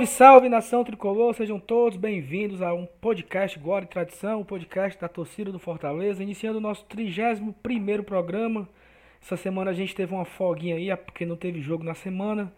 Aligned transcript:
Salve, 0.00 0.06
salve 0.06 0.48
nação 0.48 0.84
tricolor, 0.84 1.34
sejam 1.34 1.58
todos 1.58 1.98
bem-vindos 1.98 2.62
a 2.62 2.72
um 2.72 2.86
podcast 2.86 3.58
Glória 3.58 3.84
e 3.84 3.88
Tradição, 3.88 4.38
o 4.38 4.40
um 4.42 4.44
podcast 4.44 4.98
da 4.98 5.08
torcida 5.08 5.50
do 5.50 5.58
Fortaleza, 5.58 6.22
iniciando 6.22 6.58
o 6.58 6.60
nosso 6.60 6.84
31 6.86 8.02
programa. 8.02 8.68
Essa 9.20 9.36
semana 9.36 9.70
a 9.70 9.74
gente 9.74 9.94
teve 9.94 10.14
uma 10.14 10.24
folguinha 10.24 10.76
aí, 10.76 10.94
porque 10.96 11.26
não 11.26 11.36
teve 11.36 11.60
jogo 11.60 11.82
na 11.82 11.94
semana. 11.94 12.52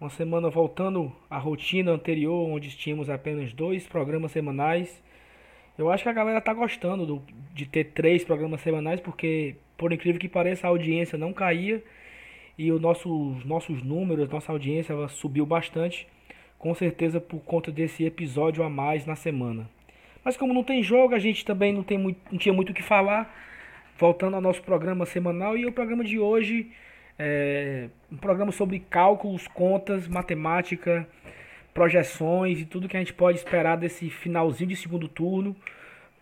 Uma 0.00 0.10
semana 0.10 0.48
voltando 0.48 1.12
à 1.30 1.38
rotina 1.38 1.92
anterior, 1.92 2.48
onde 2.48 2.76
tínhamos 2.76 3.10
apenas 3.10 3.52
dois 3.52 3.86
programas 3.86 4.32
semanais. 4.32 5.02
Eu 5.76 5.90
acho 5.90 6.02
que 6.02 6.08
a 6.08 6.12
galera 6.12 6.40
tá 6.40 6.52
gostando 6.52 7.06
do, 7.06 7.22
de 7.54 7.66
ter 7.66 7.92
três 7.92 8.24
programas 8.24 8.60
semanais, 8.60 9.00
porque, 9.00 9.56
por 9.76 9.92
incrível 9.92 10.20
que 10.20 10.28
pareça, 10.28 10.66
a 10.66 10.70
audiência 10.70 11.18
não 11.18 11.32
caía 11.32 11.82
e 12.56 12.72
os 12.72 12.80
nossos, 12.80 13.44
nossos 13.44 13.82
números, 13.82 14.28
nossa 14.28 14.50
audiência 14.50 14.92
ela 14.92 15.08
subiu 15.08 15.46
bastante 15.46 16.08
com 16.58 16.74
certeza 16.74 17.20
por 17.20 17.40
conta 17.40 17.70
desse 17.70 18.04
episódio 18.04 18.64
a 18.64 18.68
mais 18.68 19.06
na 19.06 19.14
semana. 19.14 19.68
Mas 20.24 20.36
como 20.36 20.52
não 20.52 20.64
tem 20.64 20.82
jogo, 20.82 21.14
a 21.14 21.18
gente 21.18 21.44
também 21.44 21.72
não, 21.72 21.82
tem 21.82 21.96
muito, 21.96 22.20
não 22.30 22.38
tinha 22.38 22.52
muito 22.52 22.70
o 22.70 22.74
que 22.74 22.82
falar. 22.82 23.32
Voltando 23.96 24.34
ao 24.34 24.40
nosso 24.40 24.62
programa 24.62 25.06
semanal 25.06 25.56
e 25.56 25.66
o 25.66 25.72
programa 25.72 26.04
de 26.04 26.18
hoje 26.18 26.70
é 27.18 27.88
um 28.12 28.16
programa 28.16 28.52
sobre 28.52 28.78
cálculos, 28.78 29.48
contas, 29.48 30.06
matemática, 30.06 31.08
projeções 31.74 32.60
e 32.60 32.64
tudo 32.64 32.88
que 32.88 32.96
a 32.96 33.00
gente 33.00 33.12
pode 33.12 33.38
esperar 33.38 33.76
desse 33.76 34.10
finalzinho 34.10 34.70
de 34.70 34.76
segundo 34.76 35.08
turno 35.08 35.56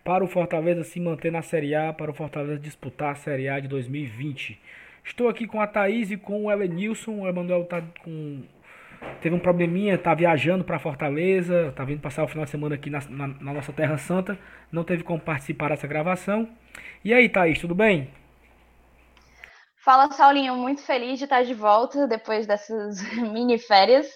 para 0.03 0.23
o 0.23 0.27
Fortaleza 0.27 0.83
se 0.83 0.99
manter 0.99 1.31
na 1.31 1.41
Série 1.41 1.75
A, 1.75 1.91
para 1.91 2.09
o 2.09 2.13
Fortaleza 2.13 2.59
disputar 2.59 3.11
a 3.11 3.15
Série 3.15 3.49
A 3.49 3.59
de 3.59 3.67
2020. 3.67 4.59
Estou 5.03 5.27
aqui 5.27 5.45
com 5.45 5.61
a 5.61 5.67
Thaís 5.67 6.11
e 6.11 6.17
com 6.17 6.45
o 6.45 6.51
Elenilson. 6.51 7.21
O 7.21 7.27
Emanuel 7.27 7.63
está 7.63 7.81
com 8.03 8.41
teve 9.21 9.35
um 9.35 9.39
probleminha, 9.39 9.97
tá 9.97 10.13
viajando 10.13 10.63
para 10.63 10.79
Fortaleza, 10.79 11.73
tá 11.75 11.83
vindo 11.83 12.01
passar 12.01 12.23
o 12.23 12.27
final 12.27 12.45
de 12.45 12.51
semana 12.51 12.75
aqui 12.75 12.89
na, 12.89 12.99
na, 13.09 13.27
na, 13.27 13.53
nossa 13.53 13.73
Terra 13.73 13.97
Santa, 13.97 14.37
não 14.71 14.83
teve 14.83 15.03
como 15.03 15.19
participar 15.19 15.69
dessa 15.69 15.87
gravação. 15.87 16.47
E 17.03 17.13
aí, 17.13 17.27
Thaís, 17.27 17.59
tudo 17.59 17.75
bem? 17.75 18.09
Fala, 19.83 20.11
Saulinho, 20.11 20.55
muito 20.55 20.81
feliz 20.81 21.17
de 21.17 21.23
estar 21.23 21.43
de 21.43 21.53
volta 21.53 22.07
depois 22.07 22.45
dessas 22.45 23.01
mini 23.15 23.57
férias. 23.57 24.07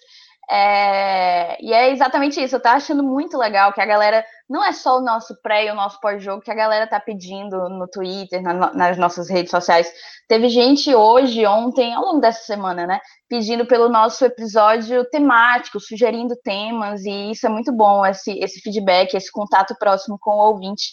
É... 0.49 1.57
E 1.63 1.71
é 1.71 1.91
exatamente 1.91 2.41
isso, 2.41 2.55
eu 2.55 2.61
tô 2.61 2.69
achando 2.69 3.01
muito 3.01 3.37
legal 3.37 3.71
que 3.71 3.81
a 3.81 3.85
galera, 3.85 4.25
não 4.51 4.61
é 4.61 4.73
só 4.73 4.97
o 4.97 5.01
nosso 5.01 5.33
pré 5.41 5.67
e 5.67 5.71
o 5.71 5.75
nosso 5.75 5.97
pós-jogo, 6.01 6.41
que 6.41 6.51
a 6.51 6.55
galera 6.55 6.85
tá 6.85 6.99
pedindo 6.99 7.69
no 7.69 7.87
Twitter, 7.87 8.41
na, 8.41 8.73
nas 8.73 8.97
nossas 8.97 9.29
redes 9.29 9.49
sociais. 9.49 9.89
Teve 10.27 10.49
gente 10.49 10.93
hoje, 10.93 11.45
ontem, 11.45 11.93
ao 11.93 12.03
longo 12.03 12.19
dessa 12.19 12.43
semana, 12.43 12.85
né, 12.85 12.99
pedindo 13.29 13.65
pelo 13.65 13.87
nosso 13.87 14.25
episódio 14.25 15.09
temático, 15.09 15.79
sugerindo 15.79 16.35
temas, 16.43 17.05
e 17.05 17.31
isso 17.31 17.47
é 17.47 17.49
muito 17.49 17.71
bom, 17.71 18.05
esse, 18.05 18.37
esse 18.39 18.59
feedback, 18.59 19.13
esse 19.13 19.31
contato 19.31 19.73
próximo 19.79 20.17
com 20.19 20.31
o 20.31 20.47
ouvinte. 20.49 20.83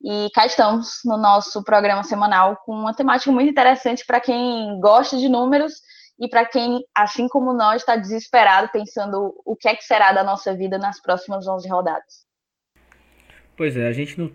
E 0.00 0.30
cá 0.32 0.46
estamos 0.46 1.00
no 1.04 1.16
nosso 1.16 1.64
programa 1.64 2.04
semanal 2.04 2.56
com 2.64 2.72
uma 2.72 2.94
temática 2.94 3.32
muito 3.32 3.50
interessante 3.50 4.06
para 4.06 4.20
quem 4.20 4.78
gosta 4.78 5.16
de 5.16 5.28
números 5.28 5.72
e 6.20 6.28
para 6.28 6.46
quem, 6.46 6.84
assim 6.96 7.26
como 7.26 7.52
nós, 7.52 7.82
está 7.82 7.96
desesperado 7.96 8.68
pensando 8.72 9.34
o 9.44 9.56
que 9.56 9.68
é 9.68 9.74
que 9.74 9.82
será 9.82 10.12
da 10.12 10.22
nossa 10.22 10.54
vida 10.54 10.78
nas 10.78 11.02
próximas 11.02 11.48
11 11.48 11.68
rodadas. 11.68 12.27
Pois 13.58 13.76
é, 13.76 13.88
a 13.88 13.92
gente 13.92 14.16
não, 14.16 14.30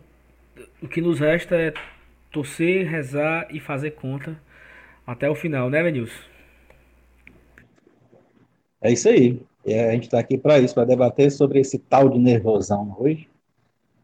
o 0.81 0.87
que 0.87 0.99
nos 0.99 1.21
resta 1.21 1.55
é 1.55 1.73
torcer, 2.29 2.85
rezar 2.85 3.47
e 3.49 3.57
fazer 3.57 3.91
conta 3.91 4.37
até 5.07 5.29
o 5.29 5.35
final, 5.35 5.69
né, 5.69 5.81
Venilson? 5.81 6.21
É 8.81 8.91
isso 8.91 9.07
aí. 9.07 9.41
E 9.65 9.73
a 9.73 9.93
gente 9.93 10.03
está 10.03 10.19
aqui 10.19 10.37
para 10.37 10.59
isso, 10.59 10.73
para 10.75 10.83
debater 10.83 11.31
sobre 11.31 11.61
esse 11.61 11.79
tal 11.79 12.09
de 12.09 12.19
nervosão 12.19 12.93
hoje. 12.99 13.29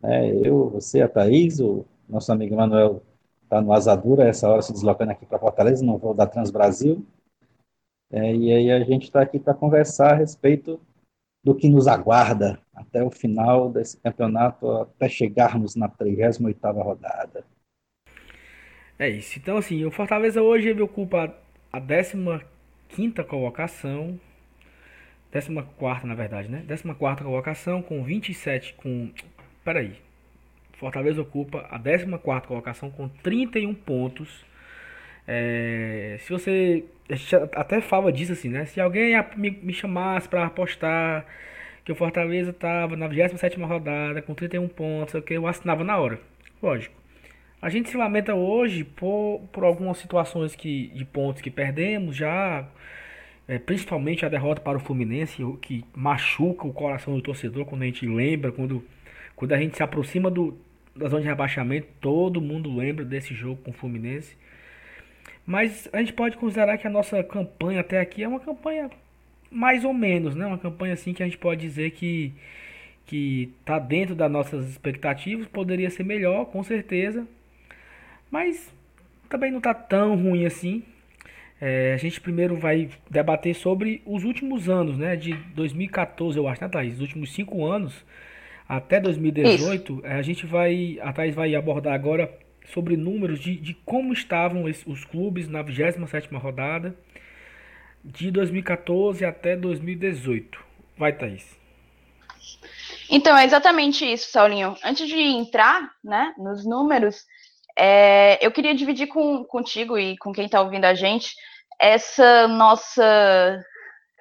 É, 0.02 0.32
eu, 0.48 0.70
você, 0.70 1.02
a 1.02 1.10
Thaís, 1.10 1.60
o 1.60 1.86
nosso 2.08 2.32
amigo 2.32 2.56
Manuel 2.56 3.04
está 3.44 3.62
no 3.62 3.74
Asadura, 3.74 4.24
essa 4.24 4.48
hora 4.48 4.62
se 4.62 4.72
deslocando 4.72 5.12
aqui 5.12 5.26
para 5.26 5.38
Fortaleza, 5.38 5.84
no 5.84 5.98
voo 5.98 6.14
da 6.14 6.26
Transbrasil. 6.26 7.06
É, 8.10 8.34
e 8.34 8.54
aí 8.54 8.72
a 8.72 8.80
gente 8.86 9.04
está 9.04 9.22
aqui 9.22 9.38
para 9.38 9.54
conversar 9.54 10.14
a 10.14 10.16
respeito 10.16 10.80
do 11.44 11.56
que 11.56 11.70
nos 11.70 11.88
aguarda 11.88 12.60
até 12.74 13.04
o 13.04 13.10
final 13.10 13.72
desse 13.72 13.98
campeonato, 13.98 14.70
até 14.72 15.08
chegarmos 15.08 15.76
na 15.76 15.88
38ª 15.90 16.84
rodada. 16.84 17.46
É 18.98 19.10
isso. 19.10 19.40
Então, 19.40 19.58
assim, 19.58 19.86
o 19.86 19.92
Fortaleza 19.92 20.42
hoje 20.42 20.70
ele 20.70 20.82
ocupa 20.82 21.34
a 21.72 21.80
15ª 21.82 23.24
colocação, 23.26 24.20
14ª, 25.32 26.04
na 26.04 26.16
verdade, 26.16 26.50
né? 26.50 26.66
14ª 26.68 27.24
colocação 27.24 27.82
com 27.82 28.04
27 28.04 28.74
com 28.74 29.12
Peraí. 29.64 29.96
Fortaleza 30.74 31.22
ocupa 31.22 31.60
a 31.70 31.80
14ª 31.80 32.42
colocação 32.48 32.90
com 32.90 33.08
31 33.08 33.74
pontos. 33.76 34.46
É, 35.32 36.18
se 36.22 36.32
você 36.32 36.84
a 37.08 37.14
gente 37.14 37.36
até 37.36 37.80
fala 37.82 38.12
disso 38.12 38.32
assim, 38.32 38.50
né? 38.50 38.66
Se 38.66 38.82
alguém 38.82 39.14
me, 39.38 39.72
chamasse 39.72 40.28
para 40.28 40.44
apostar 40.44 41.24
que 41.86 41.92
o 41.92 41.96
Fortaleza 41.96 42.52
tava 42.52 42.96
na 42.96 43.08
27 43.08 43.60
rodada 43.62 44.24
com 44.24 44.34
31 44.34 44.68
pontos, 44.68 45.14
eu, 45.14 45.24
eu 45.30 45.48
assinava 45.48 45.84
na 45.84 46.00
hora. 46.00 46.20
Lógico. 46.62 46.96
A 47.62 47.70
gente 47.70 47.90
se 47.90 47.98
lamenta 47.98 48.34
hoje 48.34 48.84
por, 48.84 49.42
por 49.52 49.64
algumas 49.64 49.98
situações 49.98 50.56
que, 50.56 50.88
de 50.96 51.06
pontos 51.06 51.44
que 51.44 51.52
perdemos 51.52 52.16
já, 52.16 52.68
é, 53.48 53.60
principalmente 53.60 54.26
a 54.26 54.30
derrota 54.30 54.62
para 54.62 54.78
o 54.78 54.82
Fluminense, 54.82 55.44
que 55.62 55.86
machuca 55.96 56.66
o 56.66 56.74
coração 56.74 57.16
do 57.16 57.22
torcedor 57.22 57.66
quando 57.66 57.84
a 57.84 57.86
gente 57.86 58.08
lembra, 58.08 58.52
quando, 58.52 58.84
quando 59.36 59.54
a 59.54 59.60
gente 59.60 59.78
se 59.78 59.84
aproxima 59.84 60.32
do, 60.32 60.58
da 60.96 61.08
zona 61.08 61.22
de 61.22 61.28
rebaixamento, 61.28 61.88
todo 62.02 62.42
mundo 62.42 62.76
lembra 62.76 63.06
desse 63.06 63.36
jogo 63.36 63.62
com 63.62 63.70
o 63.70 63.74
Fluminense. 63.74 64.36
Mas 65.50 65.90
a 65.92 65.98
gente 65.98 66.14
pode 66.14 66.38
considerar 66.38 66.78
que 66.78 66.86
a 66.86 66.92
nossa 66.92 67.24
campanha 67.24 67.80
até 67.80 68.00
aqui 68.00 68.22
é 68.22 68.28
uma 68.28 68.40
campanha 68.40 68.88
mais 69.50 69.84
ou 69.84 69.92
menos, 69.92 70.36
né? 70.36 70.46
Uma 70.46 70.60
campanha 70.60 70.94
assim 70.94 71.12
que 71.12 71.24
a 71.24 71.26
gente 71.26 71.40
pode 71.40 71.60
dizer 71.60 71.90
que 71.90 72.32
que 73.08 73.52
tá 73.66 73.80
dentro 73.80 74.14
das 74.14 74.32
nossas 74.32 74.70
expectativas, 74.70 75.48
poderia 75.48 75.90
ser 75.90 76.04
melhor, 76.04 76.46
com 76.46 76.62
certeza. 76.64 77.28
Mas 78.30 78.72
também 79.28 79.52
não 79.52 79.60
tá 79.60 79.74
tão 79.74 80.16
ruim 80.16 80.46
assim. 80.46 80.84
É, 81.60 81.94
a 81.96 81.98
gente 81.98 82.22
primeiro 82.22 82.56
vai 82.56 82.88
debater 83.10 83.56
sobre 83.56 84.04
os 84.06 84.24
últimos 84.24 84.70
anos, 84.70 85.00
né? 85.00 85.16
De 85.16 85.34
2014, 85.56 86.38
eu 86.38 86.48
acho, 86.48 86.62
né, 86.62 86.70
Thaís? 86.70 86.94
Os 86.94 87.02
últimos 87.02 87.34
cinco 87.34 87.66
anos 87.66 88.06
até 88.68 89.00
2018. 89.00 89.94
Isso. 89.94 90.06
A 90.06 90.22
gente 90.22 90.46
vai. 90.46 91.00
A 91.02 91.12
Thaís 91.12 91.34
vai 91.34 91.56
abordar 91.56 91.96
agora 91.96 92.32
sobre 92.74 92.96
números 92.96 93.40
de, 93.40 93.56
de 93.56 93.74
como 93.74 94.14
estavam 94.14 94.64
os 94.64 95.04
clubes 95.06 95.48
na 95.48 95.62
27 95.62 96.34
rodada 96.36 96.96
de 98.04 98.32
2014 98.32 99.26
até 99.26 99.56
2018. 99.56 100.64
Vai, 100.98 101.14
Thaís. 101.14 101.58
Então, 103.10 103.38
é 103.38 103.46
exatamente 103.46 104.06
isso, 104.06 104.32
Saulinho. 104.32 104.76
Antes 104.84 105.08
de 105.08 105.20
entrar 105.20 105.90
né, 106.04 106.34
nos 106.38 106.66
números, 106.66 107.26
é, 107.78 108.46
eu 108.46 108.52
queria 108.52 108.76
dividir 108.76 109.08
com, 109.08 109.44
contigo 109.44 109.98
e 109.98 110.18
com 110.18 110.32
quem 110.32 110.46
está 110.46 110.62
ouvindo 110.62 110.86
a 110.86 110.94
gente 110.94 111.34
essa 111.80 112.48
nossa 112.48 113.64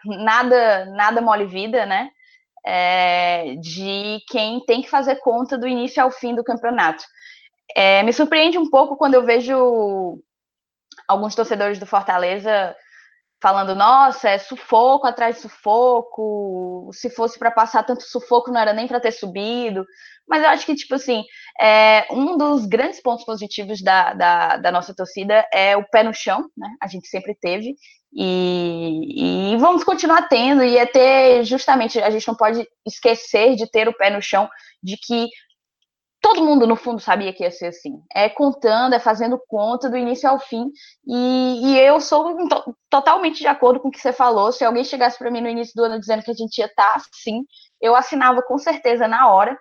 nada 0.04 0.86
nada 0.86 1.20
mole 1.20 1.46
vida, 1.46 1.84
né? 1.84 2.08
É, 2.64 3.56
de 3.56 4.20
quem 4.28 4.60
tem 4.64 4.82
que 4.82 4.90
fazer 4.90 5.16
conta 5.16 5.58
do 5.58 5.66
início 5.66 6.02
ao 6.02 6.10
fim 6.10 6.34
do 6.34 6.44
campeonato. 6.44 7.02
É, 7.74 8.02
me 8.02 8.12
surpreende 8.12 8.58
um 8.58 8.68
pouco 8.68 8.96
quando 8.96 9.14
eu 9.14 9.24
vejo 9.24 10.20
alguns 11.06 11.34
torcedores 11.34 11.78
do 11.78 11.86
Fortaleza 11.86 12.74
falando: 13.40 13.74
nossa, 13.74 14.28
é 14.30 14.38
sufoco 14.38 15.06
atrás 15.06 15.36
de 15.36 15.42
sufoco, 15.42 16.90
se 16.92 17.10
fosse 17.10 17.38
para 17.38 17.50
passar 17.50 17.84
tanto 17.84 18.02
sufoco 18.02 18.50
não 18.50 18.60
era 18.60 18.72
nem 18.72 18.86
para 18.86 19.00
ter 19.00 19.12
subido. 19.12 19.84
Mas 20.28 20.42
eu 20.42 20.50
acho 20.50 20.66
que, 20.66 20.74
tipo 20.74 20.94
assim, 20.94 21.24
é, 21.60 22.06
um 22.10 22.36
dos 22.36 22.66
grandes 22.66 23.00
pontos 23.00 23.24
positivos 23.24 23.82
da, 23.82 24.12
da, 24.12 24.56
da, 24.58 24.70
nossa 24.70 24.94
torcida 24.94 25.46
é 25.50 25.74
o 25.74 25.88
pé 25.88 26.02
no 26.02 26.12
chão, 26.12 26.50
né? 26.56 26.68
A 26.82 26.86
gente 26.86 27.08
sempre 27.08 27.34
teve. 27.34 27.74
E, 28.12 29.52
e 29.52 29.56
vamos 29.56 29.84
continuar 29.84 30.28
tendo, 30.28 30.62
e 30.62 30.76
é 30.76 30.86
ter 30.86 31.44
justamente, 31.44 31.98
a 31.98 32.10
gente 32.10 32.26
não 32.28 32.34
pode 32.34 32.66
esquecer 32.86 33.54
de 33.54 33.70
ter 33.70 33.88
o 33.88 33.96
pé 33.96 34.10
no 34.10 34.20
chão, 34.20 34.48
de 34.82 34.96
que 34.96 35.28
todo 36.28 36.44
mundo 36.44 36.66
no 36.66 36.76
fundo 36.76 37.00
sabia 37.00 37.32
que 37.32 37.42
ia 37.42 37.50
ser 37.50 37.68
assim. 37.68 38.02
É 38.14 38.28
contando, 38.28 38.94
é 38.94 38.98
fazendo 38.98 39.40
conta 39.48 39.88
do 39.88 39.96
início 39.96 40.28
ao 40.28 40.38
fim. 40.38 40.70
E, 41.06 41.60
e 41.64 41.78
eu 41.78 42.00
sou 42.00 42.36
to 42.48 42.76
totalmente 42.90 43.38
de 43.38 43.46
acordo 43.46 43.80
com 43.80 43.88
o 43.88 43.90
que 43.90 44.00
você 44.00 44.12
falou. 44.12 44.52
Se 44.52 44.64
alguém 44.64 44.84
chegasse 44.84 45.18
para 45.18 45.30
mim 45.30 45.40
no 45.40 45.48
início 45.48 45.74
do 45.74 45.84
ano 45.84 45.98
dizendo 45.98 46.22
que 46.22 46.30
a 46.30 46.34
gente 46.34 46.58
ia 46.58 46.66
estar 46.66 46.90
tá 46.90 46.96
assim, 46.96 47.44
eu 47.80 47.96
assinava 47.96 48.42
com 48.42 48.58
certeza 48.58 49.08
na 49.08 49.30
hora. 49.30 49.58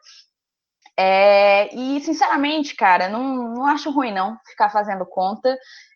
É, 0.99 1.73
e 1.73 2.01
sinceramente, 2.01 2.75
cara, 2.75 3.07
não, 3.07 3.53
não 3.53 3.65
acho 3.65 3.89
ruim 3.91 4.11
não 4.11 4.35
ficar 4.49 4.69
fazendo 4.69 5.05
conta, 5.05 5.55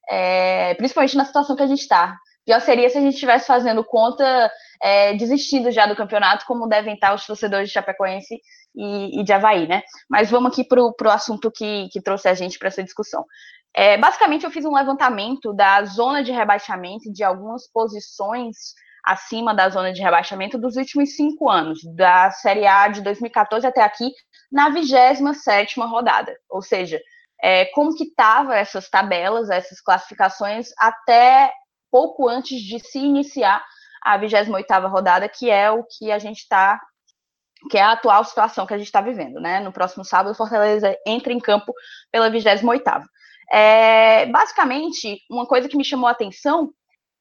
é, 0.10 0.74
principalmente 0.76 1.18
na 1.18 1.26
situação 1.26 1.56
que 1.56 1.64
a 1.64 1.68
gente 1.68 1.82
está. 1.82 2.16
Pior 2.46 2.62
seria 2.62 2.90
se 2.90 2.98
a 2.98 3.02
gente 3.02 3.16
estivesse 3.16 3.46
fazendo 3.46 3.84
conta 3.84 4.52
é, 4.82 5.14
desistindo 5.16 5.70
já 5.72 5.86
do 5.86 5.96
campeonato, 5.96 6.46
como 6.46 6.68
devem 6.68 6.94
estar 6.94 7.14
os 7.14 7.26
torcedores 7.26 7.68
de 7.68 7.74
Chapecoense 7.74 8.40
e, 8.76 9.20
e 9.20 9.24
de 9.24 9.34
Havaí, 9.34 9.68
né? 9.68 9.82
Mas 10.10 10.30
vamos 10.30 10.52
aqui 10.52 10.64
para 10.64 10.82
o 10.82 11.12
assunto 11.12 11.52
que, 11.52 11.90
que 11.92 12.02
trouxe 12.02 12.28
a 12.28 12.34
gente 12.34 12.58
para 12.58 12.68
essa 12.68 12.84
discussão. 12.84 13.26
É, 13.74 13.98
basicamente, 13.98 14.44
eu 14.44 14.52
fiz 14.52 14.66
um 14.66 14.74
levantamento 14.74 15.54
da 15.54 15.84
zona 15.86 16.24
de 16.24 16.32
rebaixamento 16.32 17.12
de 17.12 17.24
algumas 17.24 17.68
posições 17.72 18.74
acima 19.04 19.54
da 19.54 19.70
zona 19.70 19.92
de 19.92 20.02
rebaixamento 20.02 20.58
dos 20.58 20.76
últimos 20.76 21.16
cinco 21.16 21.50
anos, 21.50 21.80
da 21.96 22.30
Série 22.32 22.68
A 22.68 22.88
de 22.88 23.02
2014 23.02 23.66
até 23.66 23.82
aqui, 23.82 24.12
na 24.52 24.70
27 24.70 25.80
rodada. 25.80 26.36
Ou 26.50 26.62
seja, 26.62 27.00
é, 27.42 27.66
como 27.66 27.96
que 27.96 28.04
estavam 28.04 28.54
essas 28.54 28.90
tabelas, 28.90 29.50
essas 29.50 29.82
classificações, 29.82 30.70
até 30.78 31.52
pouco 31.90 32.30
antes 32.30 32.62
de 32.62 32.80
se 32.80 33.00
iniciar 33.00 33.64
a 34.04 34.20
28ª 34.20 34.90
rodada, 34.90 35.28
que 35.28 35.50
é 35.50 35.72
o 35.72 35.84
que 35.84 36.12
a 36.12 36.20
gente 36.20 36.40
está 36.40 36.80
que 37.70 37.78
é 37.78 37.82
a 37.82 37.92
atual 37.92 38.24
situação 38.24 38.66
que 38.66 38.74
a 38.74 38.78
gente 38.78 38.88
está 38.88 39.02
vivendo, 39.02 39.40
né? 39.40 39.60
No 39.60 39.72
próximo 39.72 40.04
sábado, 40.04 40.36
Fortaleza 40.36 40.96
entra 41.06 41.32
em 41.32 41.40
campo 41.40 41.74
pela 42.12 42.30
28ª. 42.30 43.04
É, 43.52 44.26
basicamente, 44.28 45.20
uma 45.30 45.46
coisa 45.46 45.68
que 45.68 45.78
me 45.78 45.84
chamou 45.84 46.08
a 46.08 46.12
atenção 46.12 46.72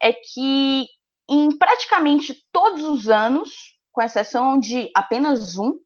é 0.01 0.13
que 0.13 0.87
em 1.29 1.57
praticamente 1.57 2.35
todos 2.53 2.83
os 2.83 3.09
anos, 3.09 3.51
com 3.93 4.03
exceção 4.03 4.59
de 4.59 4.91
apenas 4.95 5.59
um, 5.59 5.79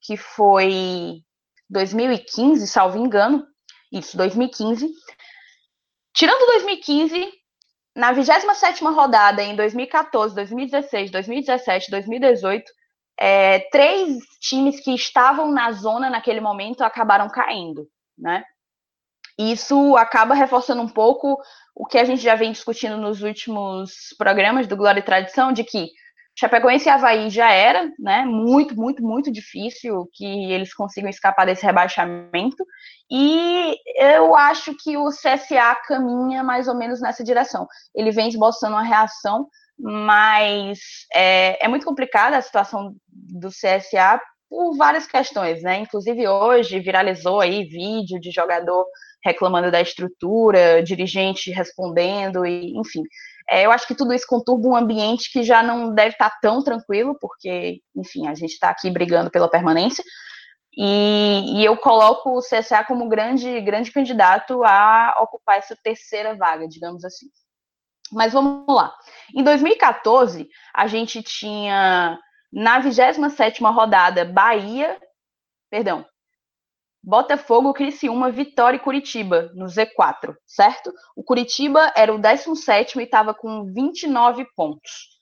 que 0.00 0.16
foi 0.16 1.22
2015, 1.68 2.66
salvo 2.66 2.98
engano, 2.98 3.46
isso, 3.92 4.16
2015. 4.16 4.88
Tirando 6.14 6.46
2015, 6.46 7.32
na 7.94 8.12
27 8.12 8.84
rodada, 8.84 9.42
em 9.42 9.56
2014, 9.56 10.34
2016, 10.34 11.10
2017, 11.10 11.90
2018, 11.90 12.70
é, 13.18 13.60
três 13.70 14.18
times 14.40 14.80
que 14.80 14.94
estavam 14.94 15.50
na 15.50 15.72
zona 15.72 16.08
naquele 16.08 16.40
momento 16.40 16.82
acabaram 16.82 17.28
caindo, 17.28 17.88
né? 18.16 18.44
Isso 19.38 19.96
acaba 19.96 20.34
reforçando 20.34 20.82
um 20.82 20.88
pouco 20.88 21.38
o 21.74 21.86
que 21.86 21.98
a 21.98 22.04
gente 22.04 22.20
já 22.20 22.34
vem 22.34 22.50
discutindo 22.50 22.96
nos 22.96 23.22
últimos 23.22 24.14
programas 24.18 24.66
do 24.66 24.76
Glória 24.76 24.98
e 24.98 25.04
Tradição, 25.04 25.52
de 25.52 25.62
que 25.62 25.88
Chapecoense 26.38 26.88
e 26.88 26.90
Havaí 26.90 27.30
já 27.30 27.50
era, 27.50 27.90
né? 27.98 28.24
Muito, 28.24 28.76
muito, 28.76 29.02
muito 29.02 29.30
difícil 29.30 30.08
que 30.12 30.52
eles 30.52 30.72
consigam 30.72 31.10
escapar 31.10 31.44
desse 31.44 31.66
rebaixamento. 31.66 32.64
E 33.10 33.76
eu 33.96 34.36
acho 34.36 34.72
que 34.76 34.96
o 34.96 35.08
CSA 35.08 35.74
caminha 35.86 36.44
mais 36.44 36.68
ou 36.68 36.76
menos 36.76 37.00
nessa 37.00 37.24
direção. 37.24 37.66
Ele 37.92 38.12
vem 38.12 38.28
esboçando 38.28 38.74
uma 38.74 38.84
reação, 38.84 39.48
mas 39.76 40.78
é, 41.12 41.64
é 41.64 41.66
muito 41.66 41.84
complicada 41.84 42.36
a 42.36 42.42
situação 42.42 42.94
do 43.28 43.48
CSA 43.48 44.20
por 44.48 44.76
várias 44.76 45.06
questões, 45.06 45.62
né? 45.62 45.78
Inclusive 45.78 46.26
hoje 46.26 46.80
viralizou 46.80 47.40
aí 47.40 47.64
vídeo 47.64 48.18
de 48.20 48.30
jogador 48.30 48.86
reclamando 49.22 49.70
da 49.70 49.80
estrutura, 49.80 50.82
dirigente 50.82 51.50
respondendo 51.50 52.46
e, 52.46 52.76
enfim, 52.78 53.02
é, 53.50 53.64
eu 53.64 53.70
acho 53.70 53.86
que 53.86 53.94
tudo 53.94 54.12
isso 54.12 54.26
conturba 54.26 54.68
um 54.68 54.76
ambiente 54.76 55.32
que 55.32 55.42
já 55.42 55.62
não 55.62 55.94
deve 55.94 56.10
estar 56.10 56.30
tão 56.40 56.62
tranquilo, 56.62 57.16
porque, 57.18 57.80
enfim, 57.96 58.26
a 58.26 58.34
gente 58.34 58.52
está 58.52 58.68
aqui 58.68 58.90
brigando 58.90 59.30
pela 59.30 59.50
permanência. 59.50 60.04
E, 60.76 61.60
e, 61.60 61.64
eu 61.64 61.76
coloco 61.76 62.38
o 62.38 62.42
CSA 62.42 62.84
como 62.84 63.08
grande, 63.08 63.60
grande 63.62 63.90
candidato 63.90 64.62
a 64.64 65.16
ocupar 65.22 65.58
essa 65.58 65.74
terceira 65.82 66.36
vaga, 66.36 66.68
digamos 66.68 67.04
assim. 67.04 67.26
Mas 68.12 68.32
vamos 68.32 68.64
lá. 68.68 68.94
Em 69.34 69.42
2014, 69.42 70.48
a 70.74 70.86
gente 70.86 71.22
tinha 71.22 72.18
na 72.52 72.78
27 72.78 73.62
rodada 73.62 74.24
Bahia, 74.24 74.98
perdão, 75.70 76.04
Botafogo, 77.02 77.72
Criciúma, 77.72 78.30
Vitória 78.30 78.76
e 78.76 78.80
Curitiba 78.80 79.50
no 79.54 79.66
Z4, 79.66 80.36
certo? 80.46 80.92
O 81.16 81.22
Curitiba 81.22 81.92
era 81.96 82.12
o 82.12 82.18
17 82.18 82.98
e 82.98 83.02
estava 83.04 83.32
com 83.32 83.64
29 83.64 84.46
pontos. 84.56 85.18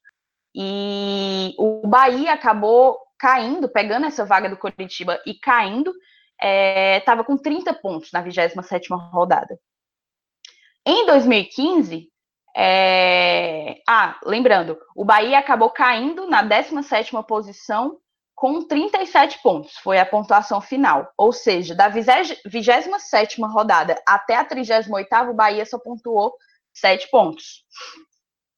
E 0.54 1.54
o 1.58 1.86
Bahia 1.86 2.32
acabou 2.32 2.98
caindo, 3.18 3.68
pegando 3.68 4.06
essa 4.06 4.24
vaga 4.24 4.48
do 4.48 4.56
Curitiba 4.56 5.20
e 5.26 5.34
caindo, 5.34 5.92
estava 6.40 7.20
é, 7.20 7.24
com 7.24 7.36
30 7.36 7.74
pontos 7.74 8.10
na 8.12 8.22
27 8.22 8.88
rodada. 8.90 9.58
Em 10.84 11.04
2015, 11.06 12.08
é... 12.56 13.82
ah, 13.86 14.18
lembrando, 14.24 14.78
o 14.94 15.04
Bahia 15.04 15.38
acabou 15.38 15.68
caindo 15.70 16.26
na 16.26 16.42
17 16.42 17.12
posição 17.26 17.98
com 18.34 18.62
37 18.62 19.42
pontos, 19.42 19.76
foi 19.78 19.98
a 19.98 20.06
pontuação 20.06 20.60
final. 20.60 21.10
Ou 21.16 21.32
seja, 21.32 21.74
da 21.74 21.88
27 21.88 23.40
rodada 23.42 24.00
até 24.06 24.36
a 24.36 24.44
38, 24.44 24.90
o 25.30 25.34
Bahia 25.34 25.64
só 25.64 25.78
pontuou 25.78 26.34
7 26.74 27.10
pontos. 27.10 27.64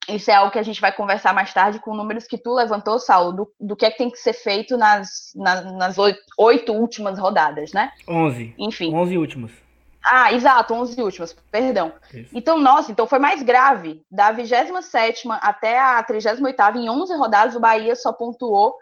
Isso 0.09 0.31
é 0.31 0.35
algo 0.35 0.50
que 0.50 0.59
a 0.59 0.62
gente 0.62 0.81
vai 0.81 0.91
conversar 0.91 1.35
mais 1.35 1.53
tarde 1.53 1.79
com 1.81 1.95
números 1.95 2.27
que 2.27 2.39
tu 2.39 2.55
levantou, 2.55 2.99
Saulo, 2.99 3.33
do, 3.33 3.53
do 3.61 3.77
que 3.77 3.85
é 3.85 3.91
que 3.91 3.99
tem 3.99 4.11
que 4.11 4.19
ser 4.19 4.33
feito 4.33 4.77
nas, 4.77 5.33
nas, 5.37 5.65
nas 5.73 5.97
oito 6.39 6.73
últimas 6.73 7.19
rodadas, 7.19 7.73
né? 7.73 7.93
11. 8.09 8.55
Enfim. 8.59 8.95
11 8.95 9.19
últimas. 9.19 9.68
Ah, 10.11 10.33
exato, 10.33 10.73
11 10.73 11.03
últimas, 11.03 11.35
perdão. 11.51 11.93
Isso. 12.15 12.31
Então, 12.33 12.59
nossa, 12.59 12.91
então 12.91 13.07
foi 13.07 13.19
mais 13.19 13.43
grave. 13.43 14.03
Da 14.11 14.33
27 14.33 15.29
até 15.43 15.79
a 15.79 16.03
38, 16.03 16.79
em 16.79 16.89
11 16.89 17.15
rodadas, 17.15 17.55
o 17.55 17.61
Bahia 17.61 17.95
só 17.95 18.11
pontuou 18.11 18.75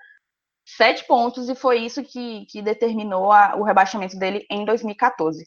sete 0.65 1.05
pontos, 1.05 1.49
e 1.49 1.55
foi 1.57 1.79
isso 1.79 2.03
que, 2.05 2.47
que 2.47 2.63
determinou 2.63 3.33
a, 3.33 3.57
o 3.57 3.65
rebaixamento 3.65 4.17
dele 4.17 4.47
em 4.49 4.65
2014. 4.65 5.45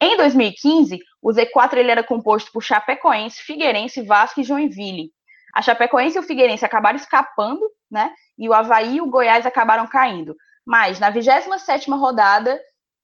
Em 0.00 0.16
2015, 0.18 0.98
o 1.22 1.30
Z4 1.30 1.76
ele 1.78 1.90
era 1.90 2.04
composto 2.04 2.52
por 2.52 2.62
Chapecoense, 2.62 3.42
Figueirense, 3.42 4.02
Vasco 4.02 4.40
e 4.40 4.44
Joinville. 4.44 5.12
A 5.54 5.62
Chapecoense 5.62 6.16
e 6.16 6.20
o 6.20 6.22
Figueirense 6.22 6.64
acabaram 6.64 6.96
escapando, 6.96 7.70
né? 7.90 8.12
E 8.36 8.48
o 8.48 8.52
Havaí 8.52 8.96
e 8.96 9.00
o 9.00 9.06
Goiás 9.06 9.46
acabaram 9.46 9.86
caindo. 9.86 10.36
Mas 10.66 10.98
na 10.98 11.10
27ª 11.10 11.98
rodada, 11.98 12.60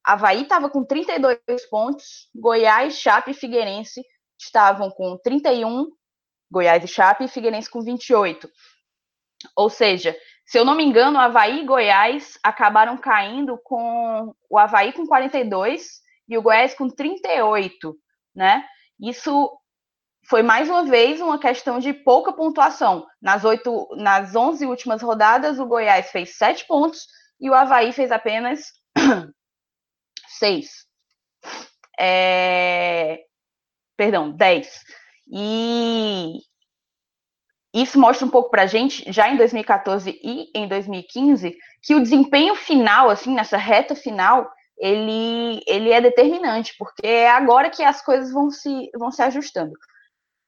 Havaí 0.08 0.44
estava 0.44 0.70
com 0.70 0.82
32 0.82 1.68
pontos, 1.68 2.30
Goiás, 2.34 2.98
Chape 2.98 3.32
e 3.32 3.34
Figueirense 3.34 4.02
estavam 4.40 4.90
com 4.90 5.18
31, 5.18 5.86
Goiás 6.50 6.82
e 6.82 6.88
Chape 6.88 7.24
e 7.24 7.28
Figueirense 7.28 7.68
com 7.68 7.82
28. 7.82 8.48
Ou 9.54 9.68
seja, 9.68 10.16
se 10.46 10.58
eu 10.58 10.64
não 10.64 10.74
me 10.74 10.82
engano, 10.82 11.18
Havaí 11.18 11.60
e 11.60 11.66
Goiás 11.66 12.38
acabaram 12.42 12.96
caindo 12.96 13.60
com 13.62 14.34
o 14.48 14.58
Havaí 14.58 14.94
com 14.94 15.04
42 15.04 16.00
e 16.26 16.38
o 16.38 16.42
Goiás 16.42 16.72
com 16.72 16.88
38, 16.88 17.94
né? 18.34 18.64
Isso 18.98 19.60
foi 20.26 20.42
mais 20.42 20.70
uma 20.70 20.84
vez 20.84 21.20
uma 21.20 21.38
questão 21.38 21.78
de 21.78 21.92
pouca 21.92 22.32
pontuação. 22.32 23.06
Nas, 23.20 23.44
oito, 23.44 23.86
nas 23.94 24.34
11 24.34 24.64
últimas 24.64 25.02
rodadas, 25.02 25.58
o 25.58 25.66
Goiás 25.66 26.10
fez 26.10 26.38
7 26.38 26.66
pontos 26.66 27.06
e 27.38 27.50
o 27.50 27.54
Havaí 27.54 27.92
fez 27.92 28.10
apenas 28.10 28.72
6. 30.28 30.68
É... 31.98 33.24
Perdão, 33.96 34.30
10. 34.30 34.68
E 35.30 36.38
isso 37.74 37.98
mostra 37.98 38.26
um 38.26 38.30
pouco 38.30 38.50
para 38.50 38.62
a 38.62 38.66
gente, 38.66 39.10
já 39.12 39.28
em 39.28 39.36
2014 39.36 40.18
e 40.22 40.50
em 40.54 40.66
2015, 40.66 41.56
que 41.82 41.94
o 41.94 42.02
desempenho 42.02 42.54
final, 42.54 43.10
assim, 43.10 43.34
nessa 43.34 43.56
reta 43.56 43.94
final, 43.94 44.50
ele, 44.78 45.60
ele 45.66 45.90
é 45.90 46.00
determinante, 46.00 46.74
porque 46.78 47.06
é 47.06 47.30
agora 47.30 47.68
que 47.68 47.82
as 47.82 48.02
coisas 48.02 48.32
vão 48.32 48.50
se, 48.50 48.90
vão 48.96 49.10
se 49.10 49.22
ajustando. 49.22 49.72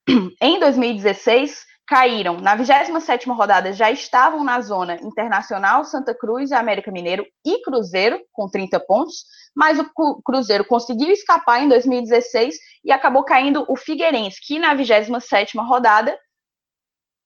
Em 0.41 0.59
2016, 0.59 1.65
caíram 1.91 2.41
na 2.41 2.57
27ª 2.57 3.35
rodada, 3.35 3.73
já 3.73 3.91
estavam 3.91 4.45
na 4.45 4.61
zona 4.61 4.95
Internacional, 5.03 5.85
Santa 5.85 6.15
Cruz, 6.15 6.53
América 6.53 6.93
Mineiro 6.93 7.27
e 7.45 7.61
Cruzeiro, 7.63 8.25
com 8.33 8.49
30 8.49 8.79
pontos, 8.79 9.25
mas 9.53 9.77
o 9.81 10.23
Cruzeiro 10.23 10.65
conseguiu 10.65 11.11
escapar 11.11 11.61
em 11.61 11.69
2016 11.69 12.55
e 12.85 12.93
acabou 12.93 13.25
caindo 13.25 13.65
o 13.69 13.77
Figueirense, 13.77 14.41
que 14.41 14.61
na 14.61 14.73
27ª 14.73 15.67
rodada 15.67 16.17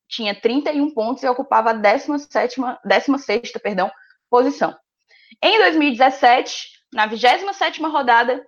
tinha 0.09 0.33
31 0.33 0.95
pontos 0.95 1.21
e 1.21 1.27
ocupava 1.27 1.69
a 1.69 1.73
17 1.73 2.59
16 2.83 3.51
perdão, 3.61 3.91
posição. 4.31 4.75
Em 5.43 5.59
2017, 5.59 6.69
na 6.91 7.05
27 7.05 7.83
rodada, 7.83 8.43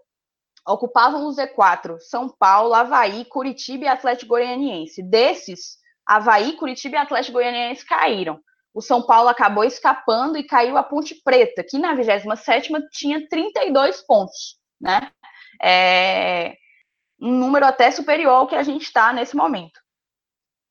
ocupavam 0.68 1.28
o 1.28 1.30
Z4 1.30 2.00
São 2.00 2.28
Paulo, 2.28 2.74
Havaí, 2.74 3.24
Curitiba 3.26 3.86
e 3.86 3.88
Atlético 3.88 4.30
Goianiense. 4.30 5.04
Desses, 5.04 5.78
Havaí, 6.08 6.54
Curitiba 6.54 6.96
e 6.96 7.00
Atlético 7.00 7.34
Goianiense 7.34 7.86
caíram. 7.86 8.40
O 8.74 8.82
São 8.82 9.02
Paulo 9.02 9.30
acabou 9.30 9.64
escapando 9.64 10.38
e 10.38 10.44
caiu 10.44 10.78
a 10.78 10.84
Ponte 10.84 11.16
Preta, 11.24 11.64
que 11.64 11.78
na 11.80 11.94
27 11.94 12.72
tinha 12.92 13.28
32 13.28 14.02
pontos, 14.02 14.58
né? 14.80 15.12
É 15.62 16.56
um 17.20 17.32
número 17.32 17.66
até 17.66 17.90
superior 17.90 18.34
ao 18.34 18.48
que 18.48 18.56
a 18.56 18.64
gente 18.64 18.84
está 18.84 19.12
nesse 19.12 19.36
momento. 19.36 19.80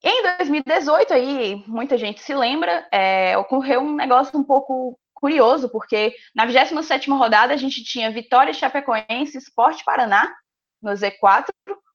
Em 0.03 0.23
2018, 0.37 1.13
aí, 1.13 1.65
muita 1.67 1.99
gente 1.99 2.23
se 2.23 2.35
lembra, 2.35 2.87
é, 2.93 3.37
ocorreu 3.37 3.81
um 3.81 3.95
negócio 3.95 4.39
um 4.39 4.45
pouco 4.45 4.97
curioso, 5.13 5.69
porque 5.69 6.15
na 6.35 6.47
27ª 6.47 7.17
rodada 7.17 7.55
a 7.55 7.57
gente 7.57 7.83
tinha 7.83 8.11
Vitória 8.11 8.53
Chapecoense 8.53 9.37
Esporte 9.37 9.83
Paraná 9.85 10.33
no 10.81 10.93
Z4, 10.93 11.47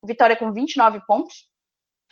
Vitória 0.04 0.36
com 0.36 0.52
29 0.52 1.00
pontos, 1.06 1.46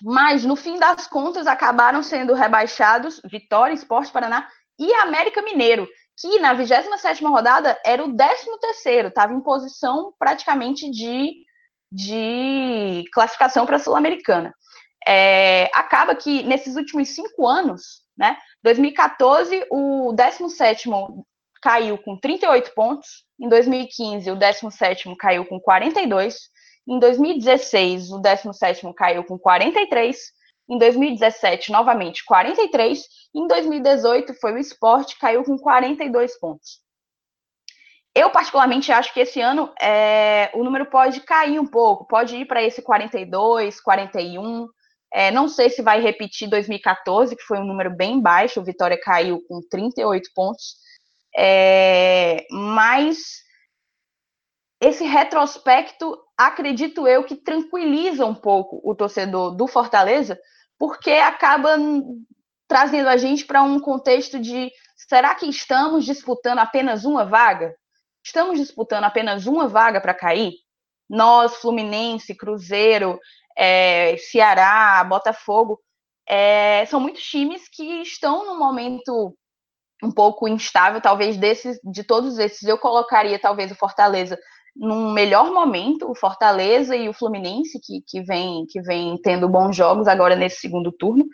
mas 0.01 0.45
no 0.45 0.55
fim 0.55 0.77
das 0.77 1.07
contas 1.07 1.47
acabaram 1.47 2.01
sendo 2.01 2.33
rebaixados 2.33 3.21
Vitória, 3.25 3.73
Esporte 3.73 4.11
Paraná 4.11 4.47
e 4.79 4.93
América 4.93 5.41
Mineiro, 5.41 5.87
que 6.17 6.39
na 6.39 6.55
27ª 6.55 7.29
rodada 7.29 7.79
era 7.85 8.03
o 8.03 8.13
13º, 8.13 9.07
estava 9.07 9.33
em 9.33 9.41
posição 9.41 10.13
praticamente 10.19 10.89
de, 10.89 11.45
de 11.91 13.03
classificação 13.13 13.65
para 13.65 13.77
a 13.77 13.79
Sul-Americana. 13.79 14.53
É, 15.07 15.69
acaba 15.73 16.13
que 16.15 16.43
nesses 16.43 16.75
últimos 16.75 17.09
cinco 17.09 17.47
anos, 17.47 18.03
né, 18.17 18.37
2014, 18.63 19.65
o 19.71 20.13
17º 20.13 21.23
caiu 21.61 21.97
com 21.97 22.17
38 22.17 22.73
pontos, 22.73 23.25
em 23.39 23.47
2015, 23.47 24.31
o 24.31 24.35
17º 24.35 25.15
caiu 25.17 25.45
com 25.45 25.59
42, 25.59 26.37
em 26.89 26.97
2016, 26.97 28.09
o 28.11 28.19
17º 28.19 28.93
caiu 28.95 29.23
com 29.23 29.37
43, 29.37 30.17
em 30.67 30.77
2017, 30.79 31.71
novamente, 31.71 32.25
43, 32.25 33.05
em 33.35 33.47
2018 33.47 34.33
foi 34.33 34.53
o 34.53 34.57
esporte, 34.57 35.17
caiu 35.19 35.43
com 35.43 35.55
42 35.55 36.39
pontos. 36.39 36.79
Eu, 38.15 38.31
particularmente, 38.31 38.91
acho 38.91 39.13
que 39.13 39.19
esse 39.19 39.39
ano 39.39 39.71
é, 39.79 40.49
o 40.55 40.63
número 40.63 40.87
pode 40.87 41.21
cair 41.21 41.59
um 41.59 41.67
pouco, 41.67 42.07
pode 42.07 42.35
ir 42.35 42.45
para 42.45 42.63
esse 42.63 42.81
42, 42.81 43.79
41, 43.79 44.67
é, 45.13 45.29
não 45.29 45.47
sei 45.47 45.69
se 45.69 45.83
vai 45.83 46.01
repetir 46.01 46.49
2014, 46.49 47.35
que 47.35 47.43
foi 47.43 47.59
um 47.59 47.65
número 47.65 47.95
bem 47.95 48.19
baixo, 48.19 48.59
o 48.59 48.65
Vitória 48.65 48.99
caiu 48.99 49.43
com 49.47 49.61
38 49.69 50.27
pontos. 50.33 50.75
É, 51.37 52.47
mas 52.49 53.43
esse 54.81 55.03
retrospecto, 55.03 56.17
acredito 56.39 57.05
eu, 57.05 57.25
que 57.25 57.35
tranquiliza 57.35 58.25
um 58.25 58.33
pouco 58.33 58.79
o 58.81 58.95
torcedor 58.95 59.53
do 59.57 59.67
Fortaleza, 59.67 60.39
porque 60.77 61.11
acaba 61.11 61.75
trazendo 62.65 63.09
a 63.09 63.17
gente 63.17 63.45
para 63.45 63.61
um 63.61 63.77
contexto 63.77 64.39
de 64.39 64.71
será 64.95 65.35
que 65.35 65.47
estamos 65.47 66.05
disputando 66.05 66.59
apenas 66.59 67.03
uma 67.03 67.25
vaga? 67.25 67.75
Estamos 68.23 68.57
disputando 68.57 69.03
apenas 69.03 69.47
uma 69.47 69.67
vaga 69.67 69.99
para 69.99 70.13
cair? 70.13 70.53
Nós, 71.09 71.55
Fluminense, 71.57 72.33
Cruzeiro, 72.33 73.19
é, 73.57 74.15
Ceará, 74.17 75.03
Botafogo, 75.03 75.77
é, 76.25 76.85
são 76.85 77.01
muitos 77.01 77.23
times 77.23 77.67
que 77.67 78.01
estão 78.01 78.45
num 78.45 78.57
momento 78.57 79.35
um 80.01 80.11
pouco 80.11 80.47
instável, 80.47 81.01
talvez 81.01 81.35
desses, 81.35 81.77
de 81.83 82.05
todos 82.05 82.39
esses, 82.39 82.63
eu 82.63 82.77
colocaria 82.77 83.37
talvez 83.37 83.69
o 83.71 83.75
Fortaleza 83.75 84.39
num 84.75 85.11
melhor 85.11 85.51
momento, 85.51 86.09
o 86.09 86.15
Fortaleza 86.15 86.95
e 86.95 87.09
o 87.09 87.13
Fluminense, 87.13 87.79
que, 87.81 88.01
que, 88.05 88.21
vem, 88.21 88.65
que 88.67 88.81
vem 88.81 89.17
tendo 89.21 89.49
bons 89.49 89.75
jogos 89.75 90.07
agora 90.07 90.35
nesse 90.35 90.59
segundo 90.61 90.91
turno. 90.91 91.25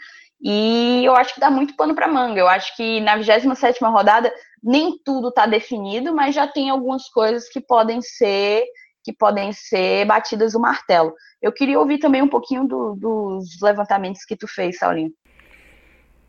E 0.42 1.04
eu 1.04 1.16
acho 1.16 1.34
que 1.34 1.40
dá 1.40 1.50
muito 1.50 1.76
pano 1.76 1.96
para 1.96 2.08
manga. 2.08 2.40
Eu 2.40 2.48
acho 2.48 2.76
que 2.76 3.00
na 3.02 3.16
27 3.16 3.80
rodada 3.84 4.34
nem 4.62 4.98
tudo 5.04 5.30
está 5.30 5.46
definido, 5.46 6.14
mas 6.14 6.36
já 6.36 6.48
tem 6.48 6.70
algumas 6.70 7.08
coisas 7.10 7.50
que 7.50 7.62
podem 7.62 8.02
ser 8.02 8.66
que 9.06 9.14
podem 9.14 9.54
ser 9.54 10.04
batidas 10.06 10.56
o 10.56 10.60
martelo. 10.60 11.14
Eu 11.40 11.52
queria 11.52 11.80
ouvir 11.80 12.00
também 12.00 12.24
um 12.24 12.28
pouquinho 12.28 12.68
do, 12.68 12.96
dos 12.96 13.62
levantamentos 13.62 14.26
que 14.26 14.36
tu 14.36 14.48
fez, 14.48 14.80
Saulinho. 14.80 15.14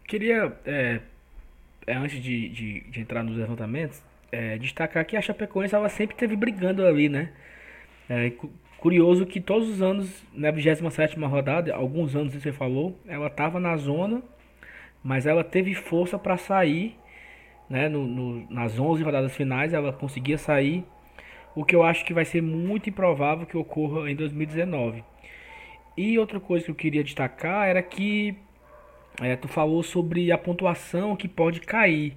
Queria, 0.07 0.55
é, 0.67 1.01
é, 1.87 1.97
antes 1.97 2.23
de, 2.23 2.51
de, 2.51 2.81
de, 2.91 3.01
entrar 3.01 3.25
nos 3.25 3.35
levantamentos, 3.35 4.03
é, 4.31 4.59
destacar 4.59 5.05
que 5.05 5.17
a 5.17 5.23
Chapecoense 5.23 5.75
ela 5.75 5.89
sempre 5.89 6.15
esteve 6.15 6.37
brigando 6.37 6.85
ali, 6.85 7.09
né? 7.09 7.33
É, 8.09 8.33
curioso 8.79 9.27
que 9.27 9.41
todos 9.41 9.69
os 9.69 9.83
anos, 9.83 10.25
na 10.33 10.51
27 10.51 11.19
rodada, 11.21 11.75
alguns 11.75 12.15
anos 12.15 12.35
você 12.35 12.53
falou, 12.53 12.99
ela 13.07 13.27
estava 13.27 13.59
na 13.59 13.77
zona, 13.77 14.23
mas 15.03 15.27
ela 15.27 15.43
teve 15.45 15.75
força 15.75 16.19
para 16.19 16.37
sair, 16.37 16.97
né? 17.69 17.89
No, 17.89 18.07
no, 18.07 18.51
nas 18.51 18.79
11 18.79 19.03
rodadas 19.03 19.35
finais, 19.35 19.73
ela 19.73 19.93
conseguia 19.93 20.39
sair 20.39 20.85
o 21.55 21.65
que 21.65 21.75
eu 21.75 21.83
acho 21.83 22.05
que 22.05 22.13
vai 22.13 22.25
ser 22.25 22.43
muito 22.43 22.91
improvável 22.91 23.47
que 23.47 23.57
ocorra 23.57 24.11
em 24.11 24.15
2019. 24.15 25.03
E 25.97 26.19
outra 26.19 26.39
coisa 26.39 26.67
que 26.67 26.71
eu 26.71 26.75
queria 26.75 27.03
destacar 27.03 27.67
era 27.67 27.83
que 27.83 28.37
é, 29.21 29.35
tu 29.35 29.49
falou 29.49 29.83
sobre 29.83 30.31
a 30.31 30.37
pontuação 30.37 31.17
que 31.17 31.27
pode 31.27 31.61
cair. 31.61 32.15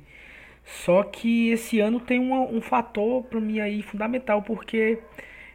Só 0.69 1.03
que 1.03 1.49
esse 1.49 1.79
ano 1.79 1.99
tem 1.99 2.19
um 2.19 2.61
fator 2.61 3.23
para 3.23 3.39
mim 3.39 3.59
aí 3.59 3.81
fundamental, 3.81 4.41
porque 4.41 4.99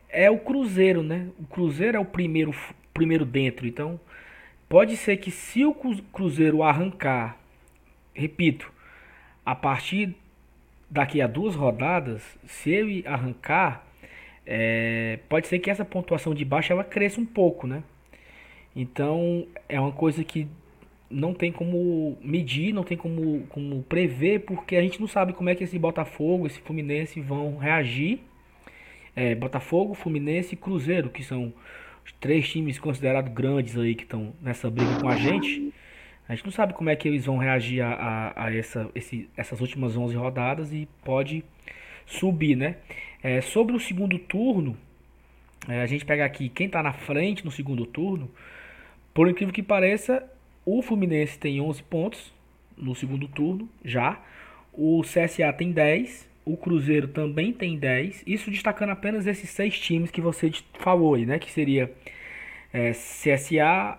é 0.09 0.29
o 0.29 0.39
Cruzeiro, 0.39 1.03
né? 1.03 1.29
O 1.39 1.47
Cruzeiro 1.47 1.97
é 1.97 2.01
o 2.01 2.05
primeiro, 2.05 2.53
primeiro 2.93 3.25
dentro. 3.25 3.67
Então, 3.67 3.99
pode 4.69 4.97
ser 4.97 5.17
que 5.19 5.31
se 5.31 5.65
o 5.65 5.75
Cruzeiro 6.13 6.63
arrancar, 6.63 7.39
repito, 8.13 8.73
a 9.47 9.55
partir 9.55 10.15
daqui 10.91 11.23
a 11.23 11.27
duas 11.29 11.55
rodadas, 11.55 12.23
se 12.47 12.71
ele 12.71 13.05
arrancar, 13.07 13.87
é, 14.45 15.21
pode 15.29 15.47
ser 15.47 15.61
que 15.61 15.71
essa 15.71 15.85
pontuação 15.85 16.35
de 16.35 16.45
baixo 16.45 16.73
ela 16.73 16.85
cresça 16.85 17.21
um 17.21 17.27
pouco, 17.27 17.67
né? 17.67 17.83
Então 18.75 19.47
é 19.69 19.81
uma 19.81 19.93
coisa 19.93 20.25
que 20.25 20.49
não 21.11 21.35
tem 21.35 21.53
como 21.53 22.19
medir, 22.23 22.73
não 22.73 22.83
tem 22.83 22.97
como, 22.97 23.47
como 23.49 23.83
prever, 23.83 24.41
porque 24.41 24.77
a 24.77 24.83
gente 24.83 25.01
não 25.01 25.07
sabe 25.07 25.33
como 25.33 25.49
é 25.49 25.55
que 25.55 25.65
esse 25.65 25.79
Botafogo, 25.79 26.47
esse 26.47 26.61
Fluminense 26.61 27.21
vão 27.21 27.57
reagir. 27.57 28.21
É, 29.15 29.35
Botafogo, 29.35 29.95
Fluminense 29.95 30.55
e 30.55 30.57
Cruzeiro, 30.57 31.11
que 31.11 31.23
são 31.23 31.53
os 32.05 32.13
três 32.21 32.49
times 32.49 32.79
considerados 32.79 33.33
grandes 33.33 33.79
aí 33.79 33.95
que 33.95 34.03
estão 34.03 34.35
nessa 34.43 34.69
briga 34.71 35.01
com 35.01 35.09
a 35.09 35.17
gente. 35.17 35.73
A 36.29 36.35
gente 36.35 36.45
não 36.45 36.53
sabe 36.53 36.73
como 36.73 36.91
é 36.91 36.97
que 36.97 37.07
eles 37.07 37.27
vão 37.27 37.37
reagir 37.37 37.83
a, 37.83 37.93
a, 37.93 38.47
a 38.47 38.55
essa, 38.55 38.91
esse, 38.95 39.29
essas 39.37 39.61
últimas 39.61 39.97
11 39.97 40.17
rodadas 40.17 40.73
e 40.73 40.89
pode 41.05 41.45
subir, 42.07 42.57
né? 42.57 42.77
É, 43.23 43.41
sobre 43.41 43.77
o 43.77 43.81
segundo 43.81 44.19
turno, 44.19 44.77
é, 45.69 45.83
a 45.83 45.87
gente 45.87 46.05
pega 46.05 46.25
aqui 46.25 46.49
quem 46.49 46.67
está 46.67 46.83
na 46.83 46.93
frente 46.93 47.45
no 47.45 47.51
segundo 47.51 47.87
turno. 47.87 48.31
Por 49.13 49.29
incrível 49.29 49.55
que 49.55 49.63
pareça, 49.63 50.29
o 50.67 50.81
Fluminense 50.81 51.39
tem 51.39 51.61
11 51.61 51.83
pontos 51.83 52.33
no 52.77 52.95
segundo 52.95 53.29
turno 53.29 53.69
já. 53.85 54.21
O 54.73 55.03
CSA 55.03 55.53
tem 55.53 55.73
10. 55.73 56.29
O 56.45 56.57
Cruzeiro 56.57 57.09
também 57.09 57.53
tem 57.53 57.79
10. 57.79 58.25
Isso 58.27 58.51
destacando 58.51 58.91
apenas 58.91 59.27
esses 59.27 59.51
seis 59.51 59.79
times 59.79 60.11
que 60.11 60.21
você 60.21 60.51
falou 60.79 61.15
aí, 61.15 61.27
né? 61.27 61.39
Que 61.39 61.51
seria 61.51 61.93
é, 62.73 62.93
CSA, 62.93 63.99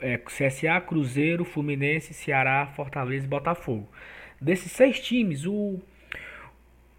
é, 0.00 0.18
CSA, 0.18 0.80
Cruzeiro, 0.80 1.44
Fluminense, 1.44 2.12
Ceará, 2.14 2.66
Fortaleza 2.66 3.24
e 3.24 3.28
Botafogo. 3.28 3.88
Desses 4.40 4.70
seis 4.72 5.00
times, 5.00 5.46
o, 5.46 5.80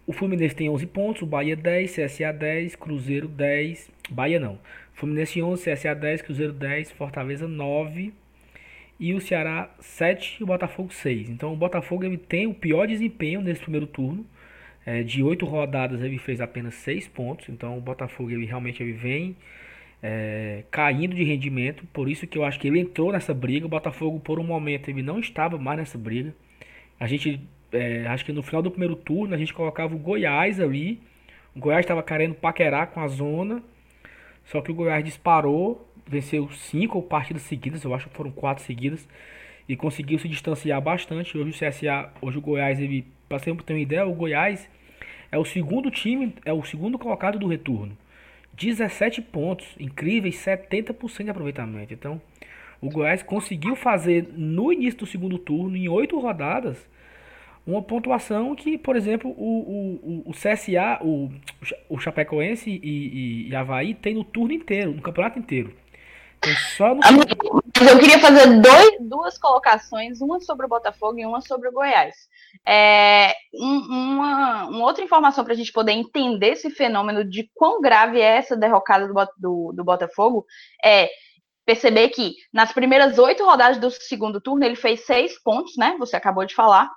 o 0.06 0.12
Fluminense 0.12 0.56
tem 0.56 0.68
11 0.68 0.86
pontos, 0.86 1.22
o 1.22 1.26
Bahia 1.26 1.54
10, 1.54 1.94
CSA 1.94 2.32
10, 2.32 2.74
Cruzeiro 2.74 3.28
10, 3.28 3.90
Bahia 4.10 4.40
não. 4.40 4.58
Fluminense 4.92 5.40
11, 5.40 5.70
CSA 5.70 5.94
10, 5.94 6.22
Cruzeiro 6.22 6.52
10, 6.52 6.90
Fortaleza 6.92 7.46
9 7.46 8.12
e 8.98 9.14
o 9.14 9.20
Ceará 9.20 9.70
7 9.80 10.38
e 10.40 10.44
o 10.44 10.46
Botafogo 10.46 10.92
6. 10.92 11.28
Então 11.30 11.52
o 11.52 11.56
Botafogo 11.56 12.04
ele 12.04 12.18
tem 12.18 12.46
o 12.46 12.54
pior 12.54 12.86
desempenho 12.86 13.40
nesse 13.40 13.60
primeiro 13.60 13.86
turno. 13.86 14.26
É, 14.84 15.02
de 15.02 15.22
8 15.22 15.44
rodadas 15.44 16.02
ele 16.02 16.18
fez 16.18 16.40
apenas 16.40 16.74
6 16.76 17.08
pontos. 17.08 17.48
Então 17.48 17.76
o 17.76 17.80
Botafogo 17.80 18.30
ele 18.30 18.46
realmente 18.46 18.82
ele 18.82 18.92
vem 18.92 19.36
é, 20.02 20.64
caindo 20.70 21.14
de 21.14 21.22
rendimento. 21.22 21.84
Por 21.92 22.08
isso 22.08 22.26
que 22.26 22.38
eu 22.38 22.44
acho 22.44 22.58
que 22.58 22.68
ele 22.68 22.80
entrou 22.80 23.12
nessa 23.12 23.34
briga. 23.34 23.66
O 23.66 23.68
Botafogo, 23.68 24.18
por 24.20 24.38
um 24.38 24.44
momento, 24.44 24.88
ele 24.88 25.02
não 25.02 25.18
estava 25.20 25.58
mais 25.58 25.78
nessa 25.78 25.98
briga. 25.98 26.34
A 26.98 27.06
gente, 27.06 27.40
é, 27.72 28.06
acho 28.08 28.24
que 28.24 28.32
no 28.32 28.42
final 28.42 28.62
do 28.62 28.70
primeiro 28.70 28.96
turno, 28.96 29.34
a 29.34 29.38
gente 29.38 29.54
colocava 29.54 29.94
o 29.94 29.98
Goiás 29.98 30.60
ali. 30.60 31.00
O 31.54 31.60
Goiás 31.60 31.80
estava 31.80 32.02
querendo 32.02 32.34
paquerar 32.34 32.88
com 32.88 33.00
a 33.00 33.08
zona. 33.08 33.62
Só 34.44 34.60
que 34.62 34.70
o 34.70 34.74
Goiás 34.74 35.04
disparou, 35.04 35.87
venceu 36.08 36.48
cinco 36.50 37.00
partidas 37.02 37.42
seguidas, 37.42 37.84
eu 37.84 37.94
acho 37.94 38.08
que 38.08 38.16
foram 38.16 38.30
quatro 38.30 38.64
seguidas. 38.64 39.06
E 39.68 39.76
conseguiu 39.76 40.18
se 40.18 40.28
distanciar 40.28 40.80
bastante. 40.80 41.36
Hoje 41.36 41.50
o 41.50 41.52
CSA, 41.52 42.10
hoje 42.22 42.38
o 42.38 42.40
Goiás, 42.40 42.80
ele, 42.80 43.06
para 43.28 43.38
sempre 43.38 43.62
ter 43.64 43.74
uma 43.74 43.80
ideia, 43.80 44.06
o 44.06 44.14
Goiás 44.14 44.68
é 45.30 45.36
o 45.36 45.44
segundo 45.44 45.90
time, 45.90 46.34
é 46.44 46.52
o 46.52 46.64
segundo 46.64 46.98
colocado 46.98 47.38
do 47.38 47.46
retorno. 47.46 47.96
17 48.54 49.22
pontos, 49.22 49.66
incríveis 49.78 50.36
70% 50.36 51.24
de 51.24 51.30
aproveitamento. 51.30 51.92
Então, 51.92 52.20
o 52.80 52.88
Goiás 52.88 53.22
conseguiu 53.22 53.76
fazer 53.76 54.28
no 54.32 54.72
início 54.72 55.00
do 55.00 55.06
segundo 55.06 55.38
turno, 55.38 55.76
em 55.76 55.88
oito 55.88 56.18
rodadas, 56.18 56.88
uma 57.66 57.82
pontuação 57.82 58.54
que, 58.54 58.78
por 58.78 58.96
exemplo, 58.96 59.30
o, 59.30 60.22
o, 60.24 60.30
o 60.30 60.32
CSA, 60.32 60.98
o, 61.02 61.30
o 61.88 61.98
Chapecoense 61.98 62.70
e, 62.70 62.78
e, 62.82 63.48
e 63.48 63.54
Havaí 63.54 63.94
tem 63.94 64.14
no 64.14 64.24
turno 64.24 64.54
inteiro, 64.54 64.92
no 64.92 65.02
campeonato 65.02 65.38
inteiro. 65.38 65.74
Eu 67.80 67.98
queria 67.98 68.18
fazer 68.18 68.60
dois, 68.60 68.96
duas 69.00 69.38
colocações, 69.38 70.20
uma 70.20 70.40
sobre 70.40 70.66
o 70.66 70.68
Botafogo 70.68 71.18
e 71.18 71.26
uma 71.26 71.40
sobre 71.40 71.68
o 71.68 71.72
Goiás. 71.72 72.14
É, 72.66 73.34
um, 73.54 73.78
uma, 73.78 74.66
uma, 74.66 74.84
outra 74.84 75.04
informação 75.04 75.44
para 75.44 75.52
a 75.52 75.56
gente 75.56 75.72
poder 75.72 75.92
entender 75.92 76.52
esse 76.52 76.70
fenômeno 76.70 77.24
de 77.24 77.50
quão 77.54 77.80
grave 77.80 78.20
é 78.20 78.36
essa 78.38 78.56
derrocada 78.56 79.06
do, 79.06 79.14
do, 79.36 79.72
do 79.74 79.84
Botafogo 79.84 80.44
é 80.84 81.08
perceber 81.64 82.08
que 82.08 82.34
nas 82.52 82.72
primeiras 82.72 83.18
oito 83.18 83.44
rodadas 83.44 83.78
do 83.78 83.90
segundo 83.90 84.40
turno 84.40 84.64
ele 84.64 84.76
fez 84.76 85.04
seis 85.04 85.40
pontos, 85.42 85.76
né? 85.76 85.96
Você 85.98 86.16
acabou 86.16 86.44
de 86.44 86.54
falar. 86.54 86.90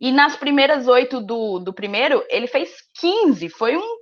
E 0.00 0.12
nas 0.12 0.36
primeiras 0.36 0.86
oito 0.86 1.20
do, 1.20 1.58
do 1.58 1.72
primeiro, 1.72 2.24
ele 2.28 2.46
fez 2.46 2.70
15. 3.00 3.48
Foi 3.48 3.76
um, 3.76 3.96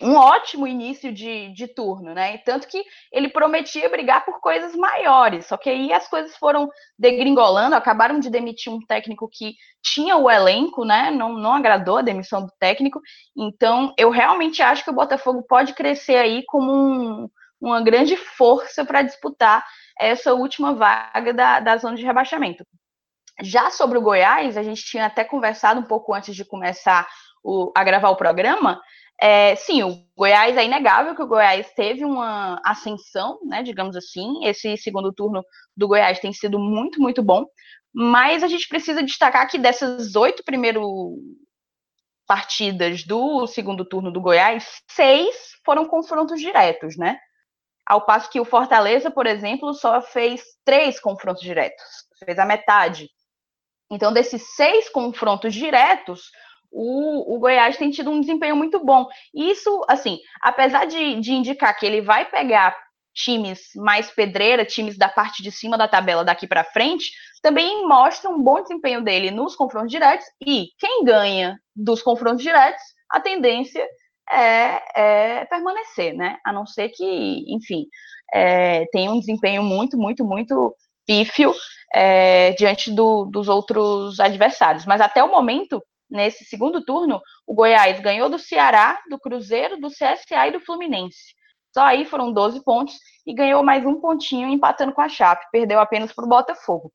um 0.00 0.14
ótimo 0.14 0.66
início 0.66 1.12
de, 1.12 1.52
de 1.52 1.66
turno, 1.66 2.14
né? 2.14 2.34
E 2.34 2.38
tanto 2.38 2.68
que 2.68 2.84
ele 3.12 3.28
prometia 3.28 3.88
brigar 3.88 4.24
por 4.24 4.40
coisas 4.40 4.74
maiores, 4.76 5.46
só 5.46 5.56
que 5.56 5.68
aí 5.68 5.92
as 5.92 6.06
coisas 6.08 6.36
foram 6.36 6.70
degringolando, 6.98 7.74
acabaram 7.74 8.20
de 8.20 8.30
demitir 8.30 8.72
um 8.72 8.80
técnico 8.80 9.28
que 9.30 9.54
tinha 9.82 10.16
o 10.16 10.30
elenco, 10.30 10.84
né? 10.84 11.10
Não, 11.10 11.32
não 11.32 11.52
agradou 11.54 11.98
a 11.98 12.02
demissão 12.02 12.42
do 12.42 12.52
técnico. 12.60 13.00
Então, 13.36 13.92
eu 13.98 14.10
realmente 14.10 14.62
acho 14.62 14.84
que 14.84 14.90
o 14.90 14.94
Botafogo 14.94 15.42
pode 15.42 15.74
crescer 15.74 16.16
aí 16.16 16.44
como 16.46 16.72
um, 16.72 17.28
uma 17.60 17.80
grande 17.80 18.16
força 18.16 18.84
para 18.84 19.02
disputar 19.02 19.64
essa 19.98 20.32
última 20.32 20.74
vaga 20.74 21.34
da, 21.34 21.58
da 21.58 21.76
zona 21.76 21.96
de 21.96 22.04
rebaixamento. 22.04 22.64
Já 23.40 23.70
sobre 23.70 23.98
o 23.98 24.02
Goiás, 24.02 24.56
a 24.56 24.62
gente 24.62 24.84
tinha 24.84 25.06
até 25.06 25.24
conversado 25.24 25.80
um 25.80 25.84
pouco 25.84 26.14
antes 26.14 26.34
de 26.34 26.44
começar 26.44 27.08
o, 27.42 27.72
a 27.74 27.84
gravar 27.84 28.10
o 28.10 28.16
programa. 28.16 28.80
É, 29.20 29.56
sim, 29.56 29.82
o 29.82 30.04
Goiás 30.16 30.56
é 30.56 30.64
inegável 30.64 31.14
que 31.14 31.22
o 31.22 31.26
Goiás 31.26 31.72
teve 31.72 32.04
uma 32.04 32.60
ascensão, 32.64 33.38
né, 33.44 33.62
digamos 33.62 33.96
assim. 33.96 34.44
Esse 34.44 34.76
segundo 34.76 35.12
turno 35.12 35.44
do 35.76 35.88
Goiás 35.88 36.20
tem 36.20 36.32
sido 36.32 36.58
muito, 36.58 37.00
muito 37.00 37.22
bom. 37.22 37.44
Mas 37.92 38.42
a 38.44 38.48
gente 38.48 38.68
precisa 38.68 39.02
destacar 39.02 39.48
que 39.50 39.58
dessas 39.58 40.14
oito 40.14 40.44
primeiras 40.44 40.82
partidas 42.26 43.04
do 43.04 43.46
segundo 43.46 43.84
turno 43.84 44.12
do 44.12 44.20
Goiás, 44.20 44.82
seis 44.90 45.34
foram 45.64 45.86
confrontos 45.86 46.40
diretos, 46.40 46.96
né? 46.96 47.18
Ao 47.86 48.04
passo 48.04 48.30
que 48.30 48.38
o 48.38 48.44
Fortaleza, 48.44 49.10
por 49.10 49.26
exemplo, 49.26 49.72
só 49.72 50.02
fez 50.02 50.42
três 50.64 51.00
confrontos 51.00 51.42
diretos, 51.42 51.82
fez 52.22 52.38
a 52.38 52.44
metade. 52.44 53.08
Então, 53.90 54.12
desses 54.12 54.54
seis 54.54 54.90
confrontos 54.90 55.54
diretos, 55.54 56.30
o, 56.70 57.34
o, 57.34 57.38
Goiás 57.38 57.76
tem 57.76 57.90
tido 57.90 58.10
um 58.10 58.20
desempenho 58.20 58.56
muito 58.56 58.84
bom. 58.84 59.06
Isso, 59.34 59.84
assim, 59.88 60.18
apesar 60.40 60.86
de, 60.86 61.20
de 61.20 61.32
indicar 61.32 61.76
que 61.78 61.86
ele 61.86 62.00
vai 62.00 62.24
pegar 62.24 62.76
times 63.14 63.70
mais 63.74 64.10
pedreira, 64.10 64.64
times 64.64 64.96
da 64.96 65.08
parte 65.08 65.42
de 65.42 65.50
cima 65.50 65.76
da 65.76 65.88
tabela 65.88 66.24
daqui 66.24 66.46
para 66.46 66.62
frente, 66.62 67.10
também 67.42 67.86
mostra 67.86 68.30
um 68.30 68.42
bom 68.42 68.62
desempenho 68.62 69.02
dele 69.02 69.30
nos 69.30 69.56
confrontos 69.56 69.90
diretos. 69.90 70.26
E 70.40 70.68
quem 70.78 71.04
ganha 71.04 71.58
dos 71.74 72.02
confrontos 72.02 72.42
diretos, 72.42 72.82
a 73.10 73.20
tendência 73.20 73.84
é, 74.30 75.40
é 75.40 75.44
permanecer, 75.46 76.14
né? 76.14 76.38
A 76.44 76.52
não 76.52 76.66
ser 76.66 76.90
que, 76.90 77.44
enfim, 77.48 77.86
é, 78.32 78.84
tenha 78.92 79.10
um 79.10 79.18
desempenho 79.18 79.62
muito, 79.62 79.96
muito, 79.96 80.24
muito 80.24 80.74
pífio 81.06 81.54
é, 81.94 82.52
diante 82.52 82.90
do, 82.92 83.24
dos 83.24 83.48
outros 83.48 84.20
adversários. 84.20 84.84
Mas 84.84 85.00
até 85.00 85.22
o 85.24 85.30
momento, 85.30 85.82
nesse 86.10 86.44
segundo 86.44 86.84
turno, 86.84 87.20
o 87.46 87.54
Goiás 87.54 88.00
ganhou 88.00 88.28
do 88.28 88.38
Ceará, 88.38 88.98
do 89.10 89.18
Cruzeiro, 89.18 89.78
do 89.78 89.88
CSA 89.88 90.48
e 90.48 90.52
do 90.52 90.60
Fluminense. 90.60 91.34
Só 91.72 91.82
aí 91.82 92.04
foram 92.04 92.32
12 92.32 92.64
pontos 92.64 92.94
e 93.26 93.34
ganhou 93.34 93.62
mais 93.62 93.84
um 93.84 94.00
pontinho 94.00 94.48
empatando 94.48 94.92
com 94.92 95.00
a 95.00 95.08
Chape, 95.08 95.46
perdeu 95.52 95.78
apenas 95.78 96.12
para 96.12 96.24
o 96.24 96.28
Botafogo. 96.28 96.92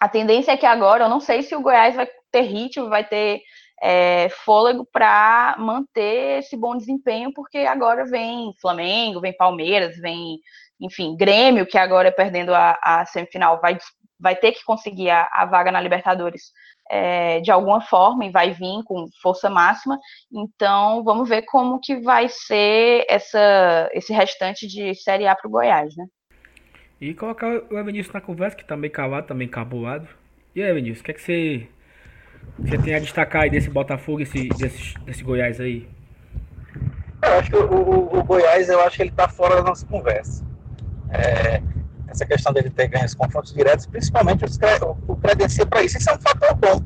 A 0.00 0.08
tendência 0.08 0.52
é 0.52 0.56
que 0.56 0.66
agora, 0.66 1.04
eu 1.04 1.08
não 1.08 1.20
sei 1.20 1.42
se 1.42 1.54
o 1.56 1.60
Goiás 1.60 1.94
vai 1.94 2.08
ter 2.30 2.42
ritmo, 2.42 2.88
vai 2.88 3.04
ter 3.04 3.40
é, 3.82 4.28
fôlego 4.28 4.86
para 4.92 5.56
manter 5.58 6.40
esse 6.40 6.56
bom 6.56 6.76
desempenho, 6.76 7.32
porque 7.32 7.58
agora 7.58 8.04
vem 8.04 8.54
Flamengo, 8.60 9.20
vem 9.20 9.36
Palmeiras, 9.36 9.96
vem, 9.98 10.38
enfim, 10.80 11.16
Grêmio, 11.16 11.66
que 11.66 11.78
agora 11.78 12.12
perdendo 12.12 12.54
a, 12.54 12.78
a 12.82 13.06
semifinal 13.06 13.60
vai, 13.60 13.78
vai 14.18 14.36
ter 14.36 14.52
que 14.52 14.64
conseguir 14.64 15.10
a, 15.10 15.28
a 15.32 15.46
vaga 15.46 15.72
na 15.72 15.80
Libertadores 15.80 16.52
é, 16.90 17.40
de 17.40 17.50
alguma 17.50 17.80
forma 17.80 18.24
e 18.24 18.30
vai 18.30 18.52
vir 18.52 18.82
com 18.84 19.06
força 19.22 19.48
máxima. 19.48 19.98
Então, 20.32 21.02
vamos 21.02 21.28
ver 21.28 21.42
como 21.42 21.80
que 21.80 21.96
vai 21.96 22.28
ser 22.28 23.04
essa, 23.08 23.88
esse 23.92 24.12
restante 24.12 24.66
de 24.66 24.94
Série 24.94 25.26
A 25.26 25.34
para 25.34 25.48
o 25.48 25.50
Goiás, 25.50 25.96
né? 25.96 26.06
E 27.00 27.12
colocar 27.12 27.48
o 27.48 27.78
Evanilson 27.78 28.12
na 28.14 28.20
conversa, 28.20 28.56
que 28.56 28.64
tá 28.64 28.76
meio 28.76 28.92
cavado, 28.92 29.26
tá 29.26 29.34
meio 29.34 29.50
caboado. 29.50 30.08
E 30.54 30.62
aí, 30.62 30.70
Evanilson, 30.70 31.00
o 31.00 31.04
que, 31.04 31.10
é 31.10 31.14
que 31.14 31.22
você, 31.22 31.68
você 32.58 32.78
tem 32.78 32.94
a 32.94 32.98
destacar 32.98 33.42
aí 33.42 33.50
desse 33.50 33.68
Botafogo, 33.68 34.20
esse, 34.20 34.48
desse, 34.50 34.94
desse 35.00 35.24
Goiás 35.24 35.60
aí? 35.60 35.88
Eu 37.22 37.38
acho 37.38 37.50
que 37.50 37.56
o, 37.56 37.72
o, 37.72 38.18
o, 38.18 38.24
Goiás, 38.24 38.68
eu 38.68 38.80
acho 38.80 38.96
que 38.96 39.02
ele 39.02 39.10
tá 39.10 39.28
fora 39.28 39.56
da 39.56 39.62
nossa 39.62 39.86
conversa. 39.86 40.44
É, 41.10 41.62
essa 42.14 42.24
questão 42.26 42.52
dele 42.52 42.70
ter 42.70 42.88
ganho 42.88 43.04
os 43.04 43.14
confrontos 43.14 43.52
diretos, 43.52 43.86
principalmente 43.86 44.44
os, 44.44 44.58
o 45.06 45.16
credencia 45.16 45.66
para 45.66 45.82
isso. 45.82 45.98
Isso 45.98 46.10
é 46.10 46.14
um 46.14 46.20
fator 46.20 46.54
bom, 46.54 46.80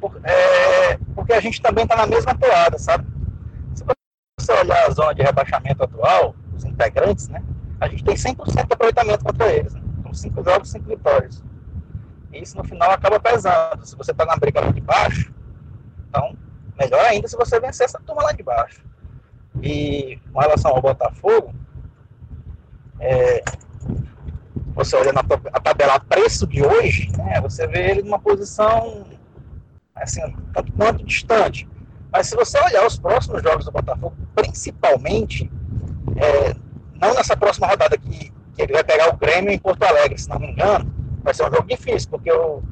por, 0.00 0.20
é, 0.24 0.98
porque 1.14 1.32
a 1.32 1.40
gente 1.40 1.62
também 1.62 1.84
está 1.84 1.96
na 1.96 2.06
mesma 2.06 2.34
toada, 2.34 2.78
sabe? 2.78 3.06
Se 3.74 3.84
você 4.38 4.52
olhar 4.52 4.86
a 4.86 4.90
zona 4.90 5.14
de 5.14 5.22
rebaixamento 5.22 5.82
atual, 5.84 6.34
os 6.54 6.64
integrantes, 6.64 7.28
né? 7.28 7.42
A 7.80 7.88
gente 7.88 8.04
tem 8.04 8.14
100% 8.14 8.66
de 8.66 8.72
aproveitamento 8.72 9.24
contra 9.24 9.52
eles. 9.52 9.74
Né? 9.74 9.80
São 10.02 10.14
cinco 10.14 10.44
jogos, 10.44 10.70
cinco 10.70 10.88
vitórias. 10.88 11.42
E 12.32 12.42
isso 12.42 12.56
no 12.56 12.64
final 12.64 12.90
acaba 12.90 13.18
pesando. 13.20 13.84
Se 13.84 13.96
você 13.96 14.10
está 14.10 14.24
na 14.24 14.36
briga 14.36 14.60
lá 14.60 14.70
de 14.70 14.80
baixo, 14.80 15.32
então 16.08 16.36
melhor 16.78 17.04
ainda 17.04 17.28
se 17.28 17.36
você 17.36 17.60
vencer 17.60 17.86
essa 17.86 18.00
turma 18.00 18.22
lá 18.22 18.32
de 18.32 18.42
baixo. 18.42 18.82
E 19.62 20.18
com 20.32 20.40
relação 20.40 20.72
ao 20.72 20.80
Botafogo, 20.80 21.54
é, 23.00 23.42
você 24.74 24.96
olha 24.96 25.12
na 25.12 25.22
tabela 25.60 26.00
preço 26.00 26.46
de 26.46 26.62
hoje, 26.64 27.10
né, 27.16 27.40
você 27.40 27.66
vê 27.66 27.90
ele 27.90 28.02
numa 28.02 28.18
posição 28.18 29.04
assim, 29.94 30.20
tanto 30.52 30.72
quanto 30.72 31.04
distante. 31.04 31.68
Mas 32.10 32.26
se 32.26 32.36
você 32.36 32.58
olhar 32.58 32.86
os 32.86 32.98
próximos 32.98 33.42
jogos 33.42 33.64
do 33.64 33.72
Botafogo, 33.72 34.14
principalmente, 34.34 35.50
é, 36.16 36.54
não 37.00 37.14
nessa 37.14 37.36
próxima 37.36 37.66
rodada 37.66 37.96
que, 37.96 38.30
que, 38.54 38.62
ele 38.62 38.72
vai 38.72 38.84
pegar 38.84 39.08
o 39.08 39.16
Grêmio 39.16 39.50
em 39.50 39.58
Porto 39.58 39.82
Alegre, 39.82 40.18
se 40.18 40.28
não 40.28 40.38
me 40.38 40.50
engano, 40.50 40.92
vai 41.22 41.32
ser 41.32 41.44
um 41.44 41.50
jogo 41.50 41.66
difícil, 41.66 42.10
porque 42.10 42.30
o, 42.30 42.62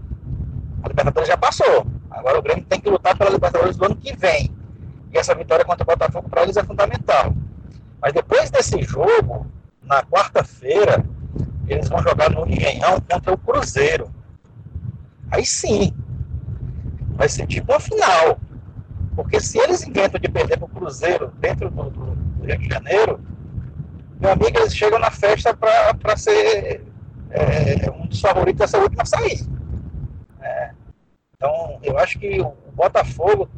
a 0.83 0.89
Libertadores 0.89 1.29
já 1.29 1.37
passou. 1.37 1.87
Agora 2.11 2.39
o 2.39 2.43
Grêmio 2.43 2.65
tem 2.65 2.81
que 2.81 2.91
lutar 2.91 3.17
pela 3.17 3.31
Libertadores 3.31 3.77
do 3.77 3.87
ano 3.87 3.97
que 3.97 4.15
vem. 4.15 4.51
E 5.13 5.19
essa 5.19 5.35
vitória 5.35 5.65
contra 5.65 5.85
o 5.85 5.87
Botafogo 5.87 6.29
para 6.29 6.43
eles 6.43 6.57
é 6.57 6.63
fundamental. 6.63 7.35
Mas 8.01 8.13
depois 8.13 8.51
desse 8.51 8.83
jogo, 8.83 9.47
na 9.83 10.03
quarta-feira, 10.03 11.05
eles 11.73 11.89
vão 11.89 12.03
jogar 12.03 12.31
no 12.31 12.47
Engenhão 12.49 13.01
contra 13.01 13.33
o 13.33 13.39
Cruzeiro. 13.39 14.11
Aí 15.31 15.47
sim, 15.47 15.95
vai 17.15 17.29
ser 17.29 17.47
tipo 17.47 17.73
uma 17.73 17.81
final. 17.81 18.39
Porque 19.15 19.41
se 19.41 19.59
eles 19.59 19.87
inventam 19.87 20.21
de 20.21 20.29
perder 20.29 20.59
para 20.59 20.67
o 20.67 20.69
Cruzeiro 20.69 21.29
dentro 21.39 21.71
do, 21.71 21.91
do, 21.91 22.45
Rio 22.45 22.59
de 22.59 22.69
Janeiro, 22.69 23.21
meu 24.19 24.33
amigo, 24.33 24.59
eles 24.59 24.75
chegam 24.75 24.99
na 24.99 25.11
festa 25.11 25.55
para 25.55 26.17
ser 26.17 26.85
é, 27.31 27.91
um 27.91 28.07
dos 28.07 28.21
favoritos 28.21 28.59
dessa 28.59 28.79
última 28.79 29.05
sair. 29.05 29.41
É, 30.41 30.71
então, 31.37 31.79
eu 31.83 31.99
acho 31.99 32.19
que 32.19 32.41
o 32.41 32.53
Botafogo 32.73 33.49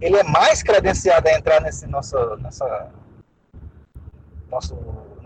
ele 0.00 0.16
é 0.16 0.22
mais 0.22 0.62
credenciado 0.62 1.28
a 1.28 1.32
entrar 1.32 1.60
nesse 1.60 1.86
nosso, 1.86 2.36
nessa, 2.36 2.90
nosso 4.50 4.76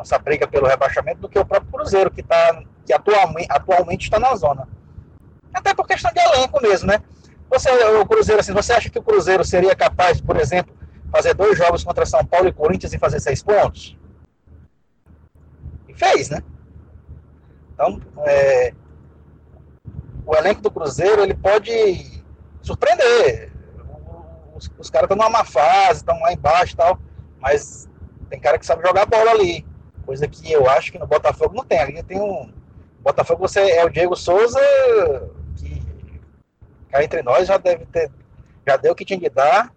nossa 0.02 0.18
briga 0.18 0.48
pelo 0.48 0.66
rebaixamento 0.66 1.20
do 1.20 1.28
que 1.28 1.38
o 1.38 1.44
próprio 1.44 1.70
Cruzeiro, 1.70 2.10
que, 2.10 2.22
tá, 2.22 2.62
que 2.84 2.92
atualmente, 2.92 3.46
atualmente 3.48 4.02
está 4.02 4.18
na 4.18 4.34
zona. 4.34 4.68
Até 5.54 5.72
por 5.72 5.86
questão 5.86 6.10
de 6.12 6.18
elenco 6.18 6.60
mesmo, 6.60 6.88
né? 6.88 7.00
Você, 7.48 7.70
o 7.70 8.06
Cruzeiro, 8.06 8.40
assim, 8.40 8.52
você 8.52 8.72
acha 8.72 8.90
que 8.90 8.98
o 8.98 9.02
Cruzeiro 9.02 9.44
seria 9.44 9.76
capaz, 9.76 10.20
por 10.20 10.36
exemplo, 10.36 10.74
fazer 11.10 11.34
dois 11.34 11.56
jogos 11.56 11.84
contra 11.84 12.04
São 12.04 12.24
Paulo 12.24 12.48
e 12.48 12.52
Corinthians 12.52 12.92
e 12.92 12.98
fazer 12.98 13.20
seis 13.20 13.42
pontos? 13.42 13.96
E 15.88 15.94
fez, 15.94 16.30
né? 16.30 16.42
Então, 17.74 18.00
é, 18.26 18.74
o 20.26 20.34
elenco 20.34 20.62
do 20.62 20.70
Cruzeiro 20.70 21.22
ele 21.22 21.34
pode 21.34 22.24
surpreender. 22.60 23.52
Os, 24.54 24.70
os 24.78 24.90
caras 24.90 25.04
estão 25.04 25.16
numa 25.16 25.30
má 25.30 25.44
fase, 25.44 26.00
estão 26.00 26.18
lá 26.20 26.32
embaixo 26.32 26.74
e 26.74 26.76
tal, 26.76 26.98
mas 27.38 27.88
tem 28.28 28.40
cara 28.40 28.58
que 28.58 28.66
sabe 28.66 28.82
jogar 28.82 29.06
bola 29.06 29.30
ali. 29.30 29.64
Coisa 30.04 30.26
que 30.26 30.50
eu 30.50 30.68
acho 30.68 30.92
que 30.92 30.98
no 30.98 31.06
Botafogo 31.06 31.54
não 31.54 31.64
tem. 31.64 31.78
Ali 31.78 32.02
tem 32.02 32.20
um. 32.20 32.52
Botafogo 33.00 33.40
você 33.40 33.60
é 33.70 33.84
o 33.84 33.88
Diego 33.88 34.14
Souza, 34.14 34.60
que 35.56 35.82
cá 36.88 37.02
entre 37.02 37.22
nós 37.22 37.48
já 37.48 37.56
deve 37.56 37.84
ter. 37.86 38.10
Já 38.66 38.76
deu 38.76 38.92
o 38.92 38.94
que 38.94 39.04
tinha 39.04 39.18
que 39.18 39.30
dar. 39.30 39.72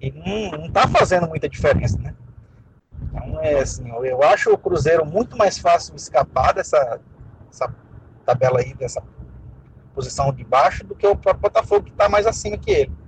E 0.00 0.10
não, 0.10 0.58
não 0.58 0.70
tá 0.70 0.88
fazendo 0.88 1.28
muita 1.28 1.48
diferença, 1.48 1.96
né? 1.98 2.14
Então 3.02 3.40
é 3.40 3.60
assim, 3.60 3.88
eu 3.88 4.22
acho 4.22 4.52
o 4.52 4.58
Cruzeiro 4.58 5.06
muito 5.06 5.36
mais 5.36 5.58
fácil 5.58 5.94
escapar 5.94 6.52
dessa, 6.52 7.00
dessa 7.46 7.72
tabela 8.24 8.60
aí, 8.60 8.74
dessa 8.74 9.02
posição 9.94 10.32
de 10.32 10.42
baixo, 10.42 10.84
do 10.84 10.94
que 10.94 11.06
o 11.06 11.14
próprio 11.14 11.42
Botafogo, 11.42 11.84
que 11.84 11.90
está 11.90 12.08
mais 12.08 12.26
acima 12.26 12.58
que 12.58 12.70
ele. 12.70 13.01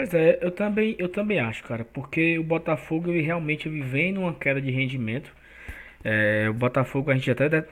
Pois 0.00 0.14
é, 0.14 0.38
eu 0.40 0.50
também, 0.50 0.96
eu 0.98 1.10
também 1.10 1.38
acho, 1.38 1.62
cara, 1.62 1.84
porque 1.84 2.38
o 2.38 2.42
Botafogo 2.42 3.10
ele 3.10 3.20
realmente 3.20 3.68
ele 3.68 3.82
vem 3.82 4.12
numa 4.12 4.32
queda 4.32 4.58
de 4.58 4.70
rendimento. 4.70 5.30
É, 6.02 6.48
o 6.48 6.54
Botafogo 6.54 7.10
a 7.10 7.14
gente 7.14 7.30
até 7.30 7.66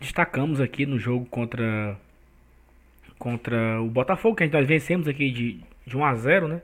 destacamos 0.00 0.60
aqui 0.60 0.84
no 0.84 0.98
jogo 0.98 1.24
contra 1.26 1.96
contra 3.16 3.80
o 3.80 3.86
Botafogo, 3.86 4.34
que 4.34 4.42
a 4.42 4.46
gente 4.46 4.54
nós 4.54 4.66
vencemos 4.66 5.06
aqui 5.06 5.30
de, 5.30 5.60
de 5.86 5.96
1 5.96 6.04
a 6.04 6.14
0, 6.16 6.48
né? 6.48 6.62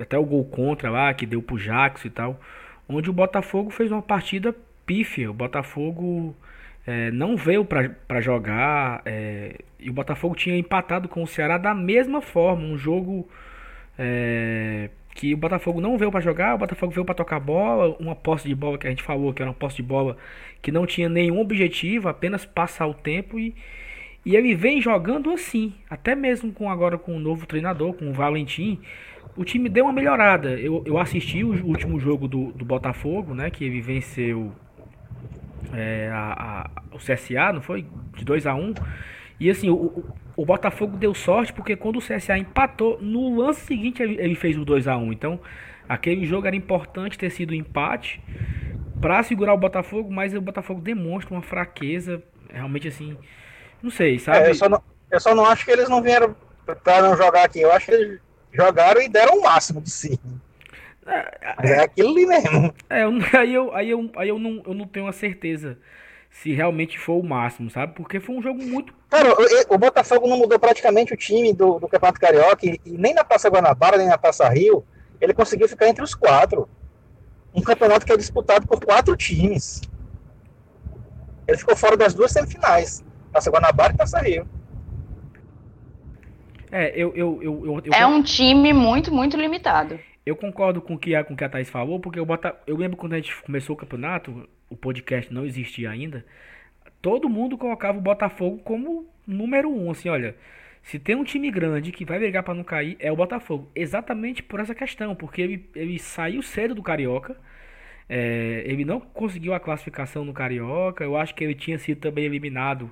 Até 0.00 0.16
o 0.16 0.24
gol 0.24 0.44
contra 0.44 0.88
lá, 0.88 1.12
que 1.12 1.26
deu 1.26 1.42
pro 1.42 1.58
Jackson 1.58 2.06
e 2.06 2.10
tal. 2.12 2.40
Onde 2.88 3.10
o 3.10 3.12
Botafogo 3.12 3.70
fez 3.70 3.90
uma 3.90 4.02
partida 4.02 4.54
pífia. 4.86 5.28
O 5.28 5.34
Botafogo 5.34 6.32
é, 6.86 7.10
não 7.10 7.36
veio 7.36 7.64
para 7.64 8.20
jogar. 8.20 9.02
É, 9.04 9.56
e 9.80 9.90
o 9.90 9.92
Botafogo 9.92 10.36
tinha 10.36 10.56
empatado 10.56 11.08
com 11.08 11.24
o 11.24 11.26
Ceará 11.26 11.58
da 11.58 11.74
mesma 11.74 12.22
forma. 12.22 12.62
Um 12.62 12.78
jogo 12.78 13.28
é, 13.98 14.90
que 15.14 15.32
o 15.32 15.36
Botafogo 15.36 15.80
não 15.80 15.96
veio 15.96 16.10
para 16.10 16.20
jogar. 16.20 16.54
O 16.54 16.58
Botafogo 16.58 16.92
veio 16.92 17.04
para 17.04 17.14
tocar 17.14 17.40
bola. 17.40 17.96
Uma 17.98 18.14
posse 18.14 18.48
de 18.48 18.54
bola 18.54 18.78
que 18.78 18.86
a 18.86 18.90
gente 18.90 19.02
falou 19.02 19.32
que 19.32 19.42
era 19.42 19.50
uma 19.50 19.56
posse 19.56 19.76
de 19.76 19.82
bola 19.82 20.16
que 20.60 20.72
não 20.72 20.86
tinha 20.86 21.08
nenhum 21.08 21.40
objetivo, 21.40 22.08
apenas 22.08 22.44
passar 22.44 22.86
o 22.86 22.94
tempo 22.94 23.38
e 23.38 23.54
e 24.26 24.34
ele 24.34 24.56
vem 24.56 24.82
jogando 24.82 25.30
assim, 25.30 25.72
até 25.88 26.16
mesmo 26.16 26.52
com 26.52 26.68
agora 26.68 26.98
com 26.98 27.14
o 27.14 27.20
novo 27.20 27.46
treinador, 27.46 27.92
com 27.92 28.10
o 28.10 28.12
Valentim. 28.12 28.80
O 29.36 29.44
time 29.44 29.68
deu 29.68 29.84
uma 29.84 29.92
melhorada. 29.92 30.58
Eu, 30.58 30.82
eu 30.84 30.98
assisti 30.98 31.44
o 31.44 31.64
último 31.64 32.00
jogo 32.00 32.26
do, 32.26 32.50
do 32.50 32.64
Botafogo, 32.64 33.34
né? 33.34 33.50
Que 33.50 33.64
ele 33.64 33.80
venceu 33.80 34.50
é, 35.72 36.10
a, 36.12 36.68
a, 36.74 36.82
o 36.92 36.98
CSA, 36.98 37.52
não 37.52 37.62
foi? 37.62 37.86
De 38.16 38.24
2 38.24 38.48
a 38.48 38.54
1 38.56 38.60
um. 38.60 38.74
E 39.38 39.50
assim, 39.50 39.68
o, 39.68 40.04
o, 40.34 40.44
Botafogo 40.46 40.96
deu 40.96 41.14
sorte 41.14 41.52
porque 41.52 41.76
quando 41.76 41.96
o 41.96 42.02
CSA 42.02 42.38
empatou, 42.38 42.98
no 43.00 43.38
lance 43.38 43.60
seguinte 43.60 44.02
ele, 44.02 44.34
fez 44.34 44.56
o 44.56 44.64
2 44.64 44.88
a 44.88 44.96
1 44.96 45.02
um. 45.02 45.12
Então, 45.12 45.40
aquele 45.88 46.24
jogo 46.24 46.46
era 46.46 46.56
importante 46.56 47.18
ter 47.18 47.30
sido 47.30 47.50
um 47.50 47.54
empate 47.54 48.20
para 49.00 49.22
segurar 49.22 49.52
o 49.52 49.58
Botafogo, 49.58 50.10
mas 50.10 50.34
o 50.34 50.40
Botafogo 50.40 50.80
demonstra 50.80 51.34
uma 51.34 51.42
fraqueza 51.42 52.22
realmente 52.50 52.88
assim 52.88 53.16
não 53.82 53.90
sei, 53.90 54.18
sabe? 54.18 54.38
É, 54.38 54.50
eu, 54.50 54.54
só 54.54 54.68
não, 54.68 54.82
eu 55.10 55.20
só 55.20 55.34
não 55.34 55.46
acho 55.46 55.64
que 55.64 55.70
eles 55.70 55.88
não 55.88 56.02
vieram 56.02 56.34
para 56.82 57.02
não 57.02 57.16
jogar 57.16 57.44
aqui. 57.44 57.60
Eu 57.60 57.72
acho 57.72 57.86
que 57.86 57.92
eles 57.92 58.20
jogaram 58.52 59.00
e 59.00 59.08
deram 59.08 59.38
o 59.38 59.42
máximo 59.42 59.80
de 59.80 59.90
si. 59.90 60.20
É, 61.06 61.54
Mas 61.56 61.70
é 61.70 61.80
aquilo 61.84 62.10
ali 62.10 62.26
mesmo. 62.26 62.74
É, 62.90 63.02
aí, 63.38 63.54
eu, 63.54 63.74
aí, 63.74 63.90
eu, 63.90 64.10
aí 64.16 64.28
eu, 64.28 64.38
não, 64.38 64.62
eu 64.66 64.74
não 64.74 64.86
tenho 64.86 65.06
a 65.06 65.12
certeza 65.12 65.78
se 66.42 66.52
realmente 66.52 66.98
foi 66.98 67.16
o 67.16 67.22
máximo, 67.22 67.70
sabe? 67.70 67.94
Porque 67.94 68.20
foi 68.20 68.36
um 68.36 68.42
jogo 68.42 68.62
muito. 68.62 68.92
Cara, 69.08 69.30
o, 69.30 69.74
o 69.74 69.78
Botafogo 69.78 70.28
não 70.28 70.36
mudou 70.36 70.58
praticamente 70.58 71.14
o 71.14 71.16
time 71.16 71.52
do, 71.52 71.78
do 71.78 71.88
Campeonato 71.88 72.20
Carioca 72.20 72.66
e, 72.66 72.80
e 72.84 72.90
nem 72.92 73.14
na 73.14 73.24
Taça 73.24 73.48
Guanabara, 73.48 73.96
nem 73.96 74.06
na 74.06 74.18
Taça 74.18 74.46
Rio, 74.48 74.84
ele 75.20 75.32
conseguiu 75.32 75.68
ficar 75.68 75.88
entre 75.88 76.04
os 76.04 76.14
quatro. 76.14 76.68
Um 77.54 77.62
campeonato 77.62 78.04
que 78.04 78.12
é 78.12 78.16
disputado 78.16 78.66
por 78.66 78.84
quatro 78.84 79.16
times. 79.16 79.80
Ele 81.48 81.56
ficou 81.56 81.74
fora 81.74 81.96
das 81.96 82.12
duas 82.12 82.32
semifinais. 82.32 83.02
Taça 83.32 83.50
Guanabara 83.50 83.94
e 83.94 83.96
Taça 83.96 84.18
Rio. 84.20 84.46
É, 86.70 86.92
eu, 86.94 87.14
eu, 87.16 87.42
eu, 87.42 87.66
eu, 87.66 87.82
eu 87.86 87.92
É 87.94 88.06
um 88.06 88.22
time 88.22 88.74
muito, 88.74 89.12
muito 89.12 89.38
limitado. 89.38 89.98
Eu 90.26 90.34
concordo 90.34 90.82
com 90.82 90.94
o 90.94 90.98
que 90.98 91.14
a, 91.14 91.22
com 91.22 91.36
que 91.36 91.44
a 91.44 91.48
Thaís 91.48 91.70
falou, 91.70 92.00
porque 92.00 92.18
eu, 92.18 92.26
bota, 92.26 92.54
eu 92.66 92.76
lembro 92.76 92.96
quando 92.96 93.12
a 93.12 93.16
gente 93.16 93.40
começou 93.42 93.76
o 93.76 93.78
campeonato, 93.78 94.48
o 94.68 94.76
podcast 94.76 95.32
não 95.32 95.46
existia 95.46 95.88
ainda, 95.88 96.26
todo 97.00 97.28
mundo 97.28 97.56
colocava 97.56 97.96
o 97.96 98.00
Botafogo 98.00 98.58
como 98.58 99.06
número 99.24 99.70
um, 99.70 99.88
assim, 99.90 100.08
olha, 100.08 100.34
se 100.82 100.98
tem 100.98 101.14
um 101.14 101.24
time 101.24 101.50
grande 101.50 101.92
que 101.92 102.04
vai 102.04 102.18
brigar 102.18 102.42
para 102.42 102.54
não 102.54 102.64
cair, 102.64 102.96
é 102.98 103.10
o 103.12 103.16
Botafogo. 103.16 103.70
Exatamente 103.74 104.42
por 104.42 104.60
essa 104.60 104.74
questão, 104.74 105.14
porque 105.14 105.40
ele, 105.42 105.70
ele 105.76 105.98
saiu 105.98 106.42
cedo 106.42 106.74
do 106.74 106.82
Carioca, 106.82 107.36
é, 108.08 108.62
ele 108.66 108.84
não 108.84 109.00
conseguiu 109.00 109.54
a 109.54 109.60
classificação 109.60 110.24
no 110.24 110.32
Carioca, 110.32 111.04
eu 111.04 111.16
acho 111.16 111.34
que 111.36 111.44
ele 111.44 111.54
tinha 111.54 111.78
sido 111.78 112.00
também 112.00 112.24
eliminado 112.24 112.90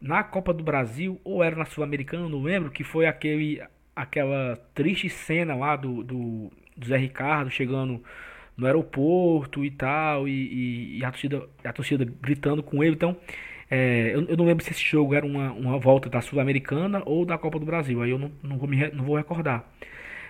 na 0.00 0.22
Copa 0.22 0.52
do 0.52 0.62
Brasil, 0.62 1.20
ou 1.24 1.42
era 1.42 1.56
na 1.56 1.64
Sul-Americana, 1.64 2.28
não 2.28 2.42
lembro, 2.42 2.70
que 2.70 2.84
foi 2.84 3.06
aquele, 3.06 3.60
aquela 3.94 4.58
triste 4.74 5.08
cena 5.08 5.54
lá 5.54 5.76
do, 5.76 6.02
do, 6.02 6.52
do 6.76 6.86
Zé 6.86 6.96
Ricardo 6.96 7.50
chegando 7.50 8.02
no 8.56 8.66
aeroporto 8.66 9.64
e 9.64 9.70
tal, 9.70 10.28
e, 10.28 10.32
e, 10.32 10.98
e 10.98 11.04
a, 11.04 11.10
torcida, 11.10 11.48
a 11.64 11.72
torcida 11.72 12.04
gritando 12.20 12.62
com 12.62 12.82
ele. 12.84 12.94
Então, 12.94 13.16
é, 13.70 14.12
eu, 14.14 14.24
eu, 14.28 14.36
não 14.36 14.44
lembro 14.44 14.64
se 14.64 14.70
esse 14.70 14.84
jogo 14.84 15.14
era 15.14 15.26
uma, 15.26 15.52
uma 15.52 15.78
volta 15.78 16.08
da 16.08 16.20
Sul-Americana 16.20 17.02
ou 17.04 17.24
da 17.24 17.36
Copa 17.36 17.58
do 17.58 17.66
Brasil, 17.66 18.00
aí 18.02 18.10
eu 18.10 18.18
não, 18.18 18.30
não, 18.42 18.56
vou, 18.56 18.68
me, 18.68 18.88
não 18.90 19.04
vou 19.04 19.16
recordar. 19.16 19.68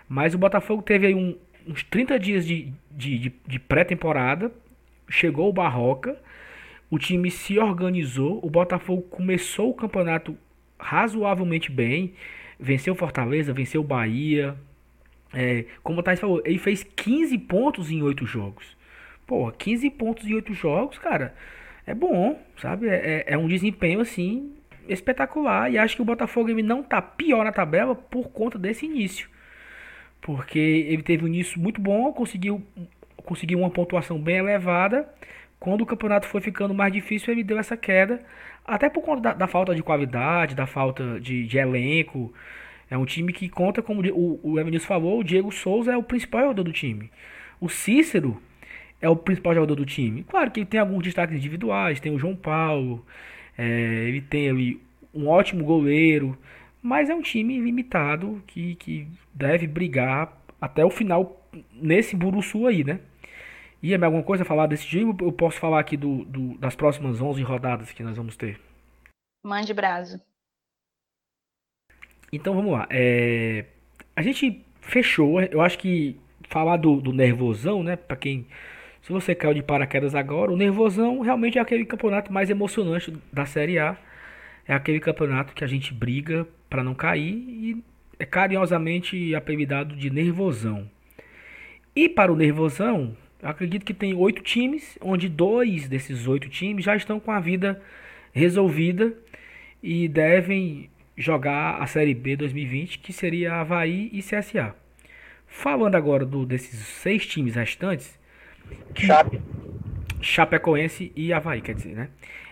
Mas 0.08 0.34
o 0.34 0.38
Botafogo 0.38 0.82
teve 0.82 1.06
aí 1.06 1.14
um, 1.14 1.36
uns 1.66 1.82
30 1.84 2.18
dias 2.18 2.46
de, 2.46 2.72
de, 2.90 3.18
de, 3.18 3.32
de 3.46 3.58
pré-temporada, 3.58 4.50
chegou 5.08 5.48
o 5.48 5.52
Barroca 5.52 6.16
o 6.94 6.98
time 6.98 7.28
se 7.28 7.58
organizou, 7.58 8.38
o 8.40 8.48
Botafogo 8.48 9.02
começou 9.02 9.70
o 9.70 9.74
campeonato 9.74 10.38
razoavelmente 10.78 11.68
bem, 11.68 12.14
venceu 12.58 12.94
Fortaleza, 12.94 13.52
venceu 13.52 13.82
Bahia. 13.82 14.56
É, 15.32 15.64
como 15.82 16.00
o 16.00 16.02
Thais 16.02 16.20
falou, 16.20 16.40
ele 16.44 16.58
fez 16.58 16.82
15 16.82 17.36
pontos 17.38 17.90
em 17.90 18.02
8 18.02 18.24
jogos. 18.26 18.76
Pô, 19.26 19.50
15 19.50 19.90
pontos 19.90 20.26
em 20.26 20.34
8 20.34 20.52
jogos, 20.54 20.98
cara, 20.98 21.34
é 21.86 21.94
bom, 21.94 22.40
sabe? 22.56 22.88
É, 22.88 22.94
é, 22.94 23.24
é 23.28 23.38
um 23.38 23.48
desempenho 23.48 24.00
assim 24.00 24.52
espetacular. 24.88 25.70
E 25.70 25.78
acho 25.78 25.96
que 25.96 26.02
o 26.02 26.04
Botafogo 26.04 26.50
ele 26.50 26.62
não 26.62 26.82
tá 26.82 27.00
pior 27.00 27.44
na 27.44 27.52
tabela 27.52 27.94
por 27.94 28.28
conta 28.28 28.58
desse 28.58 28.86
início. 28.86 29.28
Porque 30.20 30.58
ele 30.58 31.02
teve 31.02 31.24
um 31.24 31.28
início 31.28 31.60
muito 31.60 31.80
bom, 31.80 32.12
conseguiu, 32.12 32.62
conseguiu 33.16 33.58
uma 33.58 33.70
pontuação 33.70 34.18
bem 34.18 34.36
elevada 34.36 35.08
quando 35.64 35.80
o 35.80 35.86
campeonato 35.86 36.26
foi 36.26 36.42
ficando 36.42 36.74
mais 36.74 36.92
difícil, 36.92 37.32
ele 37.32 37.42
deu 37.42 37.58
essa 37.58 37.74
queda, 37.74 38.20
até 38.66 38.90
por 38.90 39.02
conta 39.02 39.22
da, 39.22 39.32
da 39.32 39.46
falta 39.46 39.74
de 39.74 39.82
qualidade, 39.82 40.54
da 40.54 40.66
falta 40.66 41.18
de, 41.18 41.46
de, 41.46 41.56
elenco. 41.56 42.34
É 42.90 42.98
um 42.98 43.06
time 43.06 43.32
que 43.32 43.48
conta, 43.48 43.80
como 43.80 44.02
o, 44.12 44.40
o 44.42 44.80
falou, 44.80 45.20
o 45.20 45.24
Diego 45.24 45.50
Souza 45.50 45.90
é 45.90 45.96
o 45.96 46.02
principal 46.02 46.42
jogador 46.42 46.64
do 46.64 46.70
time. 46.72 47.10
O 47.58 47.70
Cícero 47.70 48.38
é 49.00 49.08
o 49.08 49.16
principal 49.16 49.54
jogador 49.54 49.74
do 49.74 49.86
time. 49.86 50.22
Claro 50.24 50.50
que 50.50 50.60
ele 50.60 50.66
tem 50.66 50.78
alguns 50.78 51.02
destaques 51.02 51.34
individuais, 51.34 51.98
tem 51.98 52.14
o 52.14 52.18
João 52.18 52.36
Paulo, 52.36 53.02
é, 53.56 53.64
ele 54.06 54.20
tem 54.20 54.50
ali 54.50 54.82
um 55.14 55.28
ótimo 55.28 55.64
goleiro, 55.64 56.36
mas 56.82 57.08
é 57.08 57.14
um 57.14 57.22
time 57.22 57.58
limitado 57.58 58.42
que, 58.46 58.74
que 58.74 59.08
deve 59.32 59.66
brigar 59.66 60.30
até 60.60 60.84
o 60.84 60.90
final 60.90 61.42
nesse 61.72 62.14
Buruçu 62.14 62.66
aí, 62.66 62.84
né? 62.84 63.00
E 63.84 63.94
alguma 63.94 64.22
coisa 64.22 64.44
a 64.44 64.46
falar 64.46 64.66
desse 64.66 64.86
time? 64.86 65.14
Eu 65.20 65.30
posso 65.30 65.58
falar 65.60 65.78
aqui 65.78 65.94
do, 65.94 66.24
do, 66.24 66.56
das 66.56 66.74
próximas 66.74 67.20
11 67.20 67.42
rodadas 67.42 67.92
que 67.92 68.02
nós 68.02 68.16
vamos 68.16 68.34
ter. 68.34 68.58
Mande 69.44 69.74
braço. 69.74 70.18
Então 72.32 72.54
vamos 72.54 72.72
lá. 72.72 72.86
É, 72.88 73.66
a 74.16 74.22
gente 74.22 74.64
fechou. 74.80 75.38
Eu 75.38 75.60
acho 75.60 75.78
que 75.78 76.18
falar 76.48 76.78
do, 76.78 76.98
do 76.98 77.12
nervosão, 77.12 77.82
né? 77.82 77.94
Para 77.94 78.16
quem. 78.16 78.46
Se 79.02 79.12
você 79.12 79.34
caiu 79.34 79.52
de 79.52 79.62
paraquedas 79.62 80.14
agora, 80.14 80.50
o 80.50 80.56
nervosão 80.56 81.20
realmente 81.20 81.58
é 81.58 81.60
aquele 81.60 81.84
campeonato 81.84 82.32
mais 82.32 82.48
emocionante 82.48 83.14
da 83.30 83.44
Série 83.44 83.78
A. 83.78 83.98
É 84.66 84.72
aquele 84.72 84.98
campeonato 84.98 85.52
que 85.52 85.62
a 85.62 85.66
gente 85.66 85.92
briga 85.92 86.48
para 86.70 86.82
não 86.82 86.94
cair 86.94 87.34
e 87.34 87.84
é 88.18 88.24
carinhosamente 88.24 89.34
apelidado 89.34 89.94
de 89.94 90.08
nervosão. 90.08 90.90
E 91.94 92.08
para 92.08 92.32
o 92.32 92.36
nervosão, 92.36 93.14
eu 93.44 93.50
acredito 93.50 93.84
que 93.84 93.92
tem 93.92 94.14
oito 94.14 94.42
times, 94.42 94.96
onde 95.02 95.28
dois 95.28 95.86
desses 95.86 96.26
oito 96.26 96.48
times 96.48 96.82
já 96.82 96.96
estão 96.96 97.20
com 97.20 97.30
a 97.30 97.38
vida 97.38 97.78
resolvida 98.32 99.12
e 99.82 100.08
devem 100.08 100.88
jogar 101.14 101.76
a 101.76 101.86
Série 101.86 102.14
B 102.14 102.36
2020, 102.36 103.00
que 103.00 103.12
seria 103.12 103.56
Havaí 103.56 104.08
e 104.14 104.22
CSA. 104.22 104.74
Falando 105.46 105.94
agora 105.94 106.24
do, 106.24 106.46
desses 106.46 106.80
seis 106.86 107.26
times 107.26 107.54
restantes, 107.54 108.18
Chape. 108.94 109.38
Chapecoense 110.22 111.12
e 111.14 111.30
Havaí, 111.30 111.60
quer 111.60 111.74
dizer, 111.74 111.94
né? 111.94 112.08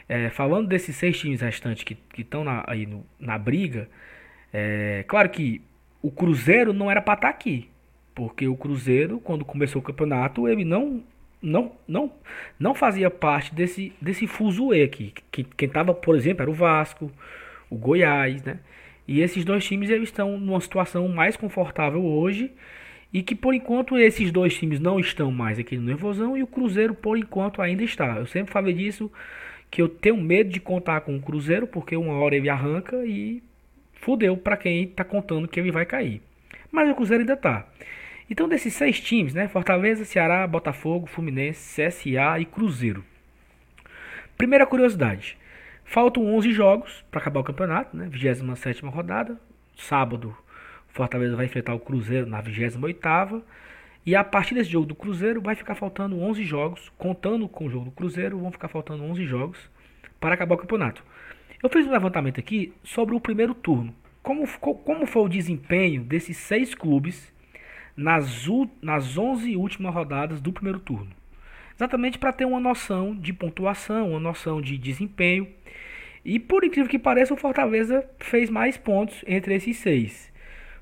É, 0.07 0.29
falando 0.29 0.69
desses 0.69 0.95
seis 0.95 1.19
times 1.19 1.41
restantes 1.41 1.85
que 1.85 1.97
estão 2.19 2.45
aí 2.67 2.85
no, 2.85 3.07
na 3.19 3.39
briga, 3.39 3.89
é, 4.53 5.07
claro 5.09 5.31
que 5.31 5.63
o 6.03 6.11
Cruzeiro 6.11 6.75
não 6.75 6.91
era 6.91 7.01
para 7.01 7.15
estar 7.15 7.29
tá 7.29 7.35
aqui. 7.35 7.72
Porque 8.15 8.47
o 8.49 8.57
Cruzeiro, 8.57 9.21
quando 9.21 9.45
começou 9.45 9.81
o 9.81 9.85
campeonato, 9.85 10.49
ele 10.49 10.65
não 10.65 11.03
não 11.43 11.73
não 11.89 12.13
não 12.59 12.75
fazia 12.75 13.11
parte 13.11 13.55
desse 13.55 13.93
desse 14.01 14.27
fuzuê 14.27 14.83
aqui. 14.85 15.13
Que, 15.31 15.45
quem 15.45 15.69
estava, 15.69 15.95
por 15.95 16.17
exemplo, 16.17 16.43
era 16.43 16.51
o 16.51 16.55
Vasco, 16.55 17.11
o 17.71 17.77
Goiás, 17.77 18.43
né? 18.43 18.61
E 19.07 19.21
esses 19.21 19.45
dois 19.45 19.65
times 19.65 19.91
eles 19.91 20.09
estão 20.11 20.39
numa 20.39 20.61
situação 20.61 21.09
mais 21.09 21.37
confortável 21.37 22.05
hoje 22.05 22.53
E 23.13 23.23
que 23.23 23.35
por 23.35 23.55
enquanto 23.55 23.99
esses 23.99 24.33
dois 24.33 24.57
times 24.57 24.81
não 24.81 24.99
estão 24.99 25.31
mais 25.31 25.59
aqui 25.59 25.77
no 25.77 25.85
Nervosão 25.85 26.37
e 26.37 26.43
o 26.43 26.47
Cruzeiro 26.47 26.95
por 26.95 27.19
enquanto 27.19 27.61
ainda 27.63 27.85
está. 27.85 28.17
Eu 28.19 28.27
sempre 28.27 28.53
falei 28.53 28.73
disso, 28.75 29.13
que 29.71 29.83
eu 29.83 29.89
tenho 29.89 30.17
medo 30.17 30.51
de 30.51 30.61
contar 30.61 31.03
com 31.03 31.17
o 31.17 31.21
Cruzeiro, 31.23 31.67
porque 31.67 31.97
uma 31.97 32.15
hora 32.15 32.37
ele 32.37 32.49
arranca 32.49 33.05
e 33.07 33.43
fudeu 33.95 34.37
para 34.37 34.57
quem 34.57 34.85
está 34.85 35.05
contando 35.05 35.49
que 35.49 35.61
ele 35.61 35.71
vai 35.71 35.87
cair. 35.87 36.23
Mas 36.71 36.91
o 36.91 36.95
Cruzeiro 36.95 37.23
ainda 37.23 37.35
está. 37.35 37.67
Então 38.33 38.49
desses 38.49 38.73
seis 38.73 38.99
times, 38.99 39.35
né? 39.35 39.47
Fortaleza, 39.47 40.07
Ceará, 40.07 40.47
Botafogo, 40.47 41.07
Fluminense, 41.07 41.83
CSA 41.83 42.41
e 42.41 42.47
Cruzeiro. 42.47 43.05
Primeira 44.39 44.65
curiosidade. 44.65 45.37
Faltam 45.85 46.25
11 46.35 46.51
jogos 46.51 47.05
para 47.11 47.21
acabar 47.21 47.41
o 47.41 47.45
campeonato, 47.45 47.95
né? 47.95 48.09
27ª 48.11 48.89
rodada. 48.89 49.39
Sábado, 49.77 50.35
Fortaleza 50.89 51.37
vai 51.37 51.45
enfrentar 51.45 51.75
o 51.75 51.79
Cruzeiro 51.79 52.27
na 52.27 52.43
28ª. 52.43 53.43
E 54.07 54.17
a 54.17 54.25
partir 54.25 54.55
desse 54.55 54.71
jogo 54.71 54.87
do 54.87 54.95
Cruzeiro 54.95 55.43
vai 55.43 55.55
ficar 55.55 55.75
faltando 55.75 56.19
11 56.19 56.43
jogos. 56.43 56.91
Contando 56.97 57.47
com 57.47 57.67
o 57.67 57.71
jogo 57.71 57.85
do 57.85 57.91
Cruzeiro, 57.91 58.39
vão 58.39 58.51
ficar 58.51 58.69
faltando 58.69 59.05
11 59.05 59.27
jogos 59.27 59.59
para 60.19 60.33
acabar 60.33 60.55
o 60.55 60.59
campeonato. 60.59 61.05
Eu 61.63 61.69
fiz 61.69 61.87
um 61.87 61.93
levantamento 61.93 62.41
aqui 62.41 62.73
sobre 62.83 63.15
o 63.15 63.21
primeiro 63.21 63.53
turno. 63.53 63.95
Como, 64.23 64.49
como 64.59 65.05
foi 65.05 65.23
o 65.23 65.29
desempenho 65.29 66.03
desses 66.03 66.39
seis 66.39 66.75
clubes 66.75 67.31
nas, 67.97 68.47
nas 68.81 69.17
11 69.17 69.57
últimas 69.57 69.95
rodadas 69.95 70.41
do 70.41 70.53
primeiro 70.53 70.81
turno? 70.81 71.11
Exatamente 71.75 72.19
para 72.19 72.33
ter 72.33 72.45
uma 72.45 72.61
noção 72.61 73.15
de 73.15 73.33
pontuação, 73.33 74.11
uma 74.11 74.21
noção 74.21 74.61
de 74.61 74.79
desempenho. 74.79 75.49
E 76.25 76.39
por 76.39 76.65
incrível 76.65 76.89
que 76.89 76.99
pareça, 76.99 77.35
o 77.35 77.37
Fortaleza 77.37 78.09
fez 78.19 78.49
mais 78.49 78.77
pontos 78.77 79.25
entre 79.27 79.55
esses 79.55 79.77
seis. 79.79 80.33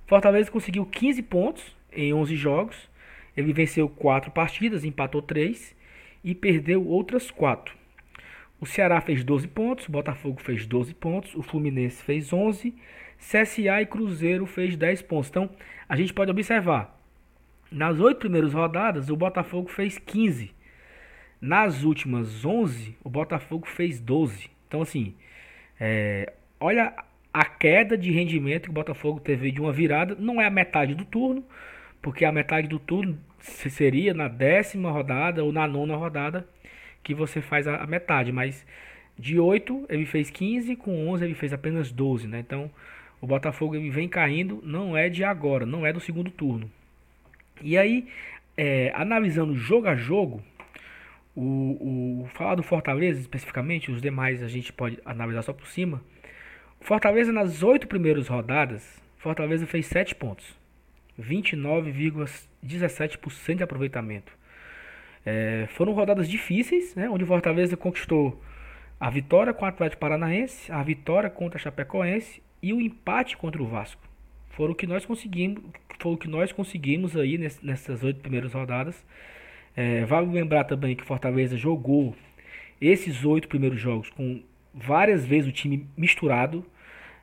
Fortaleza 0.06 0.50
conseguiu 0.50 0.84
15 0.84 1.22
pontos 1.22 1.76
em 1.92 2.12
11 2.12 2.36
jogos. 2.36 2.90
Ele 3.36 3.52
venceu 3.52 3.88
4 3.88 4.30
partidas, 4.30 4.84
empatou 4.84 5.22
3 5.22 5.74
e 6.22 6.34
perdeu 6.34 6.86
outras 6.86 7.30
4. 7.30 7.74
O 8.60 8.66
Ceará 8.66 9.00
fez 9.00 9.24
12 9.24 9.48
pontos, 9.48 9.88
o 9.88 9.92
Botafogo 9.92 10.40
fez 10.42 10.66
12 10.66 10.92
pontos, 10.92 11.34
o 11.34 11.42
Fluminense 11.42 12.02
fez 12.02 12.30
11, 12.30 12.74
CSA 13.18 13.80
e 13.80 13.86
Cruzeiro 13.86 14.44
fez 14.44 14.76
10 14.76 15.00
pontos. 15.02 15.30
Então, 15.30 15.48
a 15.88 15.96
gente 15.96 16.12
pode 16.12 16.30
observar, 16.30 16.99
nas 17.70 18.00
8 18.00 18.18
primeiras 18.18 18.52
rodadas, 18.52 19.08
o 19.08 19.16
Botafogo 19.16 19.68
fez 19.68 19.98
15. 19.98 20.52
Nas 21.40 21.84
últimas 21.84 22.44
11, 22.44 22.96
o 23.02 23.08
Botafogo 23.08 23.66
fez 23.66 24.00
12. 24.00 24.50
Então, 24.66 24.82
assim, 24.82 25.14
é, 25.78 26.32
olha 26.58 26.94
a 27.32 27.44
queda 27.44 27.96
de 27.96 28.10
rendimento 28.10 28.64
que 28.64 28.70
o 28.70 28.74
Botafogo 28.74 29.20
teve 29.20 29.50
de 29.50 29.60
uma 29.60 29.72
virada. 29.72 30.16
Não 30.18 30.40
é 30.40 30.46
a 30.46 30.50
metade 30.50 30.94
do 30.94 31.04
turno, 31.04 31.44
porque 32.02 32.24
a 32.24 32.32
metade 32.32 32.66
do 32.68 32.78
turno 32.78 33.18
seria 33.38 34.12
na 34.12 34.28
décima 34.28 34.90
rodada 34.90 35.44
ou 35.44 35.52
na 35.52 35.66
nona 35.66 35.96
rodada 35.96 36.46
que 37.02 37.14
você 37.14 37.40
faz 37.40 37.66
a, 37.66 37.86
metade. 37.86 38.32
Mas 38.32 38.66
de 39.18 39.38
8 39.38 39.86
ele 39.88 40.04
fez 40.06 40.28
15, 40.28 40.76
com 40.76 41.08
11 41.08 41.24
ele 41.24 41.34
fez 41.34 41.52
apenas 41.52 41.90
12. 41.92 42.26
Né? 42.26 42.40
Então 42.40 42.70
o 43.20 43.26
Botafogo 43.26 43.74
ele 43.76 43.90
vem 43.90 44.08
caindo, 44.08 44.60
não 44.64 44.96
é 44.96 45.08
de 45.08 45.24
agora, 45.24 45.64
não 45.64 45.86
é 45.86 45.92
do 45.92 46.00
segundo 46.00 46.30
turno. 46.30 46.70
E 47.62 47.76
aí, 47.76 48.08
é, 48.56 48.90
analisando 48.94 49.54
jogo 49.54 49.88
a 49.88 49.94
jogo, 49.94 50.42
o, 51.34 52.22
o 52.22 52.28
falar 52.34 52.54
do 52.54 52.62
Fortaleza 52.62 53.20
especificamente, 53.20 53.90
os 53.90 54.00
demais 54.00 54.42
a 54.42 54.48
gente 54.48 54.72
pode 54.72 54.98
analisar 55.04 55.42
só 55.42 55.52
por 55.52 55.66
cima. 55.66 56.02
Fortaleza 56.80 57.30
nas 57.32 57.62
oito 57.62 57.86
primeiras 57.86 58.28
rodadas, 58.28 58.98
Fortaleza 59.18 59.66
fez 59.66 59.84
7 59.86 60.14
pontos. 60.14 60.58
29,17% 61.20 63.56
de 63.56 63.62
aproveitamento. 63.62 64.32
É, 65.24 65.66
foram 65.70 65.92
rodadas 65.92 66.28
difíceis, 66.28 66.94
né, 66.94 67.08
onde 67.10 67.24
o 67.24 67.26
Fortaleza 67.26 67.76
conquistou 67.76 68.40
a 68.98 69.10
vitória 69.10 69.52
contra 69.52 69.70
o 69.70 69.74
Atlético 69.74 70.00
Paranaense, 70.00 70.72
a 70.72 70.82
vitória 70.82 71.28
contra 71.28 71.58
a 71.58 71.62
Chapecoense 71.62 72.42
e 72.62 72.72
o 72.72 72.80
empate 72.80 73.36
contra 73.36 73.62
o 73.62 73.66
Vasco. 73.66 74.00
Foram 74.60 74.74
o 74.74 74.76
que 74.76 74.86
nós 74.86 75.06
conseguimos, 75.06 75.62
foi 75.98 76.12
o 76.12 76.18
que 76.18 76.28
nós 76.28 76.52
conseguimos 76.52 77.16
aí 77.16 77.38
nessas 77.62 78.04
oito 78.04 78.20
primeiras 78.20 78.52
rodadas. 78.52 79.02
É, 79.74 80.04
vale 80.04 80.30
lembrar 80.30 80.64
também 80.64 80.94
que 80.94 81.02
Fortaleza 81.02 81.56
jogou 81.56 82.14
esses 82.78 83.24
oito 83.24 83.48
primeiros 83.48 83.80
jogos 83.80 84.10
com 84.10 84.42
várias 84.74 85.24
vezes 85.24 85.48
o 85.48 85.52
time 85.52 85.88
misturado, 85.96 86.62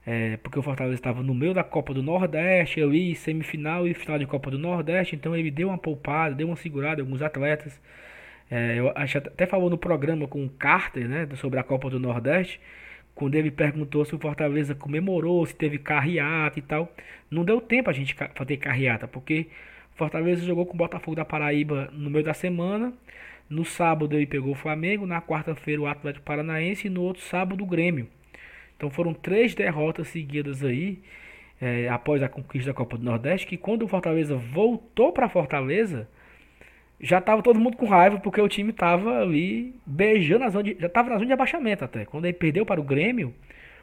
é, 0.04 0.38
porque 0.38 0.58
o 0.58 0.63
Fortaleza 0.63 0.95
estava 0.95 1.21
no 1.21 1.36
meio 1.36 1.54
da 1.54 1.63
Copa 1.63 1.93
do 1.93 2.02
Nordeste, 2.02 2.82
ali, 2.82 3.13
semifinal 3.13 3.88
e 3.88 3.93
final 3.93 4.17
de 4.17 4.26
Copa 4.26 4.50
do 4.50 4.58
Nordeste, 4.58 5.15
então 5.15 5.36
ele 5.36 5.52
deu 5.52 5.67
uma 5.67 5.78
poupada, 5.78 6.34
deu 6.34 6.47
uma 6.47 6.56
segurada 6.56 7.04
alguns 7.04 7.21
atletas. 7.21 7.80
É, 8.50 8.80
eu 8.80 8.89
até 8.89 9.45
falou 9.45 9.69
no 9.69 9.78
programa 9.78 10.28
com 10.28 10.43
o 10.43 10.50
Carter, 10.50 11.08
né, 11.08 11.28
sobre 11.36 11.60
a 11.60 11.63
Copa 11.63 11.88
do 11.88 12.00
Nordeste, 12.00 12.60
quando 13.17 13.34
ele 13.34 13.49
perguntou 13.49 14.06
se 14.06 14.13
o 14.13 14.19
Fortaleza 14.19 14.75
comemorou, 14.75 15.43
se 15.43 15.56
teve 15.56 15.80
carreata 15.80 16.60
e 16.60 16.62
tal. 16.62 16.93
Não 17.32 17.43
deu 17.43 17.60
tempo 17.60 17.89
a 17.89 17.93
gente 17.93 18.15
fazer 18.36 18.58
carreata, 18.58 19.08
porque 19.08 19.47
Fortaleza 19.95 20.45
jogou 20.45 20.67
com 20.67 20.75
o 20.75 20.77
Botafogo 20.77 21.15
da 21.15 21.25
Paraíba 21.25 21.89
no 21.91 22.12
meio 22.12 22.23
da 22.23 22.36
semana. 22.36 22.93
No 23.49 23.65
sábado 23.65 24.15
ele 24.15 24.27
pegou 24.27 24.51
o 24.51 24.56
Flamengo, 24.56 25.08
na 25.08 25.19
quarta-feira 25.19 25.82
o 25.82 25.88
Atlético 25.88 26.23
Paranaense 26.25 26.86
e 26.86 26.89
no 26.91 27.01
outro 27.01 27.23
sábado 27.23 27.63
o 27.63 27.67
Grêmio. 27.67 28.08
Então 28.75 28.91
foram 28.91 29.15
três 29.15 29.56
derrotas 29.56 30.10
seguidas 30.10 30.63
aí 30.63 30.99
é, 31.60 31.89
após 31.89 32.21
a 32.21 32.30
conquista 32.30 32.69
da 32.69 32.75
Copa 32.75 32.99
do 32.99 33.03
Nordeste. 33.03 33.47
Que 33.47 33.58
quando 33.58 33.82
o 33.82 33.88
Fortaleza 33.88 34.36
voltou 34.36 35.12
para 35.12 35.27
Fortaleza, 35.27 36.08
já 36.99 37.19
estava 37.19 37.43
todo 37.43 37.60
mundo 37.60 37.77
com 37.77 37.86
raiva 37.86 38.19
porque 38.19 38.41
o 38.41 38.47
time 38.47 38.71
estava 38.71 39.21
ali 39.21 39.75
beijando 39.86 40.45
a 40.45 40.49
zona 40.49 40.63
de, 40.63 40.77
já 40.79 40.88
estava 40.88 41.10
na 41.10 41.15
zona 41.15 41.27
de 41.27 41.33
abaixamento 41.33 41.86
até. 41.86 42.05
Quando 42.05 42.25
ele 42.25 42.33
perdeu 42.33 42.65
para 42.65 42.81
o 42.81 42.83
Grêmio, 42.83 43.33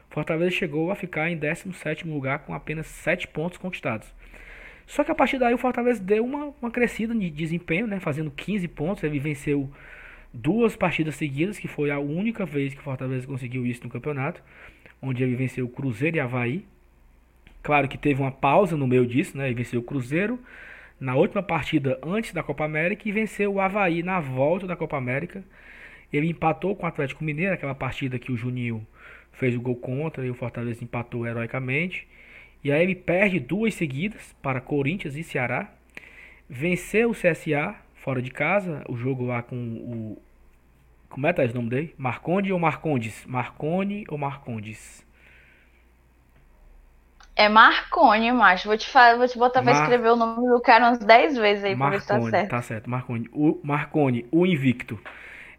Fortaleza 0.09 0.51
chegou 0.51 0.91
a 0.91 0.95
ficar 0.95 1.29
em 1.29 1.37
17 1.37 2.07
lugar 2.07 2.39
com 2.39 2.53
apenas 2.53 2.87
7 2.87 3.27
pontos 3.27 3.57
conquistados. 3.57 4.13
Só 4.85 5.03
que 5.03 5.11
a 5.11 5.15
partir 5.15 5.39
daí 5.39 5.53
o 5.53 5.57
Fortaleza 5.57 6.01
deu 6.01 6.23
uma, 6.23 6.53
uma 6.61 6.69
crescida 6.69 7.15
de 7.15 7.29
desempenho, 7.29 7.87
né, 7.87 7.99
fazendo 7.99 8.29
15 8.29 8.67
pontos. 8.67 9.03
Ele 9.03 9.19
venceu 9.19 9.69
duas 10.33 10.75
partidas 10.75 11.15
seguidas, 11.15 11.57
que 11.57 11.67
foi 11.67 11.89
a 11.89 11.99
única 11.99 12.45
vez 12.45 12.73
que 12.73 12.79
o 12.81 12.83
Fortaleza 12.83 13.25
conseguiu 13.25 13.65
isso 13.65 13.83
no 13.83 13.89
campeonato, 13.89 14.43
onde 15.01 15.23
ele 15.23 15.35
venceu 15.35 15.65
o 15.65 15.69
Cruzeiro 15.69 16.17
e 16.17 16.19
Havaí. 16.19 16.65
Claro 17.63 17.87
que 17.87 17.97
teve 17.97 18.21
uma 18.21 18.31
pausa 18.31 18.77
no 18.77 18.85
meio 18.85 19.07
disso, 19.07 19.37
né? 19.37 19.47
Ele 19.47 19.55
venceu 19.55 19.79
o 19.79 19.83
Cruzeiro 19.83 20.39
na 20.99 21.15
última 21.15 21.43
partida 21.43 21.99
antes 22.03 22.31
da 22.31 22.43
Copa 22.43 22.65
América 22.65 23.07
e 23.07 23.11
venceu 23.11 23.53
o 23.53 23.59
Havaí 23.59 24.01
na 24.01 24.19
volta 24.19 24.65
da 24.65 24.75
Copa 24.75 24.97
América. 24.97 25.43
Ele 26.11 26.29
empatou 26.29 26.75
com 26.75 26.85
o 26.85 26.87
Atlético 26.87 27.23
Mineiro, 27.23 27.53
aquela 27.53 27.75
partida 27.75 28.17
que 28.19 28.31
o 28.31 28.37
Juninho 28.37 28.85
fez 29.33 29.55
o 29.55 29.61
gol 29.61 29.75
contra 29.75 30.25
e 30.25 30.29
o 30.29 30.35
Fortaleza 30.35 30.83
empatou 30.83 31.25
heroicamente. 31.25 32.07
E 32.63 32.71
aí 32.71 32.81
ele 32.81 32.95
perde 32.95 33.39
duas 33.39 33.73
seguidas 33.73 34.35
para 34.41 34.61
Corinthians 34.61 35.15
e 35.15 35.23
Ceará. 35.23 35.71
Venceu 36.49 37.11
o 37.11 37.13
CSA 37.13 37.75
fora 37.95 38.21
de 38.21 38.31
casa, 38.31 38.83
o 38.87 38.95
jogo 38.95 39.25
lá 39.25 39.41
com 39.41 39.55
o. 39.55 40.21
Como 41.09 41.27
é 41.27 41.33
que 41.33 41.41
tá 41.41 41.51
o 41.51 41.55
nome 41.55 41.69
dele? 41.69 41.93
Marconde 41.97 42.51
ou 42.51 42.59
Marcondes? 42.59 43.25
Marcone 43.25 44.05
ou 44.09 44.17
Marcondes? 44.17 45.05
É 47.35 47.49
Marcone, 47.49 48.31
macho. 48.31 48.67
Vou 48.67 48.77
te, 48.77 48.87
falar, 48.89 49.17
vou 49.17 49.27
te 49.27 49.37
botar 49.37 49.61
Mar... 49.61 49.73
pra 49.73 49.83
escrever 49.83 50.09
o 50.09 50.15
nome 50.15 50.47
do 50.47 50.61
cara 50.61 50.87
umas 50.87 50.99
10 50.99 51.37
vezes 51.37 51.63
aí 51.63 51.75
Marcone, 51.75 52.05
pra 52.05 52.17
ver 52.17 52.23
se 52.23 52.31
tá 52.31 52.37
certo. 52.37 52.49
Tá 52.49 52.61
certo, 52.61 52.89
Marcone. 52.89 53.29
O 53.33 53.59
Marcone, 53.63 54.25
o 54.31 54.45
invicto. 54.45 54.99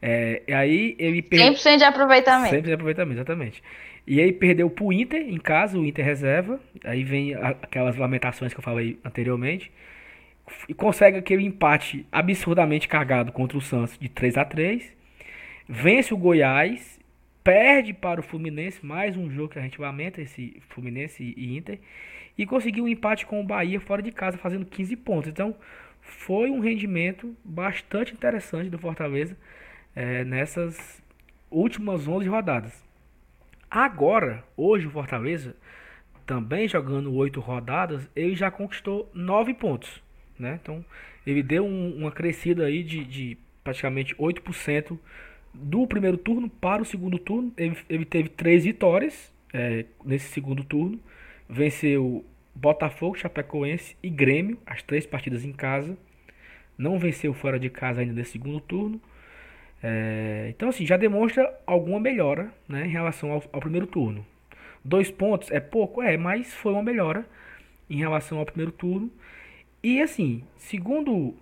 É, 0.00 0.42
e 0.46 0.52
aí 0.52 0.96
ele 0.98 1.22
perdeu. 1.22 1.52
100% 1.52 1.78
de 1.78 1.84
aproveitamento. 1.84 2.54
100% 2.54 2.62
de 2.62 2.72
aproveitamento, 2.72 3.18
exatamente. 3.18 3.62
E 4.06 4.20
aí 4.20 4.32
perdeu 4.32 4.70
pro 4.70 4.92
Inter 4.92 5.20
em 5.20 5.38
casa, 5.38 5.78
o 5.78 5.84
Inter 5.84 6.04
reserva. 6.04 6.60
Aí 6.84 7.02
vem 7.02 7.34
aquelas 7.34 7.96
lamentações 7.96 8.54
que 8.54 8.60
eu 8.60 8.64
falei 8.64 8.98
anteriormente. 9.04 9.70
E 10.68 10.74
consegue 10.74 11.18
aquele 11.18 11.44
empate 11.44 12.06
absurdamente 12.10 12.86
cagado 12.86 13.32
contra 13.32 13.58
o 13.58 13.60
Santos 13.60 13.98
de 13.98 14.08
3 14.08 14.36
a 14.36 14.44
3 14.44 14.96
Vence 15.68 16.14
o 16.14 16.16
Goiás. 16.16 16.95
Perde 17.46 17.94
para 17.94 18.18
o 18.18 18.24
Fluminense, 18.24 18.84
mais 18.84 19.16
um 19.16 19.30
jogo 19.30 19.50
que 19.50 19.58
a 19.60 19.62
gente 19.62 19.80
lamenta, 19.80 20.20
esse 20.20 20.60
Fluminense 20.68 21.32
e 21.36 21.56
Inter. 21.56 21.78
E 22.36 22.44
conseguiu 22.44 22.82
um 22.82 22.88
empate 22.88 23.24
com 23.24 23.40
o 23.40 23.44
Bahia 23.44 23.78
fora 23.78 24.02
de 24.02 24.10
casa, 24.10 24.36
fazendo 24.36 24.66
15 24.66 24.96
pontos. 24.96 25.30
Então, 25.30 25.54
foi 26.00 26.50
um 26.50 26.58
rendimento 26.58 27.36
bastante 27.44 28.12
interessante 28.12 28.68
do 28.68 28.80
Fortaleza 28.80 29.36
é, 29.94 30.24
nessas 30.24 31.00
últimas 31.48 32.08
11 32.08 32.28
rodadas. 32.28 32.84
Agora, 33.70 34.42
hoje 34.56 34.88
o 34.88 34.90
Fortaleza, 34.90 35.54
também 36.26 36.66
jogando 36.66 37.14
oito 37.14 37.38
rodadas, 37.38 38.10
ele 38.16 38.34
já 38.34 38.50
conquistou 38.50 39.08
nove 39.14 39.54
pontos. 39.54 40.02
Né? 40.36 40.58
Então, 40.60 40.84
ele 41.24 41.44
deu 41.44 41.64
um, 41.64 41.96
uma 41.96 42.10
crescida 42.10 42.64
aí 42.64 42.82
de, 42.82 43.04
de 43.04 43.38
praticamente 43.62 44.16
8% 44.16 44.98
do 45.60 45.86
primeiro 45.86 46.16
turno 46.16 46.48
para 46.48 46.82
o 46.82 46.84
segundo 46.84 47.18
turno. 47.18 47.52
Ele, 47.56 47.76
ele 47.88 48.04
teve 48.04 48.28
três 48.28 48.64
vitórias 48.64 49.32
é, 49.52 49.84
nesse 50.04 50.28
segundo 50.28 50.64
turno. 50.64 50.98
Venceu 51.48 52.24
Botafogo, 52.54 53.16
Chapecoense 53.16 53.96
e 54.02 54.08
Grêmio, 54.08 54.58
as 54.66 54.82
três 54.82 55.06
partidas 55.06 55.44
em 55.44 55.52
casa. 55.52 55.96
Não 56.76 56.98
venceu 56.98 57.32
fora 57.32 57.58
de 57.58 57.70
casa 57.70 58.00
ainda 58.00 58.12
nesse 58.12 58.32
segundo 58.32 58.60
turno. 58.60 59.00
É, 59.82 60.48
então, 60.50 60.68
assim, 60.68 60.86
já 60.86 60.96
demonstra 60.96 61.52
alguma 61.66 62.00
melhora 62.00 62.52
né, 62.68 62.86
em 62.86 62.90
relação 62.90 63.30
ao, 63.30 63.42
ao, 63.52 63.60
primeiro 63.60 63.86
turno. 63.86 64.26
Dois 64.84 65.10
pontos 65.10 65.50
é 65.50 65.60
pouco, 65.60 66.02
é, 66.02 66.16
mas 66.16 66.52
foi 66.54 66.72
uma 66.72 66.82
melhora 66.82 67.26
em 67.88 67.98
relação 67.98 68.38
ao 68.38 68.46
primeiro 68.46 68.72
turno. 68.72 69.10
E, 69.82 70.00
assim, 70.00 70.42
segundo 70.56 71.34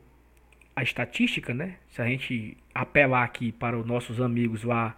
a 0.77 0.83
estatística, 0.83 1.55
né, 1.55 1.77
se 1.91 2.03
a 2.03 2.07
gente 2.07 2.57
apelar 2.75 3.25
aqui 3.25 3.53
para 3.53 3.79
os 3.79 3.87
nossos 3.87 4.21
amigos 4.21 4.65
lá 4.65 4.97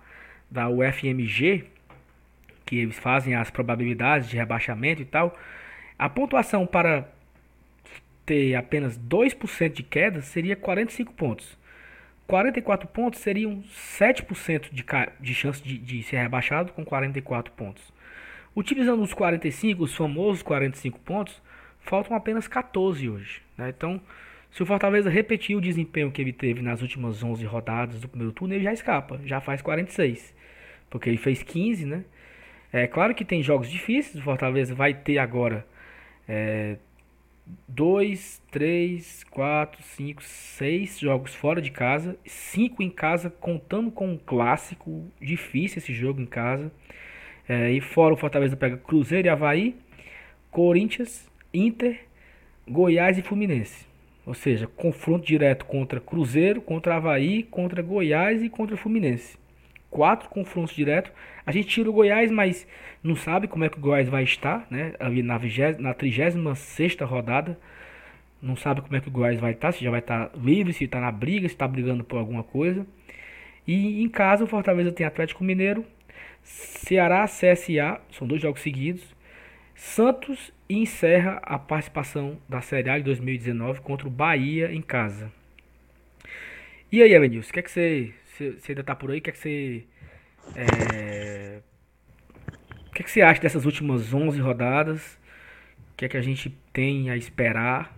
da 0.51 0.69
UFMG, 0.69 1.65
que 2.65 2.77
eles 2.79 2.99
fazem 2.99 3.35
as 3.35 3.51
probabilidades 3.51 4.29
de 4.29 4.37
rebaixamento 4.37 5.03
e 5.03 5.05
tal, 5.05 5.37
a 5.99 6.09
pontuação 6.09 6.67
para 6.67 7.09
ter 8.25 8.55
apenas 8.55 8.99
2% 8.99 9.73
de 9.73 9.83
queda 9.83 10.21
seria 10.21 10.57
45 10.57 11.13
pontos. 11.13 11.57
44 12.27 12.89
pontos 12.89 13.21
seriam 13.21 13.63
7% 13.99 14.71
de, 14.73 14.85
de 15.21 15.35
chance 15.35 15.63
de, 15.63 15.79
de 15.79 16.03
ser 16.03 16.17
rebaixado 16.17 16.73
com 16.73 16.85
44 16.85 17.53
pontos. 17.53 17.83
Utilizando 18.55 19.03
os 19.03 19.15
45, 19.15 19.85
os 19.85 19.95
famosos 19.95 20.43
45 20.43 20.99
pontos, 21.01 21.41
faltam 21.81 22.17
apenas 22.17 22.49
14 22.49 23.09
hoje. 23.09 23.43
Né? 23.57 23.69
Então, 23.69 24.01
se 24.51 24.63
o 24.63 24.67
Fortaleza 24.67 25.11
repetir 25.11 25.57
o 25.57 25.61
desempenho 25.61 26.11
que 26.11 26.23
ele 26.23 26.33
teve 26.33 26.63
nas 26.63 26.83
últimas 26.83 27.23
11 27.23 27.45
rodadas 27.45 28.01
do 28.01 28.09
primeiro 28.09 28.33
turno, 28.33 28.55
ele 28.55 28.65
já 28.65 28.73
escapa, 28.73 29.21
já 29.25 29.41
faz 29.41 29.61
46. 29.61 30.35
Porque 30.89 31.09
ele 31.09 31.19
fez 31.19 31.43
15, 31.43 31.85
né? 31.85 32.05
É 32.73 32.87
claro 32.87 33.15
que 33.15 33.25
tem 33.25 33.43
jogos 33.43 33.71
difíceis, 33.71 34.17
o 34.17 34.23
Fortaleza 34.23 34.75
vai 34.75 34.95
ter 34.95 35.19
agora 35.19 35.67
é, 36.29 36.77
2, 37.69 38.43
3, 38.51 39.25
4, 39.25 39.83
5, 39.83 40.23
6 40.23 40.99
jogos 40.99 41.35
fora 41.35 41.61
de 41.63 41.71
casa, 41.71 42.19
5 42.25 42.83
em 42.83 42.91
casa, 42.91 43.31
contando 43.31 43.91
com 43.91 44.09
um 44.09 44.19
clássico, 44.19 45.07
difícil 45.21 45.79
esse 45.79 45.93
jogo 45.95 46.21
em 46.21 46.27
casa. 46.27 46.73
É, 47.49 47.71
e 47.71 47.81
fora 47.81 48.15
o 48.15 48.17
Fortaleza 48.17 48.57
pega 48.57 48.77
Cruzeiro 48.77 49.29
e 49.29 49.31
Havaí, 49.31 49.77
Corinthians, 50.51 51.31
Inter, 51.55 52.01
Goiás 52.69 53.17
e 53.19 53.23
Fluminense. 53.23 53.86
Ou 54.27 54.35
seja, 54.35 54.67
confronto 54.67 55.25
direto 55.25 55.65
contra 55.65 56.01
Cruzeiro, 56.01 56.61
contra 56.61 56.97
Havaí, 56.97 57.45
contra 57.45 57.81
Goiás 57.81 58.43
e 58.43 58.49
contra 58.49 58.77
Fluminense. 58.77 59.39
Quatro 59.89 60.29
confrontos 60.29 60.75
diretos. 60.75 61.13
A 61.47 61.53
gente 61.53 61.69
tira 61.69 61.89
o 61.89 61.93
Goiás, 61.93 62.29
mas 62.31 62.67
não 63.03 63.15
sabe 63.15 63.47
como 63.47 63.65
é 63.65 63.69
que 63.69 63.79
o 63.79 63.81
Goiás 63.81 64.09
vai 64.09 64.25
estar, 64.25 64.67
né? 64.69 64.95
Ali 64.99 65.23
na, 65.23 65.39
20, 65.39 65.79
na 65.79 65.95
36 65.95 66.97
rodada. 67.03 67.57
Não 68.43 68.57
sabe 68.57 68.81
como 68.81 68.97
é 68.97 69.01
que 69.01 69.09
o 69.09 69.13
Goiás 69.13 69.39
vai 69.39 69.53
estar, 69.53 69.73
se 69.73 69.83
já 69.83 69.91
vai 69.91 70.01
estar 70.01 70.31
livre, 70.37 70.73
se 70.73 70.85
está 70.85 71.01
na 71.01 71.13
briga, 71.13 71.49
se 71.49 71.55
está 71.55 71.67
brigando 71.67 72.03
por 72.03 72.19
alguma 72.19 72.43
coisa. 72.43 72.85
E 73.67 74.03
em 74.03 74.09
casa 74.09 74.45
o 74.45 74.47
Fortaleza 74.47 74.93
tem 74.93 75.07
Atlético 75.07 75.43
Mineiro, 75.45 75.85
Ceará, 76.43 77.25
CSA, 77.27 78.01
são 78.11 78.27
dois 78.27 78.43
jogos 78.43 78.61
seguidos. 78.61 79.16
Santos 79.77 80.53
encerra 80.69 81.39
a 81.43 81.59
participação 81.59 82.39
da 82.49 82.61
Série 82.61 82.91
A 82.91 82.99
de 82.99 83.05
2019 83.05 83.81
contra 83.81 84.09
o 84.09 84.11
Bahia 84.11 84.73
em 84.73 84.83
casa. 84.83 85.31
E 86.91 87.03
aí, 87.03 87.13
Elenilson, 87.13 87.51
o 87.51 87.53
que 87.53 87.61
é 87.61 87.63
que 87.63 87.71
você, 87.71 88.15
você 88.35 88.73
ainda 88.73 88.83
tá 88.83 88.97
por 88.97 89.11
aí? 89.11 89.19
O 89.19 89.23
que 89.23 89.31
é 89.31 89.33
que 89.33 89.39
você 89.39 89.85
é, 90.55 91.61
o 92.89 92.93
que, 92.93 93.03
é 93.03 93.05
que 93.05 93.11
você 93.11 93.21
acha 93.23 93.41
dessas 93.41 93.65
últimas 93.65 94.13
11 94.13 94.41
rodadas? 94.41 95.19
O 95.93 95.97
que 95.97 96.05
é 96.05 96.09
que 96.09 96.17
a 96.17 96.23
gente 96.23 96.51
tem 96.73 97.11
a 97.11 97.17
esperar 97.17 97.97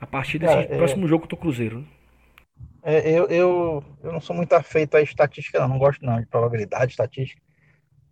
a 0.00 0.06
partir 0.06 0.38
desse 0.38 0.54
é, 0.54 0.76
próximo 0.76 1.06
jogo 1.06 1.26
do 1.26 1.36
Cruzeiro? 1.36 1.80
Né? 1.80 1.86
É, 2.82 3.10
eu, 3.10 3.26
eu, 3.28 3.84
eu 4.02 4.12
não 4.12 4.20
sou 4.20 4.34
muito 4.36 4.52
afeito 4.52 4.96
à 4.96 5.02
estatística, 5.02 5.58
não, 5.60 5.68
não 5.68 5.78
gosto 5.78 6.04
não 6.04 6.20
de 6.20 6.26
probabilidade, 6.26 6.92
estatística. 6.92 7.40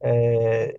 É, 0.01 0.79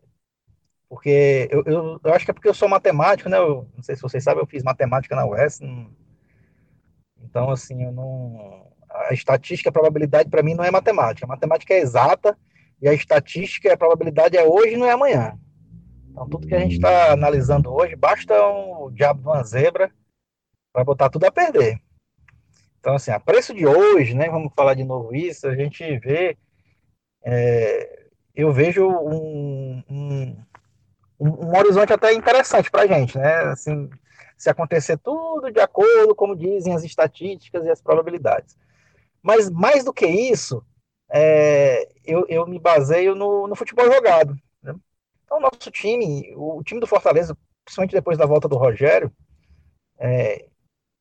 porque 0.94 1.50
eu, 1.50 1.64
eu, 1.66 2.00
eu, 2.04 2.14
acho 2.14 2.24
que 2.24 2.30
é 2.30 2.34
porque 2.36 2.48
eu 2.48 2.54
sou 2.54 2.70
matemático, 2.70 3.28
né? 3.28 3.40
Eu, 3.40 3.68
não 3.76 3.82
sei 3.82 3.96
se 3.96 4.02
vocês 4.04 4.24
sabem, 4.24 4.44
eu 4.44 4.46
fiz 4.46 4.62
matemática 4.62 5.16
na 5.16 5.26
UES. 5.26 5.60
Então, 7.20 7.50
assim, 7.50 7.84
eu 7.84 7.92
não. 7.92 8.72
A 8.92 9.12
estatística, 9.12 9.72
a 9.72 9.74
probabilidade, 9.74 10.30
para 10.30 10.44
mim, 10.44 10.54
não 10.54 10.64
é 10.64 10.70
matemática. 10.70 11.26
A 11.26 11.28
matemática 11.28 11.74
é 11.74 11.80
exata 11.80 12.38
e 12.80 12.88
a 12.88 12.94
estatística, 12.94 13.74
a 13.74 13.78
probabilidade 13.78 14.38
é 14.38 14.44
hoje, 14.44 14.78
não 14.78 14.86
é 14.86 14.92
amanhã. 14.92 15.36
Então, 16.12 16.30
tudo 16.30 16.48
que 16.48 16.54
a 16.54 16.60
gente 16.60 16.76
está 16.76 17.12
analisando 17.12 17.74
hoje, 17.74 17.96
basta 17.96 18.40
um 18.50 18.92
diabo 18.92 19.22
de 19.22 19.28
uma 19.28 19.44
zebra 19.44 19.92
para 20.72 20.84
botar 20.84 21.10
tudo 21.10 21.26
a 21.26 21.32
perder. 21.32 21.82
Então, 22.80 22.94
assim, 22.94 23.10
a 23.10 23.20
preço 23.20 23.52
de 23.52 23.66
hoje, 23.66 24.14
né? 24.14 24.30
Vamos 24.30 24.54
falar 24.56 24.76
de 24.76 24.84
novo 24.84 25.16
isso, 25.16 25.48
a 25.48 25.56
gente 25.56 25.98
vê. 25.98 26.38
É, 27.26 28.10
eu 28.36 28.54
vejo 28.54 28.88
um, 28.88 29.84
um 29.90 30.38
um, 31.24 31.58
horizonte 31.58 31.94
até 31.94 32.14
interessante 32.14 32.70
para 32.70 32.84
a 32.84 32.88
gente, 32.88 33.18
né? 33.18 33.36
Assim, 33.52 33.90
se 34.38 34.50
acontecer 34.50 34.98
tudo 34.98 35.52
de 35.52 35.60
acordo, 35.60 36.16
como 36.16 36.36
dizem 36.36 36.74
as 36.74 36.84
estatísticas 36.84 37.66
e 37.66 37.70
as 37.70 37.82
probabilidades. 37.82 38.58
Mas 39.22 39.50
mais 39.50 39.86
do 39.86 39.94
que 39.94 40.06
isso, 40.06 40.66
é, 41.10 41.88
eu, 42.04 42.26
eu, 42.28 42.46
me 42.46 42.60
baseio 42.60 43.16
no, 43.16 43.48
no 43.48 43.56
futebol 43.56 43.86
jogado. 43.86 44.36
Né? 44.62 44.76
Então, 45.24 45.40
nosso 45.40 45.72
time, 45.72 46.34
o, 46.36 46.62
time 46.64 46.82
do 46.82 46.88
Fortaleza, 46.88 47.38
principalmente 47.64 47.94
depois 47.94 48.18
da 48.18 48.26
volta 48.26 48.48
do 48.48 48.58
Rogério, 48.58 49.12
é, 49.98 50.46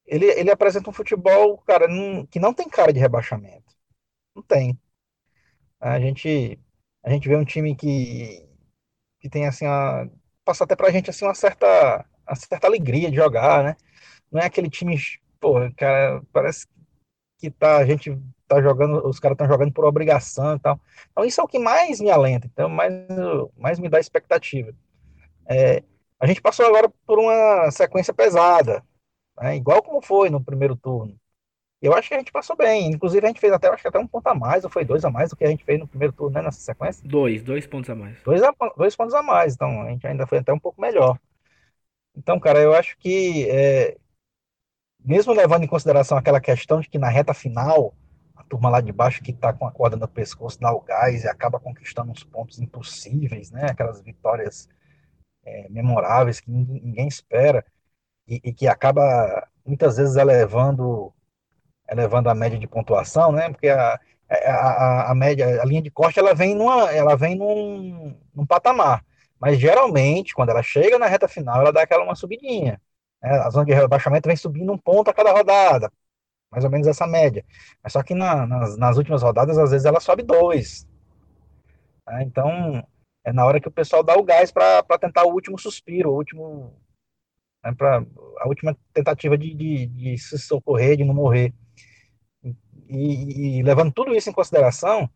ele, 0.07 0.27
ele 0.27 0.51
apresenta 0.51 0.89
um 0.89 0.93
futebol, 0.93 1.59
cara, 1.59 1.89
num, 1.89 2.25
que 2.27 2.39
não 2.39 2.55
tem 2.55 2.69
cara 2.69 2.93
de 2.93 3.01
rebaixamento. 3.01 3.75
Não 4.35 4.43
tem. 4.43 4.79
A 5.81 5.99
gente, 5.99 6.61
a 7.03 7.11
gente 7.11 7.29
vê 7.29 7.35
um 7.37 7.45
time 7.45 7.75
que 7.75 8.52
que 9.23 9.29
tem 9.31 9.47
assim 9.47 9.65
a 9.67 10.09
passa 10.45 10.65
até 10.65 10.75
pra 10.75 10.91
gente 10.91 11.09
assim 11.09 11.25
uma 11.25 11.35
certa 11.35 12.05
uma 12.27 12.37
certa 12.37 12.67
alegria 12.67 13.09
de 13.09 13.17
jogar, 13.17 13.63
né? 13.63 13.77
Não 14.31 14.41
é 14.41 14.47
aquele 14.47 14.69
time, 14.69 14.97
pô, 15.41 15.55
cara, 15.77 16.23
parece 16.33 16.67
que 17.39 17.51
tá 17.51 17.79
a 17.79 17.87
gente 17.87 18.19
tá 18.49 18.61
jogando, 18.61 19.07
os 19.07 19.21
caras 19.21 19.37
estão 19.37 19.47
jogando 19.49 19.73
por 19.73 19.85
obrigação 19.85 20.57
e 20.57 20.61
tal. 20.61 20.81
Então 21.11 21.25
isso 21.25 21.41
é 21.41 21.45
o 21.45 21.49
que 21.49 21.59
mais 21.59 22.01
me 22.01 22.11
alenta, 22.11 22.49
então 22.53 22.69
mais 22.69 22.93
mais 23.57 23.79
me 23.79 23.89
dá 23.89 24.01
expectativa. 24.01 24.75
É, 25.47 25.83
a 26.21 26.27
gente 26.27 26.43
passou 26.43 26.67
agora 26.67 26.89
por 27.07 27.19
uma 27.19 27.71
sequência 27.71 28.13
pesada, 28.15 28.85
né? 29.41 29.57
igual 29.57 29.83
como 29.83 30.03
foi 30.03 30.31
no 30.31 30.43
primeiro 30.43 30.77
turno. 30.77 31.17
Eu 31.83 31.93
acho 31.95 32.09
que 32.09 32.15
a 32.15 32.19
gente 32.19 32.31
passou 32.31 32.55
bem. 32.57 32.93
Inclusive, 32.93 33.27
a 33.27 33.29
gente 33.29 33.41
fez 33.41 33.53
até, 33.53 33.67
acho 33.69 33.83
que 33.83 33.89
até 33.89 33.99
um 33.99 34.07
ponto 34.07 34.27
a 34.29 34.35
mais, 34.35 34.63
ou 34.63 34.71
foi 34.71 34.85
dois 34.85 35.05
a 35.05 35.11
mais 35.11 35.31
do 35.31 35.37
que 35.37 35.45
a 35.45 35.49
gente 35.49 35.65
fez 35.65 35.81
no 35.81 35.89
primeiro 35.89 36.13
turno, 36.13 36.37
né, 36.37 36.43
nessa 36.43 36.61
sequência? 36.61 37.07
Dois, 37.07 37.43
dois 37.43 37.67
pontos 37.67 37.91
a 37.91 37.95
mais. 37.97 38.23
Dois, 38.23 38.41
a, 38.41 38.55
dois 38.77 38.95
pontos 38.95 39.13
a 39.15 39.23
mais, 39.23 39.55
então 39.55 39.83
a 39.83 39.91
gente 39.91 40.07
ainda 40.07 40.25
foi 40.25 40.39
até 40.39 40.53
um 40.53 40.61
pouco 40.61 40.81
melhor. 40.81 41.19
Então, 42.17 42.39
cara, 42.39 42.61
eu 42.61 42.73
acho 42.73 42.97
que, 42.99 43.51
é, 43.51 43.97
mesmo 45.05 45.33
levando 45.33 45.65
em 45.65 45.67
consideração 45.67 46.17
aquela 46.17 46.41
questão 46.41 46.81
de 46.81 46.89
que 46.89 46.99
na 46.99 47.09
reta 47.09 47.35
final, 47.35 47.93
a 48.37 48.45
turma 48.45 48.71
lá 48.71 48.81
de 48.81 48.93
baixo 48.93 49.23
que 49.23 49.33
tá 49.33 49.53
com 49.53 49.67
a 49.67 49.73
corda 49.73 49.97
no 49.97 50.07
pescoço 50.07 50.61
dá 50.61 50.73
o 50.73 50.81
gás 50.81 51.25
e 51.25 51.29
acaba 51.29 51.59
conquistando 51.59 52.13
uns 52.13 52.23
pontos 52.23 52.61
impossíveis, 52.61 53.51
né? 53.51 53.67
Aquelas 53.71 54.01
vitórias 54.01 54.69
é, 55.45 55.69
memoráveis 55.69 56.39
que 56.39 56.51
ninguém, 56.51 56.81
ninguém 56.81 57.09
espera 57.09 57.65
e, 58.29 58.41
e 58.45 58.53
que 58.53 58.69
acaba 58.69 59.49
muitas 59.67 59.97
vezes 59.97 60.17
elevando 60.17 61.13
elevando 61.93 62.29
a 62.31 62.35
média 62.35 62.59
de 62.59 62.67
pontuação, 62.67 63.31
né? 63.31 63.51
Porque 63.51 63.69
a, 63.69 64.01
a, 64.29 65.11
a, 65.11 65.15
média, 65.15 65.61
a 65.63 65.65
linha 65.65 65.83
de 65.83 65.91
corte, 65.91 66.19
ela 66.19 66.35
vem, 66.35 66.55
numa, 66.55 66.91
ela 66.91 67.17
vem 67.17 67.37
num, 67.37 68.17
num 68.35 68.47
patamar. 68.47 69.05
Mas 69.39 69.59
geralmente, 69.59 70.35
quando 70.35 70.51
ela 70.51 70.63
chega 70.63 70.99
na 70.99 71.07
reta 71.07 71.29
final, 71.29 71.61
ela 71.61 71.73
dá 71.73 71.83
aquela 71.83 72.05
uma 72.05 72.15
subidinha. 72.15 72.81
Né? 73.23 73.31
A 73.31 73.51
zona 73.51 73.67
de 73.67 73.73
rebaixamento 73.73 74.29
vem 74.29 74.37
subindo 74.37 74.73
um 74.73 74.79
ponto 74.79 75.11
a 75.11 75.15
cada 75.15 75.33
rodada. 75.33 75.93
Mais 76.51 76.65
ou 76.65 76.71
menos 76.71 76.87
essa 76.87 77.07
média. 77.07 77.45
Mas 77.83 77.93
só 77.93 78.03
que 78.03 78.15
na, 78.15 78.47
nas, 78.47 78.77
nas 78.77 78.97
últimas 78.97 79.23
rodadas, 79.23 79.59
às 79.59 79.71
vezes, 79.71 79.85
ela 79.85 80.01
sobe 80.01 80.23
dois. 80.23 80.87
Né? 82.07 82.23
Então, 82.23 82.87
é 83.25 83.33
na 83.33 83.45
hora 83.45 83.61
que 83.61 83.69
o 83.69 83.73
pessoal 83.73 84.03
dá 84.03 84.17
o 84.17 84.25
gás 84.25 84.51
para 84.51 84.83
tentar 84.99 85.25
o 85.25 85.33
último 85.33 85.59
suspiro, 85.59 86.11
o 86.11 86.17
último. 86.17 86.75
Né, 87.65 87.73
pra, 87.75 88.05
a 88.39 88.49
última 88.49 88.77
tentativa 88.93 89.37
de, 89.39 89.55
de, 89.55 89.87
de 89.87 90.19
se 90.19 90.39
socorrer, 90.39 90.97
de 90.97 91.05
não 91.05 91.15
morrer 91.15 91.55
e, 92.93 93.59
e, 93.59 93.63
levando 93.63 93.93
tudo 93.93 94.15
isso 94.15 94.29
em 94.29 94.33
consideração, 94.33 95.09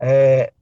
é, 0.00 0.52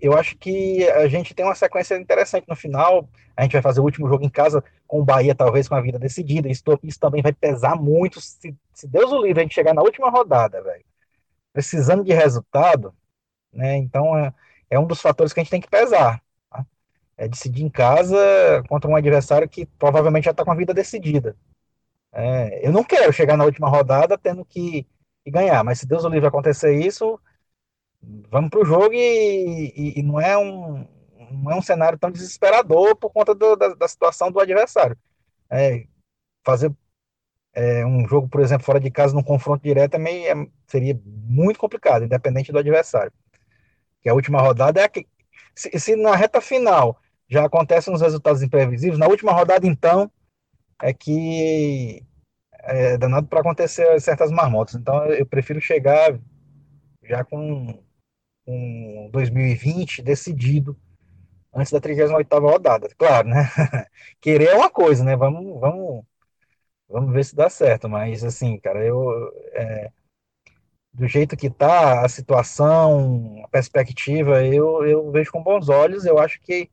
eu 0.00 0.16
acho 0.16 0.36
que 0.36 0.86
a 0.90 1.08
gente 1.08 1.34
tem 1.34 1.44
uma 1.44 1.54
sequência 1.54 1.96
interessante 1.96 2.46
no 2.48 2.54
final. 2.54 3.08
A 3.36 3.42
gente 3.42 3.52
vai 3.52 3.62
fazer 3.62 3.80
o 3.80 3.84
último 3.84 4.08
jogo 4.08 4.24
em 4.24 4.28
casa 4.28 4.62
com 4.86 5.00
o 5.00 5.04
Bahia, 5.04 5.34
talvez 5.34 5.68
com 5.68 5.74
a 5.74 5.80
vida 5.80 5.98
decidida. 5.98 6.48
Isso, 6.48 6.62
isso 6.82 7.00
também 7.00 7.22
vai 7.22 7.32
pesar 7.32 7.76
muito. 7.76 8.20
Se, 8.20 8.54
se, 8.72 8.86
Deus 8.86 9.10
o 9.10 9.22
livre, 9.22 9.40
a 9.40 9.42
gente 9.42 9.54
chegar 9.54 9.74
na 9.74 9.82
última 9.82 10.10
rodada, 10.10 10.62
velho, 10.62 10.84
precisando 11.52 12.04
de 12.04 12.12
resultado, 12.12 12.94
né? 13.52 13.76
Então 13.76 14.16
é, 14.18 14.34
é, 14.70 14.78
um 14.78 14.86
dos 14.86 15.00
fatores 15.00 15.32
que 15.32 15.40
a 15.40 15.42
gente 15.42 15.50
tem 15.50 15.60
que 15.60 15.70
pesar. 15.70 16.22
Tá? 16.50 16.66
é 17.16 17.28
decidir 17.28 17.64
em 17.64 17.70
casa 17.70 18.16
contra 18.68 18.90
um 18.90 18.96
adversário 18.96 19.48
que 19.48 19.66
provavelmente 19.66 20.24
já 20.24 20.32
está 20.32 20.44
com 20.44 20.52
a 20.52 20.54
vida 20.56 20.74
decidida. 20.74 21.36
É, 22.12 22.66
eu 22.66 22.72
não 22.72 22.84
quero 22.84 23.12
chegar 23.12 23.36
na 23.36 23.44
última 23.44 23.68
rodada 23.68 24.16
tendo 24.16 24.44
que, 24.44 24.86
que, 25.26 25.30
ganhar, 25.32 25.64
mas 25.64 25.80
se 25.80 25.86
Deus 25.86 26.04
o 26.04 26.08
livre 26.08 26.28
acontecer 26.28 26.78
isso, 26.78 27.20
vamos 28.30 28.48
para 28.48 28.60
o 28.60 28.64
jogo 28.64 28.92
e, 28.92 29.72
e, 29.76 30.00
e, 30.00 30.02
não, 30.02 30.20
é 30.20 30.38
um, 30.38 30.86
não 31.42 31.50
é 31.50 31.56
um 31.56 31.62
cenário 31.62 31.98
tão 31.98 32.10
desesperador 32.10 32.94
por 32.94 33.10
conta 33.10 33.34
do, 33.34 33.56
da, 33.56 33.74
da, 33.74 33.88
situação 33.88 34.30
do 34.30 34.38
adversário. 34.38 34.96
É, 35.50 35.84
fazer 36.44 36.72
é, 37.52 37.84
um 37.84 38.06
jogo, 38.06 38.28
por 38.28 38.40
exemplo, 38.40 38.64
fora 38.64 38.78
de 38.78 38.90
casa, 38.90 39.14
num 39.14 39.22
confronto 39.22 39.64
direto, 39.64 39.94
é 39.94 39.98
meio, 39.98 40.26
é, 40.26 40.48
seria 40.68 41.00
muito 41.04 41.58
complicado, 41.58 42.04
independente 42.04 42.52
do 42.52 42.58
adversário. 42.58 43.12
Que 44.00 44.08
a 44.08 44.14
última 44.14 44.40
rodada 44.40 44.80
é 44.80 44.88
que. 44.88 45.06
Se, 45.56 45.76
se 45.80 45.96
na 45.96 46.14
reta 46.14 46.40
final 46.40 47.00
já 47.28 47.44
acontecem 47.44 47.92
uns 47.92 48.00
resultados 48.00 48.42
imprevisíveis, 48.42 48.98
na 48.98 49.08
última 49.08 49.32
rodada, 49.32 49.66
então, 49.66 50.10
é 50.80 50.92
que 50.92 52.04
é 52.66 52.98
danado 52.98 53.26
para 53.28 53.40
acontecer 53.40 54.00
certas 54.00 54.30
marmotas. 54.30 54.74
Então, 54.74 55.06
eu 55.06 55.26
prefiro 55.26 55.60
chegar 55.60 56.18
já 57.02 57.24
com, 57.24 57.82
com 58.46 59.10
2020 59.12 60.02
decidido 60.02 60.76
antes 61.54 61.72
da 61.72 61.80
38ª 61.80 62.50
rodada. 62.50 62.88
Claro, 62.98 63.28
né? 63.28 63.50
Querer 64.20 64.50
é 64.50 64.54
uma 64.56 64.70
coisa, 64.70 65.04
né? 65.04 65.16
Vamos, 65.16 65.60
vamos, 65.60 66.04
vamos 66.88 67.12
ver 67.14 67.24
se 67.24 67.36
dá 67.36 67.50
certo. 67.50 67.88
Mas, 67.88 68.24
assim, 68.24 68.58
cara, 68.60 68.84
eu... 68.84 69.10
É, 69.54 69.90
do 70.92 71.06
jeito 71.06 71.36
que 71.36 71.50
tá 71.50 72.04
a 72.04 72.08
situação, 72.08 73.42
a 73.44 73.48
perspectiva, 73.48 74.42
eu, 74.44 74.84
eu 74.86 75.10
vejo 75.12 75.30
com 75.30 75.42
bons 75.42 75.68
olhos. 75.68 76.06
Eu 76.06 76.18
acho 76.18 76.40
que, 76.40 76.70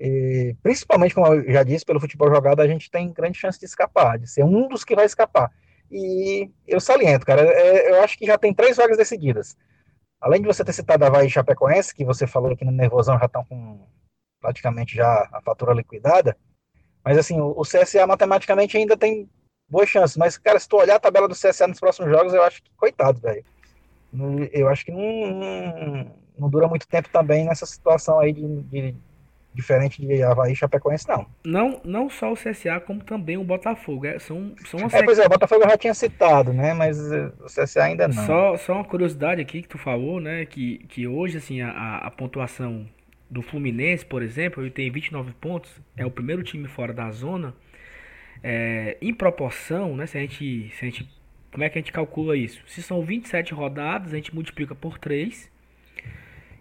e, 0.00 0.56
principalmente, 0.62 1.14
como 1.14 1.26
eu 1.26 1.52
já 1.52 1.62
disse, 1.62 1.84
pelo 1.84 2.00
futebol 2.00 2.32
jogado, 2.34 2.60
a 2.60 2.66
gente 2.66 2.90
tem 2.90 3.12
grande 3.12 3.38
chance 3.38 3.60
de 3.60 3.66
escapar, 3.66 4.18
de 4.18 4.26
ser 4.26 4.42
um 4.42 4.66
dos 4.66 4.82
que 4.82 4.96
vai 4.96 5.04
escapar. 5.04 5.52
E 5.92 6.50
eu 6.66 6.80
saliento, 6.80 7.26
cara, 7.26 7.42
é, 7.42 7.90
eu 7.90 8.02
acho 8.02 8.16
que 8.16 8.24
já 8.24 8.38
tem 8.38 8.54
três 8.54 8.78
vagas 8.78 8.96
decididas. 8.96 9.58
Além 10.18 10.40
de 10.40 10.46
você 10.46 10.64
ter 10.64 10.72
citado 10.72 11.04
a 11.04 11.24
e 11.24 11.28
Chapecoense, 11.28 11.94
que 11.94 12.04
você 12.04 12.26
falou 12.26 12.56
que 12.56 12.64
no 12.64 12.72
Nervosão 12.72 13.18
já 13.18 13.26
estão 13.26 13.44
com 13.44 13.86
praticamente 14.40 14.96
já 14.96 15.28
a 15.32 15.42
fatura 15.42 15.74
liquidada, 15.74 16.34
mas 17.04 17.18
assim, 17.18 17.38
o, 17.38 17.50
o 17.50 17.62
CSA 17.62 18.06
matematicamente 18.06 18.78
ainda 18.78 18.96
tem 18.96 19.28
boas 19.68 19.88
chances. 19.90 20.16
Mas, 20.16 20.38
cara, 20.38 20.58
se 20.58 20.66
tu 20.66 20.76
olhar 20.78 20.96
a 20.96 21.00
tabela 21.00 21.28
do 21.28 21.34
CSA 21.34 21.66
nos 21.66 21.78
próximos 21.78 22.10
jogos, 22.10 22.32
eu 22.32 22.42
acho 22.42 22.62
que, 22.62 22.70
coitado, 22.74 23.20
velho. 23.20 23.44
Eu 24.50 24.68
acho 24.68 24.84
que 24.84 24.92
não, 24.92 25.30
não, 25.30 26.16
não, 26.38 26.50
dura 26.50 26.66
muito 26.66 26.88
tempo 26.88 27.08
também 27.10 27.44
nessa 27.44 27.66
situação 27.66 28.18
aí 28.18 28.32
de, 28.32 28.62
de 28.62 28.96
diferente 29.54 30.00
de 30.00 30.22
Havaí 30.22 30.52
e 30.52 30.56
Chapecoense, 30.56 31.08
não. 31.08 31.26
Não, 31.44 31.80
não 31.84 32.08
só 32.08 32.32
o 32.32 32.36
CSA, 32.36 32.80
como 32.80 33.02
também 33.02 33.36
o 33.36 33.44
Botafogo. 33.44 34.06
É, 34.06 34.18
são, 34.18 34.54
são 34.64 34.80
é, 34.92 35.02
pois 35.02 35.18
é, 35.18 35.26
o 35.26 35.28
Botafogo 35.28 35.64
eu 35.64 35.70
já 35.70 35.76
tinha 35.76 35.94
citado, 35.94 36.52
né? 36.52 36.72
Mas 36.72 37.10
eh, 37.10 37.32
o 37.40 37.46
CSA 37.46 37.84
ainda 37.84 38.08
não. 38.08 38.26
Só, 38.26 38.56
só 38.56 38.74
uma 38.74 38.84
curiosidade 38.84 39.40
aqui 39.40 39.62
que 39.62 39.68
tu 39.68 39.78
falou, 39.78 40.20
né? 40.20 40.44
Que, 40.46 40.78
que 40.88 41.06
hoje, 41.06 41.38
assim, 41.38 41.60
a, 41.60 41.98
a 41.98 42.10
pontuação 42.10 42.86
do 43.28 43.42
Fluminense, 43.42 44.04
por 44.04 44.22
exemplo, 44.22 44.62
ele 44.62 44.70
tem 44.70 44.90
29 44.90 45.32
pontos, 45.40 45.70
é 45.96 46.04
o 46.04 46.10
primeiro 46.10 46.42
time 46.42 46.66
fora 46.66 46.92
da 46.92 47.10
zona. 47.10 47.54
É, 48.42 48.96
em 49.02 49.12
proporção, 49.12 49.96
né, 49.96 50.06
se 50.06 50.16
a, 50.16 50.20
gente, 50.20 50.70
se 50.74 50.84
a 50.84 50.88
gente. 50.88 51.20
Como 51.52 51.64
é 51.64 51.68
que 51.68 51.78
a 51.78 51.80
gente 51.80 51.92
calcula 51.92 52.36
isso? 52.36 52.62
Se 52.66 52.82
são 52.82 53.02
27 53.02 53.52
rodadas, 53.52 54.12
a 54.12 54.16
gente 54.16 54.34
multiplica 54.34 54.74
por 54.74 54.98
3, 54.98 55.50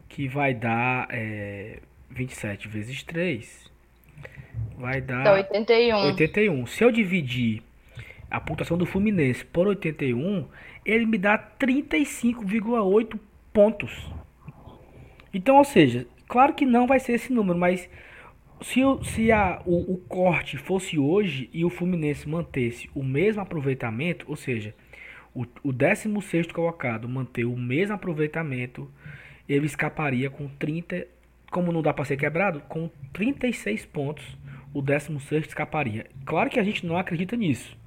que 0.08 0.28
vai 0.28 0.54
dar 0.54 1.08
é, 1.12 1.80
27 2.10 2.68
vezes 2.68 3.04
3. 3.04 3.70
Vai 4.78 5.02
dar. 5.02 5.24
Dá 5.24 5.34
81. 5.34 5.98
81. 6.10 6.66
Se 6.68 6.84
eu 6.84 6.92
dividir 6.92 7.62
a 8.30 8.40
pontuação 8.40 8.78
do 8.78 8.86
Fluminense 8.86 9.44
por 9.46 9.68
81, 9.68 10.46
ele 10.86 11.06
me 11.06 11.18
dá 11.18 11.38
35,8 11.38 13.20
pontos. 13.52 14.12
Então, 15.34 15.58
ou 15.58 15.64
seja, 15.64 16.08
claro 16.28 16.54
que 16.54 16.66
não 16.66 16.88
vai 16.88 17.00
ser 17.00 17.14
esse 17.14 17.32
número, 17.32 17.58
mas 17.58 17.90
se, 18.62 18.82
se 19.04 19.32
a, 19.32 19.62
o, 19.66 19.94
o, 19.94 19.98
corte 19.98 20.58
fosse 20.58 20.98
hoje 20.98 21.50
e 21.54 21.64
o 21.64 21.70
Fluminense 21.70 22.28
mantesse 22.28 22.90
o 22.94 23.04
mesmo 23.04 23.42
aproveitamento, 23.42 24.26
ou 24.28 24.36
seja, 24.36 24.74
o, 25.34 25.46
o 25.64 25.72
16 25.72 26.52
colocado 26.52 27.08
manter 27.08 27.46
o 27.46 27.56
mesmo 27.56 27.96
aproveitamento, 27.96 28.90
ele 29.48 29.66
escaparia 29.66 30.30
com 30.30 30.48
30, 30.48 31.08
como 31.52 31.72
não 31.72 31.82
dá 31.82 31.94
para 31.94 32.06
ser 32.06 32.18
quebrado, 32.18 32.62
com 32.68 32.90
36 33.14 33.86
pontos, 33.88 34.26
o 34.74 34.82
16 34.82 35.48
escaparia. 35.48 36.06
Claro 36.26 36.50
que 36.50 36.60
a 36.60 36.64
gente 36.64 36.86
não 36.86 36.98
acredita 36.98 37.36
nisso. 37.36 37.78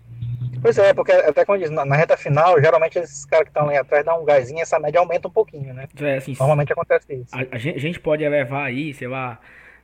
Pois 0.60 0.78
é, 0.78 0.94
porque 0.94 1.10
até 1.10 1.44
como 1.44 1.58
diz, 1.58 1.70
na, 1.70 1.84
na 1.84 1.96
reta 1.96 2.16
final, 2.16 2.60
geralmente 2.60 2.98
esses 2.98 3.24
caras 3.24 3.44
que 3.44 3.50
estão 3.50 3.68
ali 3.68 3.76
atrás 3.76 4.04
dão 4.04 4.22
um 4.22 4.24
gásinho 4.24 4.60
essa 4.60 4.78
média 4.78 5.00
aumenta 5.00 5.26
um 5.26 5.30
pouquinho, 5.30 5.74
né? 5.74 5.88
É, 6.00 6.16
assim, 6.16 6.36
Normalmente 6.38 6.72
acontece 6.72 7.14
isso. 7.14 7.34
A, 7.34 7.56
a, 7.56 7.58
gente 7.58 7.98
pode 7.98 8.22
elevar 8.22 8.66
aí, 8.66 8.94
sei 8.94 9.08
lá, 9.08 9.40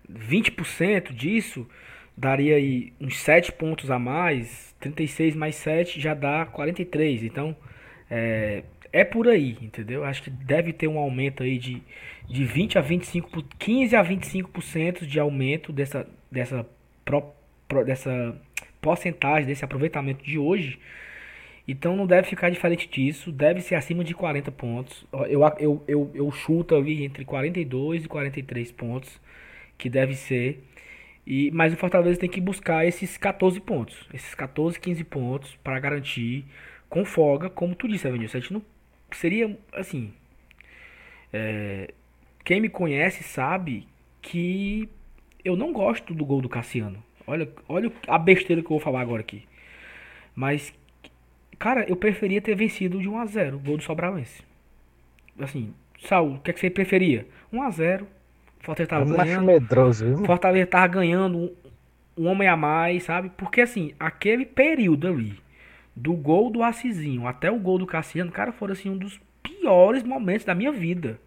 20% 0.09 1.13
disso 1.13 1.67
daria 2.17 2.57
aí 2.57 2.93
uns 3.01 3.19
7 3.21 3.53
pontos 3.53 3.91
a 3.91 3.99
mais, 3.99 4.75
36 4.81 5.35
mais 5.35 5.57
7 5.57 6.01
já 6.01 6.15
dá 6.15 6.47
43. 6.47 7.25
Então, 7.25 7.57
é, 8.11 8.63
é 8.93 9.05
por 9.05 9.29
aí, 9.29 9.57
entendeu? 9.61 10.05
Acho 10.05 10.23
que 10.23 10.31
deve 10.31 10.73
ter 10.73 10.89
um 10.89 10.99
aumento 10.99 11.43
aí 11.43 11.59
de, 11.59 11.83
de 12.29 12.45
20 12.45 12.79
a 12.79 12.81
25, 12.81 13.43
15 13.59 13.97
a 13.97 14.05
25% 14.05 15.07
de 15.07 15.21
aumento 15.21 15.73
dessa, 15.73 16.07
dessa, 16.31 16.67
pro, 17.05 17.33
pro, 17.67 17.85
dessa 17.85 18.41
porcentagem, 18.81 19.47
desse 19.47 19.65
aproveitamento 19.65 20.25
de 20.25 20.39
hoje. 20.39 20.79
Então 21.67 21.95
não 21.95 22.07
deve 22.07 22.29
ficar 22.29 22.49
diferente 22.49 22.89
disso, 22.89 23.31
deve 23.31 23.61
ser 23.61 23.75
acima 23.75 24.03
de 24.03 24.15
40 24.15 24.51
pontos. 24.53 25.07
Eu, 25.29 25.43
eu, 25.59 25.85
eu, 25.87 26.11
eu 26.15 26.31
chuto 26.31 26.75
ali 26.75 27.05
entre 27.05 27.25
42 27.25 28.05
e 28.05 28.09
43 28.09 28.73
pontos 28.73 29.21
que 29.77 29.91
deve 29.91 30.15
ser. 30.15 30.65
E, 31.27 31.51
mas 31.51 31.75
o 31.75 31.77
Fortaleza 31.77 32.19
tem 32.19 32.29
que 32.29 32.41
buscar 32.41 32.87
esses 32.87 33.19
14 33.19 33.61
pontos. 33.61 34.09
Esses 34.15 34.35
14, 34.35 34.81
15 34.81 35.05
pontos 35.05 35.57
para 35.63 35.79
garantir 35.79 36.47
com 36.89 37.05
folga, 37.05 37.51
como 37.51 37.75
tu 37.75 37.87
disse, 37.87 38.09
Avenil. 38.09 38.31
A 38.33 38.39
gente 38.39 38.53
não 38.53 38.63
seria 39.13 39.57
assim. 39.73 40.13
É, 41.33 41.93
quem 42.45 42.61
me 42.61 42.69
conhece 42.69 43.23
sabe 43.23 43.87
que 44.23 44.89
eu 45.45 45.57
não 45.57 45.73
gosto 45.73 46.15
do 46.15 46.25
gol 46.25 46.41
do 46.41 46.49
Cassiano. 46.49 47.03
Olha, 47.27 47.49
olha 47.69 47.93
a 48.07 48.19
besteira 48.19 48.63
que 48.63 48.67
eu 48.67 48.71
vou 48.71 48.81
falar 48.81 49.01
agora 49.01 49.21
aqui. 49.21 49.45
Mas, 50.35 50.73
cara, 51.59 51.85
eu 51.89 51.97
preferia 51.97 52.41
ter 52.41 52.55
vencido 52.55 53.01
de 53.01 53.09
1 53.09 53.19
a 53.19 53.27
0 53.27 53.57
o 53.57 53.61
gol 53.61 53.77
do 53.77 53.83
Sobralense. 53.83 54.43
Assim, 55.39 55.75
Saul, 56.01 56.35
o 56.35 56.41
que, 56.41 56.51
é 56.51 56.55
que 56.55 56.61
você 56.61 56.71
preferia? 56.71 57.27
1 57.53 57.63
a 57.63 57.71
0 57.71 58.07
Fortaleza 58.61 58.89
tava 58.89 59.15
é 59.15 59.17
ganhando. 59.25 59.47
medroso, 59.47 60.05
viu? 60.05 60.25
Fortaleza 60.25 60.67
tava 60.67 60.87
ganhando 60.87 61.39
um, 61.39 61.55
um, 62.17 62.27
homem 62.27 62.49
a 62.49 62.57
mais, 62.57 63.05
sabe? 63.05 63.31
Porque 63.37 63.61
assim, 63.61 63.93
aquele 63.99 64.45
período 64.45 65.09
ali, 65.09 65.39
do 65.99 66.15
gol 66.15 66.51
do 66.51 66.63
Assisinho 66.63 67.27
até 67.27 67.51
o 67.51 67.59
gol 67.59 67.79
do 67.79 67.87
Cassiano, 67.87 68.31
cara, 68.31 68.53
foram 68.53 68.73
assim 68.73 68.91
um 68.91 68.97
dos 68.97 69.21
piores 69.43 70.03
momentos 70.03 70.45
da 70.45 70.55
minha 70.55 70.73
vida. 70.73 71.21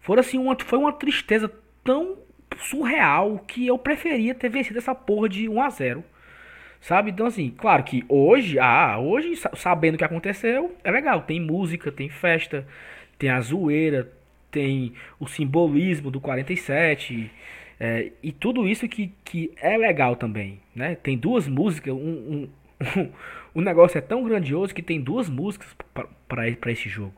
Foram 0.00 0.20
assim, 0.20 0.38
uma, 0.38 0.56
foi 0.58 0.78
uma 0.78 0.92
tristeza 0.92 1.52
tão 1.84 2.18
surreal 2.58 3.38
que 3.46 3.66
eu 3.66 3.78
preferia 3.78 4.34
ter 4.34 4.48
vencido 4.48 4.78
essa 4.78 4.94
porra 4.94 5.28
de 5.28 5.48
1 5.48 5.62
a 5.62 5.70
0 5.70 6.04
Sabe? 6.80 7.10
Então, 7.10 7.26
assim, 7.26 7.52
claro 7.56 7.82
que 7.82 8.04
hoje, 8.08 8.58
ah, 8.60 8.98
hoje, 8.98 9.34
sabendo 9.54 9.94
o 9.94 9.98
que 9.98 10.04
aconteceu, 10.04 10.76
é 10.84 10.90
legal. 10.90 11.22
Tem 11.22 11.40
música, 11.40 11.90
tem 11.90 12.08
festa, 12.08 12.66
tem 13.18 13.30
a 13.30 13.40
zoeira, 13.40 14.12
tem 14.50 14.92
o 15.18 15.26
simbolismo 15.26 16.10
do 16.10 16.20
47 16.20 17.30
é, 17.78 18.10
e 18.22 18.32
tudo 18.32 18.66
isso 18.66 18.88
que, 18.88 19.12
que 19.24 19.52
é 19.60 19.76
legal 19.76 20.16
também, 20.16 20.60
né? 20.74 20.94
Tem 20.94 21.16
duas 21.16 21.46
músicas, 21.46 21.92
um, 21.94 21.98
um, 21.98 22.48
um, 23.00 23.10
o 23.56 23.62
negócio 23.62 23.96
é 23.96 24.02
tão 24.02 24.22
grandioso 24.22 24.74
que 24.74 24.82
tem 24.82 25.00
duas 25.00 25.30
músicas 25.30 25.74
para 26.28 26.70
esse 26.70 26.90
jogo. 26.90 27.14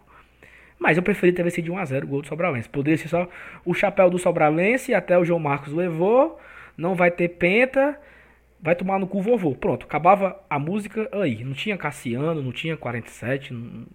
Mas 0.78 0.96
eu 0.96 1.02
preferi 1.02 1.32
ter 1.32 1.42
vencido 1.42 1.64
de 1.64 1.72
1x0 1.72 2.04
o 2.04 2.06
gol 2.06 2.22
do 2.22 2.28
Sobralense. 2.28 2.68
Poderia 2.68 2.96
ser 2.96 3.08
só 3.08 3.28
o 3.64 3.74
chapéu 3.74 4.08
do 4.08 4.20
Sobralense, 4.20 4.94
até 4.94 5.18
o 5.18 5.24
João 5.24 5.40
Marcos 5.40 5.72
levou, 5.72 6.38
não 6.76 6.94
vai 6.94 7.10
ter 7.10 7.30
penta, 7.30 8.00
vai 8.62 8.76
tomar 8.76 9.00
no 9.00 9.08
cu 9.08 9.20
vovô. 9.20 9.56
Pronto, 9.56 9.84
acabava 9.84 10.40
a 10.48 10.60
música 10.60 11.08
aí. 11.10 11.42
Não 11.42 11.54
tinha 11.54 11.76
Cassiano, 11.76 12.40
não 12.40 12.52
tinha 12.52 12.76
47, 12.76 13.52
não, 13.52 13.86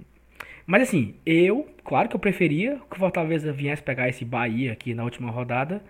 mas 0.65 0.83
assim, 0.83 1.15
eu, 1.25 1.65
claro 1.85 2.09
que 2.09 2.15
eu 2.15 2.19
preferia 2.19 2.77
que 2.89 2.97
o 2.97 2.99
Fortaleza 2.99 3.53
viesse 3.53 3.81
pegar 3.81 4.09
esse 4.09 4.25
Bahia 4.25 4.73
aqui 4.73 4.93
na 4.93 5.05
última 5.05 5.31
rodada, 5.31 5.81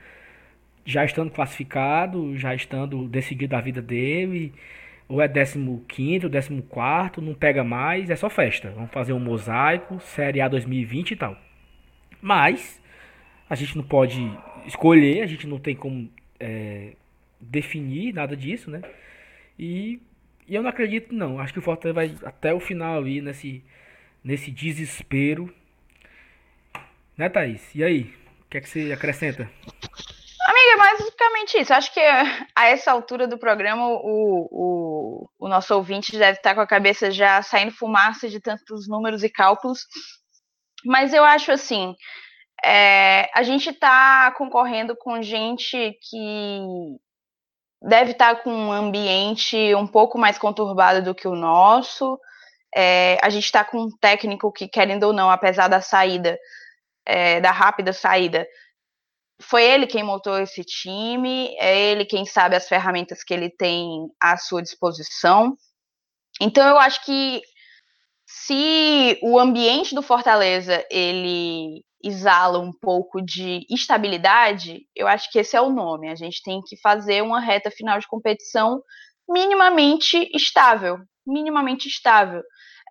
já 0.85 1.03
estando 1.03 1.31
classificado, 1.31 2.37
já 2.37 2.53
estando 2.53 3.07
decidido 3.07 3.55
a 3.55 3.61
vida 3.61 3.81
dele, 3.81 4.53
ou 5.07 5.21
é 5.21 5.27
15, 5.27 6.29
14, 6.29 7.21
não 7.21 7.33
pega 7.33 7.63
mais, 7.63 8.09
é 8.09 8.15
só 8.15 8.29
festa. 8.29 8.71
Vamos 8.71 8.91
fazer 8.91 9.13
um 9.13 9.19
mosaico, 9.19 9.99
Série 9.99 10.41
A 10.41 10.47
2020 10.47 11.11
e 11.11 11.15
tal. 11.15 11.37
Mas 12.21 12.81
a 13.49 13.55
gente 13.55 13.75
não 13.75 13.83
pode 13.83 14.19
escolher, 14.65 15.21
a 15.21 15.27
gente 15.27 15.45
não 15.45 15.59
tem 15.59 15.75
como 15.75 16.09
é, 16.39 16.93
definir 17.39 18.13
nada 18.13 18.35
disso, 18.35 18.71
né? 18.71 18.81
E, 19.59 19.99
e, 20.47 20.55
eu 20.55 20.63
não 20.63 20.69
acredito, 20.69 21.13
não. 21.13 21.39
Acho 21.39 21.53
que 21.53 21.59
o 21.59 21.61
Fortaleza 21.61 21.93
vai 21.93 22.15
até 22.27 22.53
o 22.53 22.59
final 22.59 22.97
ali 22.97 23.21
nesse, 23.21 23.63
nesse 24.23 24.51
desespero. 24.51 25.53
Né, 27.17 27.29
Thaís? 27.29 27.75
E 27.75 27.83
aí? 27.83 28.13
O 28.41 28.49
que 28.49 28.57
é 28.57 28.61
que 28.61 28.69
você 28.69 28.91
acrescenta? 28.91 29.49
Amiga, 30.45 30.73
é 30.73 30.77
basicamente 30.77 31.61
isso. 31.61 31.73
Acho 31.73 31.93
que 31.93 32.01
a 32.01 32.67
essa 32.67 32.91
altura 32.91 33.27
do 33.27 33.37
programa 33.37 33.87
o, 33.87 34.49
o, 34.51 35.29
o 35.39 35.47
nosso 35.47 35.73
ouvinte 35.73 36.17
deve 36.17 36.37
estar 36.37 36.53
com 36.53 36.61
a 36.61 36.67
cabeça 36.67 37.09
já 37.11 37.41
saindo 37.41 37.71
fumaça 37.71 38.27
de 38.27 38.41
tantos 38.41 38.87
números 38.87 39.23
e 39.23 39.29
cálculos. 39.29 39.85
Mas 40.85 41.13
eu 41.13 41.23
acho 41.23 41.51
assim, 41.51 41.95
é, 42.63 43.29
a 43.33 43.41
gente 43.43 43.69
está 43.69 44.31
concorrendo 44.31 44.95
com 44.97 45.21
gente 45.21 45.97
que 46.09 46.59
deve 47.81 48.11
estar 48.11 48.43
com 48.43 48.51
um 48.51 48.71
ambiente 48.71 49.75
um 49.75 49.87
pouco 49.87 50.17
mais 50.17 50.37
conturbado 50.37 51.01
do 51.01 51.15
que 51.15 51.27
o 51.27 51.35
nosso. 51.35 52.19
É, 52.75 53.17
a 53.21 53.29
gente 53.29 53.45
está 53.45 53.63
com 53.63 53.83
um 53.83 53.89
técnico 54.01 54.51
que, 54.51 54.67
querendo 54.67 55.03
ou 55.03 55.13
não, 55.13 55.29
apesar 55.29 55.67
da 55.67 55.81
saída, 55.81 56.37
é, 57.05 57.39
da 57.39 57.51
rápida 57.51 57.93
saída, 57.93 58.47
foi 59.41 59.63
ele 59.63 59.87
quem 59.87 60.03
montou 60.03 60.39
esse 60.39 60.63
time, 60.63 61.55
é 61.59 61.91
ele 61.91 62.05
quem 62.05 62.25
sabe 62.25 62.55
as 62.55 62.67
ferramentas 62.67 63.23
que 63.23 63.33
ele 63.33 63.49
tem 63.49 64.07
à 64.21 64.37
sua 64.37 64.61
disposição. 64.61 65.55
Então 66.41 66.67
eu 66.67 66.77
acho 66.77 67.03
que 67.05 67.41
se 68.25 69.19
o 69.21 69.39
ambiente 69.39 69.93
do 69.93 70.01
Fortaleza 70.01 70.85
ele 70.89 71.83
exala 72.03 72.59
um 72.59 72.71
pouco 72.71 73.21
de 73.21 73.65
estabilidade, 73.69 74.81
eu 74.95 75.07
acho 75.07 75.31
que 75.31 75.39
esse 75.39 75.55
é 75.55 75.61
o 75.61 75.71
nome. 75.71 76.09
A 76.09 76.15
gente 76.15 76.41
tem 76.43 76.61
que 76.61 76.75
fazer 76.81 77.21
uma 77.21 77.39
reta 77.39 77.71
final 77.71 77.99
de 77.99 78.07
competição 78.07 78.81
minimamente 79.27 80.29
estável, 80.35 80.97
minimamente 81.25 81.87
estável, 81.87 82.41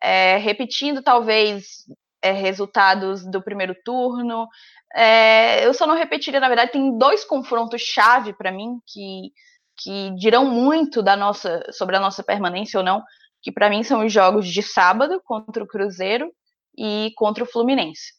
é, 0.02 0.38
repetindo 0.38 1.02
talvez 1.02 1.84
é, 2.22 2.30
resultados 2.30 3.24
do 3.24 3.42
primeiro 3.42 3.74
turno. 3.84 4.46
É, 4.94 5.66
eu 5.66 5.74
só 5.74 5.86
não 5.86 5.96
repetiria, 5.96 6.40
na 6.40 6.48
verdade, 6.48 6.72
tem 6.72 6.96
dois 6.96 7.24
confrontos 7.24 7.82
chave 7.82 8.32
para 8.32 8.52
mim 8.52 8.78
que, 8.86 9.32
que 9.76 10.14
dirão 10.16 10.44
muito 10.44 11.02
da 11.02 11.16
nossa 11.16 11.62
sobre 11.72 11.96
a 11.96 12.00
nossa 12.00 12.22
permanência 12.22 12.78
ou 12.78 12.84
não, 12.84 13.02
que 13.42 13.50
para 13.50 13.68
mim 13.68 13.82
são 13.82 14.04
os 14.04 14.12
jogos 14.12 14.46
de 14.46 14.62
sábado 14.62 15.20
contra 15.24 15.62
o 15.62 15.66
Cruzeiro 15.66 16.32
e 16.76 17.12
contra 17.16 17.42
o 17.42 17.46
Fluminense. 17.46 18.12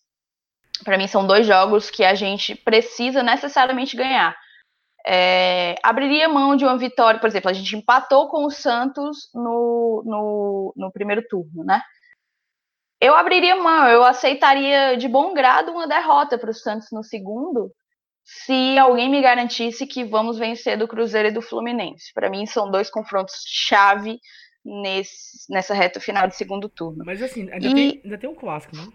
Para 0.84 0.98
mim 0.98 1.08
são 1.08 1.26
dois 1.26 1.48
jogos 1.48 1.90
que 1.90 2.04
a 2.04 2.14
gente 2.14 2.56
precisa 2.56 3.24
necessariamente 3.24 3.96
ganhar. 3.96 4.36
É, 5.06 5.76
abriria 5.84 6.30
mão 6.30 6.56
de 6.56 6.64
uma 6.64 6.78
vitória, 6.78 7.20
por 7.20 7.28
exemplo, 7.28 7.50
a 7.50 7.54
gente 7.54 7.76
empatou 7.76 8.30
com 8.30 8.46
o 8.46 8.50
Santos 8.50 9.30
no, 9.34 10.02
no, 10.06 10.74
no 10.76 10.92
primeiro 10.92 11.22
turno, 11.28 11.64
né? 11.64 11.82
Eu 13.04 13.14
abriria 13.16 13.58
mão, 13.58 13.86
eu 13.90 14.02
aceitaria 14.02 14.96
de 14.96 15.10
bom 15.10 15.34
grado 15.34 15.74
uma 15.74 15.86
derrota 15.86 16.38
para 16.38 16.50
o 16.50 16.54
Santos 16.54 16.88
no 16.90 17.04
segundo, 17.04 17.70
se 18.24 18.78
alguém 18.78 19.10
me 19.10 19.22
garantisse 19.22 19.86
que 19.86 20.06
vamos 20.06 20.38
vencer 20.38 20.78
do 20.78 20.88
Cruzeiro 20.88 21.28
e 21.28 21.34
do 21.34 21.42
Fluminense. 21.42 22.14
Para 22.14 22.30
mim 22.30 22.46
são 22.46 22.72
dois 22.72 22.90
confrontos 22.90 23.44
chave 23.46 24.22
nesse, 24.64 25.52
nessa 25.52 25.74
reta 25.74 26.00
final 26.00 26.30
de 26.30 26.38
segundo 26.38 26.70
turno. 26.70 27.04
Mas 27.06 27.22
assim, 27.22 27.52
ainda, 27.52 27.68
e... 27.68 27.74
tem, 27.74 28.02
ainda 28.06 28.18
tem 28.18 28.30
um 28.30 28.36
clássico, 28.36 28.78
né? 28.78 28.88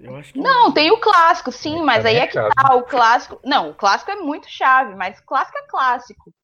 Eu 0.00 0.16
acho 0.16 0.32
que... 0.32 0.40
Não, 0.40 0.72
tem 0.72 0.90
o 0.90 0.98
clássico, 0.98 1.52
sim, 1.52 1.80
mas 1.84 2.04
aí 2.04 2.16
é 2.16 2.26
que 2.26 2.34
tá. 2.34 2.74
O 2.74 2.82
clássico. 2.82 3.40
Não, 3.44 3.70
o 3.70 3.74
clássico 3.74 4.10
é 4.10 4.16
muito 4.16 4.50
chave, 4.50 4.96
mas 4.96 5.20
clássico 5.20 5.58
é 5.58 5.66
clássico. 5.68 6.34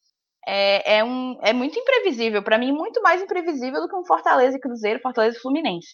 É, 0.47 0.99
é, 0.99 1.05
um, 1.05 1.41
é 1.43 1.53
muito 1.53 1.77
imprevisível. 1.77 2.41
para 2.41 2.57
mim, 2.57 2.71
muito 2.71 3.03
mais 3.03 3.21
imprevisível 3.21 3.81
do 3.81 3.89
que 3.89 3.97
um 3.97 4.05
Fortaleza 4.05 4.57
e 4.57 4.61
Cruzeiro, 4.61 5.01
Fortaleza 5.01 5.37
e 5.37 5.41
Fluminense. 5.41 5.89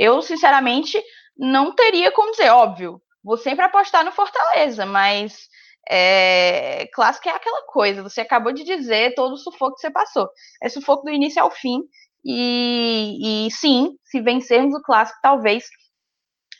Eu, 0.00 0.22
sinceramente, 0.22 0.98
não 1.36 1.74
teria 1.74 2.10
como 2.10 2.30
dizer, 2.30 2.48
óbvio, 2.48 3.02
vou 3.22 3.36
sempre 3.36 3.66
apostar 3.66 4.02
no 4.02 4.10
Fortaleza, 4.10 4.86
mas 4.86 5.46
é, 5.86 6.86
clássico 6.94 7.28
é 7.28 7.32
aquela 7.32 7.66
coisa, 7.66 8.02
você 8.02 8.22
acabou 8.22 8.50
de 8.50 8.64
dizer 8.64 9.14
todo 9.14 9.34
o 9.34 9.36
sufoco 9.36 9.74
que 9.74 9.82
você 9.82 9.90
passou. 9.90 10.26
É 10.62 10.70
sufoco 10.70 11.04
do 11.04 11.10
início 11.10 11.42
ao 11.42 11.50
fim, 11.50 11.80
e, 12.24 13.46
e 13.46 13.50
sim, 13.50 13.90
se 14.02 14.22
vencermos 14.22 14.74
o 14.74 14.82
clássico, 14.82 15.18
talvez 15.22 15.64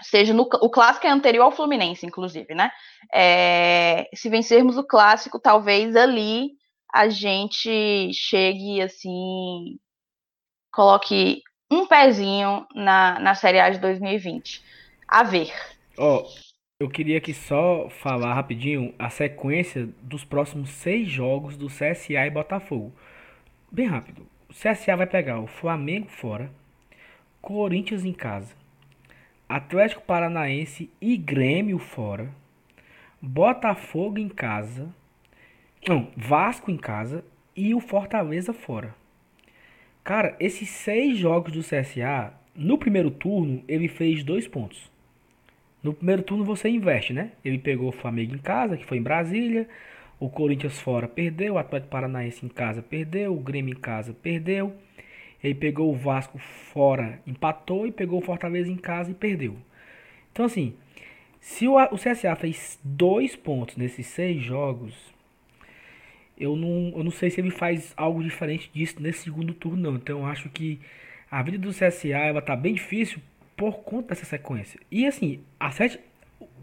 seja 0.02 0.34
no, 0.34 0.42
o 0.42 0.70
clássico 0.70 1.06
é 1.06 1.10
anterior 1.10 1.44
ao 1.44 1.52
Fluminense, 1.52 2.04
inclusive, 2.04 2.54
né? 2.54 2.70
É, 3.10 4.06
se 4.14 4.28
vencermos 4.28 4.76
o 4.76 4.84
clássico, 4.86 5.40
talvez 5.40 5.96
ali 5.96 6.50
a 6.92 7.08
gente 7.08 8.12
chegue 8.12 8.82
assim, 8.82 9.78
coloque 10.72 11.42
um 11.70 11.86
pezinho 11.86 12.66
na, 12.74 13.18
na 13.20 13.34
Série 13.34 13.60
A 13.60 13.70
de 13.70 13.78
2020. 13.78 14.62
A 15.06 15.22
ver. 15.22 15.52
Ó, 15.96 16.22
oh, 16.22 16.50
eu 16.80 16.88
queria 16.88 17.18
aqui 17.18 17.32
só 17.32 17.88
falar 17.90 18.34
rapidinho 18.34 18.94
a 18.98 19.08
sequência 19.10 19.88
dos 20.02 20.24
próximos 20.24 20.70
seis 20.70 21.08
jogos 21.08 21.56
do 21.56 21.68
CSA 21.68 22.26
e 22.26 22.30
Botafogo. 22.30 22.92
Bem 23.70 23.86
rápido. 23.86 24.26
O 24.48 24.52
CSA 24.52 24.96
vai 24.96 25.06
pegar 25.06 25.38
o 25.40 25.46
Flamengo 25.46 26.08
fora, 26.08 26.50
Corinthians 27.40 28.04
em 28.04 28.12
casa, 28.12 28.54
Atlético 29.48 30.02
Paranaense 30.02 30.90
e 31.00 31.16
Grêmio 31.16 31.78
fora, 31.78 32.32
Botafogo 33.22 34.18
em 34.18 34.28
casa, 34.28 34.88
não, 35.86 36.10
Vasco 36.16 36.70
em 36.70 36.76
casa 36.76 37.24
e 37.54 37.74
o 37.74 37.80
Fortaleza 37.80 38.52
fora. 38.52 38.94
Cara, 40.02 40.36
esses 40.40 40.68
seis 40.68 41.18
jogos 41.18 41.52
do 41.52 41.60
CSA, 41.60 42.32
no 42.54 42.78
primeiro 42.78 43.10
turno, 43.10 43.62
ele 43.68 43.88
fez 43.88 44.24
dois 44.24 44.48
pontos. 44.48 44.90
No 45.82 45.94
primeiro 45.94 46.22
turno 46.22 46.44
você 46.44 46.68
investe, 46.68 47.12
né? 47.12 47.32
Ele 47.44 47.58
pegou 47.58 47.88
o 47.88 47.92
Flamengo 47.92 48.34
em 48.34 48.38
casa, 48.38 48.76
que 48.76 48.84
foi 48.84 48.98
em 48.98 49.02
Brasília. 49.02 49.68
O 50.18 50.28
Corinthians 50.28 50.78
fora 50.78 51.08
perdeu. 51.08 51.54
O 51.54 51.58
Atlético 51.58 51.90
Paranaense 51.90 52.44
em 52.44 52.48
casa 52.48 52.82
perdeu. 52.82 53.34
O 53.34 53.40
Grêmio 53.40 53.72
em 53.72 53.80
casa 53.80 54.12
perdeu. 54.12 54.74
Ele 55.42 55.54
pegou 55.54 55.90
o 55.90 55.96
Vasco 55.96 56.38
fora, 56.38 57.20
empatou. 57.26 57.86
E 57.86 57.92
pegou 57.92 58.20
o 58.20 58.24
Fortaleza 58.24 58.70
em 58.70 58.76
casa 58.76 59.10
e 59.10 59.14
perdeu. 59.14 59.56
Então, 60.30 60.44
assim, 60.44 60.74
se 61.40 61.66
o, 61.66 61.76
CSA 61.96 62.36
fez 62.36 62.78
dois 62.84 63.34
pontos 63.34 63.76
nesses 63.76 64.06
seis 64.06 64.42
jogos, 64.42 64.94
eu 66.40 66.56
não, 66.56 66.92
eu 66.96 67.04
não 67.04 67.10
sei 67.10 67.28
se 67.28 67.38
ele 67.38 67.50
faz 67.50 67.92
algo 67.96 68.22
diferente 68.22 68.70
disso 68.72 68.96
nesse 69.00 69.24
segundo 69.24 69.52
turno, 69.52 69.82
não. 69.90 69.96
Então, 69.96 70.20
eu 70.20 70.26
acho 70.26 70.48
que 70.48 70.80
a 71.30 71.42
vida 71.42 71.58
do 71.58 71.68
CSA 71.68 72.08
ela 72.08 72.40
tá 72.40 72.56
bem 72.56 72.74
difícil 72.74 73.20
por 73.56 73.80
conta 73.80 74.08
dessa 74.08 74.24
sequência. 74.24 74.80
E 74.90 75.06
assim, 75.06 75.40
a 75.60 75.70
sete. 75.70 76.00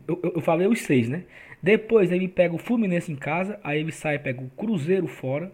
Eu, 0.07 0.19
eu, 0.35 0.41
falei 0.41 0.67
os 0.67 0.81
seis, 0.81 1.07
né? 1.07 1.23
Depois 1.61 2.11
ele 2.11 2.27
pega 2.27 2.55
o 2.55 2.57
Fluminense 2.57 3.11
em 3.11 3.15
casa, 3.15 3.59
aí 3.63 3.79
ele 3.79 3.91
sai 3.91 4.17
pega 4.17 4.41
o 4.41 4.49
Cruzeiro 4.49 5.05
fora, 5.05 5.51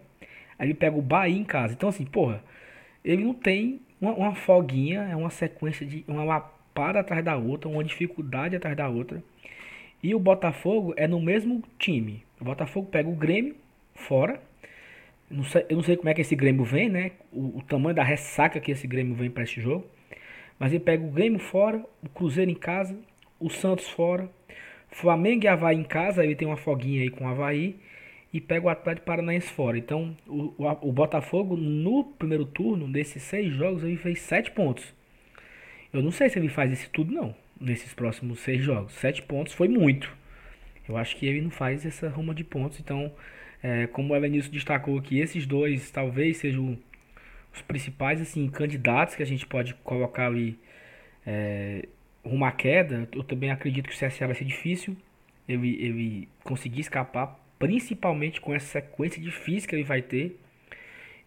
aí 0.58 0.68
ele 0.68 0.74
pega 0.74 0.96
o 0.96 1.02
Bahia 1.02 1.36
em 1.36 1.44
casa. 1.44 1.74
Então 1.74 1.88
assim, 1.88 2.04
porra, 2.04 2.42
ele 3.04 3.24
não 3.24 3.34
tem 3.34 3.80
uma, 4.00 4.12
uma 4.14 4.34
folguinha, 4.34 5.02
é 5.02 5.16
uma 5.16 5.30
sequência 5.30 5.84
de 5.84 6.04
uma 6.08 6.24
lapada 6.24 7.00
atrás 7.00 7.24
da 7.24 7.36
outra, 7.36 7.68
uma 7.68 7.84
dificuldade 7.84 8.56
atrás 8.56 8.76
da 8.76 8.88
outra. 8.88 9.22
E 10.02 10.14
o 10.14 10.20
Botafogo 10.20 10.94
é 10.96 11.08
no 11.08 11.20
mesmo 11.20 11.62
time. 11.78 12.22
O 12.40 12.44
Botafogo 12.44 12.88
pega 12.90 13.08
o 13.08 13.14
Grêmio 13.14 13.56
fora. 13.94 14.40
Não 15.30 15.44
sei, 15.44 15.64
eu 15.68 15.76
não 15.76 15.82
sei 15.82 15.96
como 15.96 16.08
é 16.08 16.14
que 16.14 16.20
esse 16.20 16.36
Grêmio 16.36 16.64
vem, 16.64 16.88
né? 16.88 17.12
O, 17.32 17.58
o 17.58 17.62
tamanho 17.62 17.94
da 17.94 18.04
ressaca 18.04 18.60
que 18.60 18.70
esse 18.70 18.86
Grêmio 18.86 19.14
vem 19.14 19.30
para 19.30 19.42
esse 19.42 19.60
jogo. 19.60 19.86
Mas 20.58 20.72
ele 20.72 20.84
pega 20.84 21.04
o 21.04 21.10
Grêmio 21.10 21.40
fora, 21.40 21.84
o 22.02 22.08
Cruzeiro 22.08 22.50
em 22.50 22.54
casa, 22.54 22.96
o 23.40 23.50
Santos 23.50 23.88
fora, 23.88 24.30
Flamengo 24.90 25.44
e 25.44 25.48
Havaí 25.48 25.76
em 25.76 25.82
casa, 25.82 26.24
ele 26.24 26.36
tem 26.36 26.46
uma 26.46 26.56
foguinha 26.56 27.02
aí 27.02 27.10
com 27.10 27.24
o 27.24 27.28
Havaí, 27.28 27.76
e 28.32 28.40
pega 28.40 28.66
o 28.66 28.68
Atlético 28.68 29.06
Paranaense 29.06 29.48
fora. 29.52 29.78
Então, 29.78 30.16
o, 30.26 30.54
o, 30.58 30.88
o 30.88 30.92
Botafogo, 30.92 31.56
no 31.56 32.04
primeiro 32.04 32.44
turno, 32.44 32.88
desses 32.90 33.22
seis 33.22 33.52
jogos, 33.54 33.84
ele 33.84 33.96
fez 33.96 34.20
sete 34.20 34.50
pontos. 34.50 34.92
Eu 35.92 36.02
não 36.02 36.10
sei 36.10 36.28
se 36.28 36.38
ele 36.38 36.48
faz 36.48 36.72
isso 36.72 36.90
tudo, 36.90 37.12
não, 37.12 37.34
nesses 37.60 37.94
próximos 37.94 38.40
seis 38.40 38.62
jogos. 38.62 38.92
Sete 38.94 39.22
pontos 39.22 39.52
foi 39.52 39.68
muito. 39.68 40.12
Eu 40.88 40.96
acho 40.96 41.16
que 41.16 41.26
ele 41.26 41.40
não 41.40 41.50
faz 41.50 41.86
essa 41.86 42.08
ruma 42.08 42.34
de 42.34 42.42
pontos. 42.42 42.80
Então, 42.80 43.12
é, 43.64 43.86
como 43.86 44.12
o 44.12 44.16
Elenilson 44.16 44.50
destacou 44.50 44.98
aqui, 44.98 45.18
esses 45.18 45.46
dois 45.46 45.90
talvez 45.90 46.36
sejam 46.36 46.78
os 47.50 47.62
principais 47.62 48.20
assim 48.20 48.46
candidatos 48.50 49.14
que 49.14 49.22
a 49.22 49.26
gente 49.26 49.46
pode 49.46 49.72
colocar 49.76 50.26
ali 50.26 50.58
é, 51.26 51.88
uma 52.22 52.52
queda, 52.52 53.08
eu 53.10 53.24
também 53.24 53.50
acredito 53.50 53.88
que 53.88 53.94
o 53.94 53.98
CSA 53.98 54.26
vai 54.26 54.34
ser 54.34 54.44
difícil 54.44 54.94
ele, 55.48 55.82
ele 55.82 56.28
conseguir 56.42 56.82
escapar, 56.82 57.40
principalmente 57.58 58.38
com 58.38 58.54
essa 58.54 58.66
sequência 58.66 59.22
difícil 59.22 59.66
que 59.66 59.74
ele 59.74 59.84
vai 59.84 60.02
ter. 60.02 60.38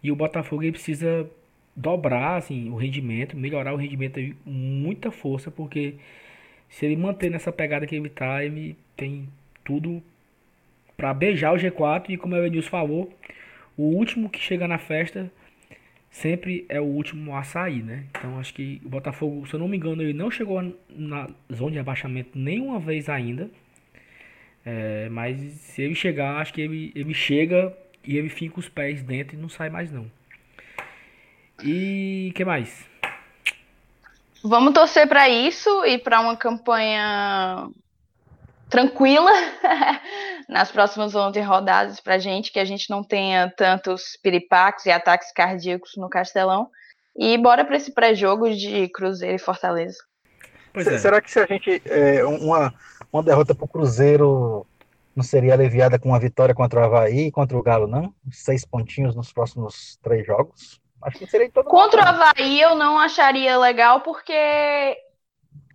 E 0.00 0.12
o 0.12 0.16
Botafogo 0.16 0.62
ele 0.62 0.72
precisa 0.72 1.28
dobrar 1.74 2.36
assim, 2.36 2.70
o 2.70 2.76
rendimento, 2.76 3.36
melhorar 3.36 3.74
o 3.74 3.76
rendimento 3.76 4.20
com 4.44 4.50
muita 4.50 5.10
força, 5.10 5.50
porque 5.50 5.96
se 6.68 6.86
ele 6.86 6.96
manter 6.96 7.30
nessa 7.30 7.50
pegada 7.50 7.84
que 7.84 7.96
ele 7.96 8.06
está, 8.06 8.44
ele 8.44 8.76
tem 8.96 9.28
tudo 9.64 10.00
para 10.98 11.14
beijar 11.14 11.54
o 11.54 11.56
G4 11.56 12.06
e 12.08 12.16
como 12.16 12.34
o 12.34 12.38
Elenilson 12.38 12.68
falou, 12.68 13.16
o 13.76 13.84
último 13.84 14.28
que 14.28 14.40
chega 14.40 14.66
na 14.66 14.78
festa 14.78 15.30
sempre 16.10 16.66
é 16.68 16.80
o 16.80 16.84
último 16.84 17.36
a 17.36 17.44
sair, 17.44 17.84
né? 17.84 18.06
Então 18.10 18.40
acho 18.40 18.52
que 18.52 18.82
o 18.84 18.88
Botafogo, 18.88 19.46
se 19.46 19.54
eu 19.54 19.60
não 19.60 19.68
me 19.68 19.76
engano, 19.76 20.02
ele 20.02 20.12
não 20.12 20.28
chegou 20.28 20.60
na 20.90 21.28
zona 21.54 21.70
de 21.70 21.78
abaixamento 21.78 22.36
nenhuma 22.36 22.80
vez 22.80 23.08
ainda. 23.08 23.48
É, 24.66 25.08
mas 25.08 25.38
se 25.38 25.82
ele 25.82 25.94
chegar, 25.94 26.38
acho 26.38 26.52
que 26.52 26.60
ele, 26.60 26.90
ele 26.96 27.14
chega 27.14 27.72
e 28.04 28.16
ele 28.16 28.28
fica 28.28 28.58
os 28.58 28.68
pés 28.68 29.00
dentro 29.00 29.36
e 29.36 29.40
não 29.40 29.48
sai 29.48 29.70
mais 29.70 29.92
não. 29.92 30.10
E 31.62 32.32
que 32.34 32.44
mais? 32.44 32.88
Vamos 34.42 34.74
torcer 34.74 35.06
para 35.06 35.28
isso 35.28 35.84
e 35.84 35.96
para 35.96 36.20
uma 36.20 36.36
campanha 36.36 37.70
tranquila 38.68 39.30
nas 40.48 40.70
próximas 40.70 41.14
11 41.14 41.40
rodadas 41.40 42.00
para 42.00 42.14
a 42.14 42.18
gente, 42.18 42.52
que 42.52 42.58
a 42.58 42.64
gente 42.64 42.88
não 42.90 43.02
tenha 43.02 43.52
tantos 43.56 44.18
piripaques 44.22 44.86
e 44.86 44.90
ataques 44.90 45.32
cardíacos 45.32 45.92
no 45.96 46.08
Castelão. 46.08 46.68
E 47.16 47.36
bora 47.36 47.64
para 47.64 47.76
esse 47.76 47.92
pré-jogo 47.92 48.50
de 48.54 48.88
Cruzeiro 48.88 49.36
e 49.36 49.40
Fortaleza. 49.40 49.98
É. 50.74 50.98
Será 50.98 51.20
que 51.20 51.30
se 51.30 51.40
a 51.40 51.46
gente. 51.46 51.82
É, 51.86 52.24
uma, 52.24 52.72
uma 53.12 53.22
derrota 53.22 53.54
para 53.54 53.64
o 53.64 53.68
Cruzeiro 53.68 54.66
não 55.16 55.24
seria 55.24 55.54
aliviada 55.54 55.98
com 55.98 56.10
uma 56.10 56.20
vitória 56.20 56.54
contra 56.54 56.80
o 56.80 56.84
Havaí 56.84 57.26
e 57.26 57.32
contra 57.32 57.58
o 57.58 57.62
Galo, 57.62 57.88
não? 57.88 58.14
Seis 58.30 58.64
pontinhos 58.64 59.16
nos 59.16 59.32
próximos 59.32 59.98
três 60.00 60.24
jogos? 60.24 60.80
Acho 61.02 61.18
que 61.18 61.26
seria 61.26 61.50
todo 61.50 61.64
Contra 61.64 62.02
o 62.02 62.06
Havaí 62.06 62.60
eu 62.60 62.76
não 62.76 62.98
acharia 62.98 63.58
legal, 63.58 64.00
porque 64.00 64.96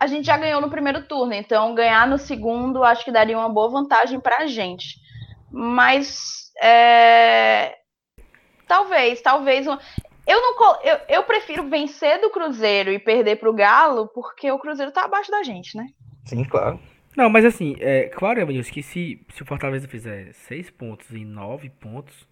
a 0.04 0.08
gente 0.08 0.26
já 0.26 0.38
ganhou 0.38 0.60
no 0.60 0.70
primeiro 0.70 1.02
turno, 1.04 1.34
então 1.34 1.74
ganhar 1.74 2.06
no 2.06 2.18
segundo 2.18 2.84
acho 2.84 3.06
que 3.06 3.12
daria 3.12 3.38
uma 3.38 3.48
boa 3.48 3.70
vantagem 3.70 4.20
para 4.20 4.40
a 4.40 4.48
gente. 4.48 4.98
Mas 5.50 6.52
é... 6.62 7.78
talvez, 8.68 9.22
talvez. 9.22 9.66
Eu, 9.66 9.78
não, 10.28 10.82
eu, 10.84 11.00
eu 11.08 11.24
prefiro 11.24 11.70
vencer 11.70 12.20
do 12.20 12.30
Cruzeiro 12.30 12.92
e 12.92 13.00
perder 13.00 13.38
para 13.38 13.50
o 13.50 13.54
Galo, 13.54 14.10
porque 14.10 14.52
o 14.52 14.60
Cruzeiro 14.60 14.90
está 14.90 15.06
abaixo 15.06 15.32
da 15.32 15.42
gente, 15.42 15.78
né? 15.78 15.88
Sim, 16.26 16.44
claro. 16.44 16.80
Não, 17.16 17.30
mas 17.30 17.46
assim, 17.46 17.76
é 17.80 18.10
claro, 18.10 18.42
Evanilson, 18.42 18.74
que 18.74 18.84
se, 18.84 19.26
se 19.30 19.42
o 19.42 19.46
Fortaleza 19.46 19.88
fizer 19.88 20.34
seis 20.34 20.70
pontos 20.70 21.14
em 21.14 21.24
nove 21.24 21.70
pontos, 21.70 22.28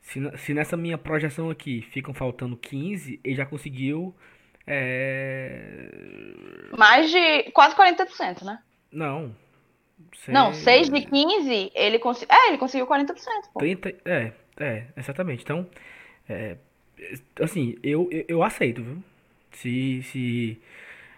se, 0.00 0.20
se 0.38 0.54
nessa 0.54 0.78
minha 0.78 0.96
projeção 0.96 1.50
aqui 1.50 1.82
ficam 1.90 2.14
faltando 2.14 2.56
15, 2.56 3.20
ele 3.22 3.34
já 3.34 3.44
conseguiu 3.44 4.14
é... 4.66 5.88
Mais 6.76 7.10
de 7.10 7.50
quase 7.52 7.76
40%, 7.76 8.42
né? 8.42 8.58
Não. 8.90 9.34
Não, 10.28 10.52
6 10.52 10.88
de 10.88 11.02
15, 11.02 11.72
ele, 11.74 11.98
cons... 11.98 12.24
é, 12.28 12.48
ele 12.48 12.58
conseguiu 12.58 12.86
40%. 12.86 13.14
Pô. 13.52 13.60
30... 13.60 13.94
É, 14.04 14.32
é, 14.58 14.84
exatamente. 14.96 15.42
Então, 15.42 15.66
é, 16.28 16.56
assim, 17.40 17.76
eu, 17.82 18.08
eu, 18.10 18.24
eu, 18.28 18.42
aceito, 18.42 18.82
viu? 18.82 19.02
Se. 19.52 20.02
se 20.04 20.60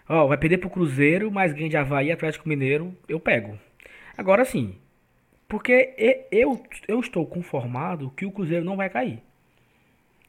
ó, 0.09 0.27
vai 0.27 0.37
perder 0.37 0.59
pro 0.59 0.71
Cruzeiro, 0.71 1.31
mas 1.31 1.53
ganha 1.53 1.69
de 1.69 1.77
Havaí 1.77 2.11
Atlético 2.11 2.49
Mineiro, 2.49 2.97
eu 3.09 3.21
pego. 3.21 3.59
Agora 4.17 4.45
sim, 4.45 4.77
porque 5.47 6.27
eu, 6.33 6.63
eu 6.89 7.01
estou 7.01 7.25
conformado 7.27 8.11
que 8.17 8.27
o 8.27 8.33
Cruzeiro 8.33 8.65
não 8.65 8.77
vai 8.77 8.91
cair 8.91 9.23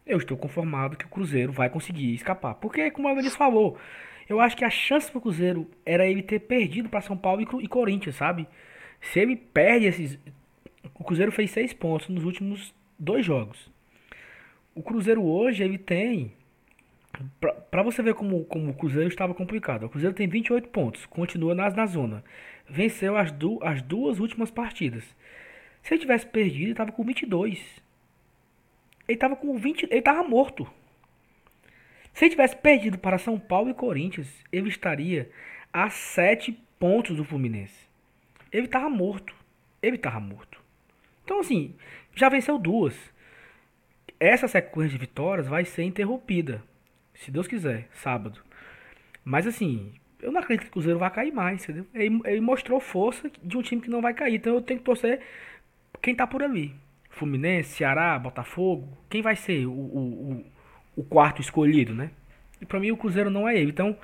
eu 0.07 0.17
estou 0.17 0.37
conformado 0.37 0.97
que 0.97 1.05
o 1.05 1.09
Cruzeiro 1.09 1.51
vai 1.51 1.69
conseguir 1.69 2.13
escapar. 2.13 2.55
Porque, 2.55 2.89
como 2.91 3.07
a 3.07 3.11
Elis 3.11 3.35
falou, 3.35 3.77
eu 4.27 4.39
acho 4.39 4.55
que 4.55 4.65
a 4.65 4.69
chance 4.69 5.11
pro 5.11 5.21
Cruzeiro 5.21 5.69
era 5.85 6.07
ele 6.07 6.21
ter 6.21 6.39
perdido 6.39 6.89
para 6.89 7.01
São 7.01 7.17
Paulo 7.17 7.41
e, 7.41 7.63
e 7.63 7.67
Corinthians, 7.67 8.15
sabe? 8.15 8.47
Se 9.01 9.19
ele 9.19 9.35
perde 9.35 9.85
esses. 9.85 10.19
O 10.95 11.03
Cruzeiro 11.03 11.31
fez 11.31 11.51
seis 11.51 11.73
pontos 11.73 12.09
nos 12.09 12.23
últimos 12.23 12.73
dois 12.97 13.25
jogos. 13.25 13.71
O 14.73 14.81
Cruzeiro 14.81 15.23
hoje, 15.23 15.63
ele 15.63 15.77
tem. 15.77 16.33
Pra, 17.71 17.81
você 17.81 18.03
ver 18.03 18.13
como, 18.13 18.45
como 18.45 18.71
o 18.71 18.73
Cruzeiro 18.73 19.09
estava 19.09 19.33
complicado. 19.33 19.85
O 19.85 19.89
Cruzeiro 19.89 20.15
tem 20.15 20.27
28 20.27 20.69
pontos, 20.69 21.05
continua 21.05 21.55
nas, 21.55 21.73
na 21.73 21.85
zona. 21.85 22.23
Venceu 22.69 23.17
as, 23.17 23.31
du, 23.31 23.59
as 23.63 23.81
duas 23.81 24.19
últimas 24.19 24.51
partidas. 24.51 25.03
Se 25.81 25.93
ele 25.93 26.01
tivesse 26.01 26.27
perdido, 26.27 26.63
ele 26.63 26.71
estava 26.71 26.91
com 26.91 27.03
22. 27.03 27.86
Ele 29.07 29.17
tava 29.17 29.35
com 29.35 29.57
20. 29.57 29.87
Ele 29.89 30.01
tava 30.01 30.23
morto. 30.23 30.67
Se 32.13 32.25
ele 32.25 32.31
tivesse 32.31 32.55
perdido 32.55 32.97
para 32.97 33.17
São 33.17 33.39
Paulo 33.39 33.69
e 33.69 33.73
Corinthians, 33.73 34.27
ele 34.51 34.69
estaria 34.69 35.29
a 35.71 35.89
7 35.89 36.51
pontos 36.79 37.15
do 37.15 37.23
Fluminense. 37.23 37.87
Ele 38.51 38.67
tava 38.67 38.89
morto. 38.89 39.35
Ele 39.81 39.97
tava 39.97 40.19
morto. 40.19 40.61
Então, 41.23 41.39
assim, 41.39 41.75
já 42.15 42.29
venceu 42.29 42.57
duas. 42.57 42.95
Essa 44.19 44.47
sequência 44.47 44.91
de 44.91 44.97
vitórias 44.97 45.47
vai 45.47 45.63
ser 45.63 45.83
interrompida. 45.83 46.63
Se 47.13 47.29
Deus 47.29 47.47
quiser, 47.47 47.87
sábado. 47.91 48.41
Mas, 49.23 49.45
assim, 49.45 49.93
eu 50.21 50.31
não 50.31 50.39
acredito 50.39 50.63
que 50.63 50.69
o 50.69 50.73
Cruzeiro 50.73 50.99
vai 50.99 51.11
cair 51.11 51.31
mais, 51.31 51.63
entendeu? 51.63 51.85
Ele, 51.93 52.19
ele 52.25 52.41
mostrou 52.41 52.79
força 52.79 53.29
de 53.43 53.57
um 53.57 53.61
time 53.61 53.81
que 53.81 53.89
não 53.89 54.01
vai 54.01 54.13
cair. 54.13 54.35
Então 54.35 54.55
eu 54.55 54.61
tenho 54.61 54.79
que 54.79 54.85
torcer 54.85 55.21
quem 56.01 56.15
tá 56.15 56.25
por 56.25 56.41
ali. 56.41 56.73
Fluminense, 57.17 57.75
Ceará, 57.75 58.17
Botafogo, 58.17 58.87
quem 59.09 59.21
vai 59.21 59.35
ser 59.35 59.65
o, 59.65 59.71
o, 59.71 60.45
o, 60.95 61.03
quarto 61.03 61.41
escolhido, 61.41 61.93
né? 61.93 62.11
E 62.61 62.65
para 62.65 62.79
mim 62.79 62.91
o 62.91 62.97
Cruzeiro 62.97 63.29
não 63.29 63.47
é 63.47 63.57
ele. 63.57 63.71
Então, 63.71 63.97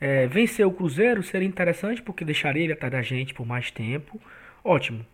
é, 0.00 0.26
vencer 0.26 0.66
o 0.66 0.72
Cruzeiro 0.72 1.22
seria 1.22 1.46
interessante 1.46 2.02
porque 2.02 2.24
deixaria 2.24 2.64
ele 2.64 2.72
atrás 2.72 2.92
da 2.92 3.02
gente 3.02 3.34
por 3.34 3.46
mais 3.46 3.70
tempo. 3.70 4.20
Ótimo. 4.64 5.04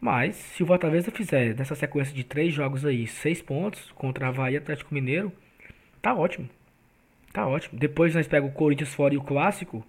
Mas, 0.00 0.36
se 0.36 0.62
o 0.62 0.66
Fortaleza 0.66 1.10
fizer 1.10 1.54
nessa 1.54 1.74
sequência 1.74 2.14
de 2.14 2.24
três 2.24 2.52
jogos 2.52 2.84
aí, 2.84 3.06
seis 3.06 3.40
pontos 3.40 3.90
contra 3.92 4.28
Havaí 4.28 4.54
e 4.54 4.56
Atlético 4.58 4.92
Mineiro, 4.92 5.32
tá 6.02 6.14
ótimo. 6.14 6.48
Tá 7.32 7.46
ótimo. 7.46 7.78
Depois 7.78 8.14
nós 8.14 8.28
pegamos 8.28 8.54
o 8.54 8.56
Corinthians 8.56 8.94
fora 8.94 9.14
e 9.14 9.16
o 9.16 9.22
Clássico. 9.22 9.84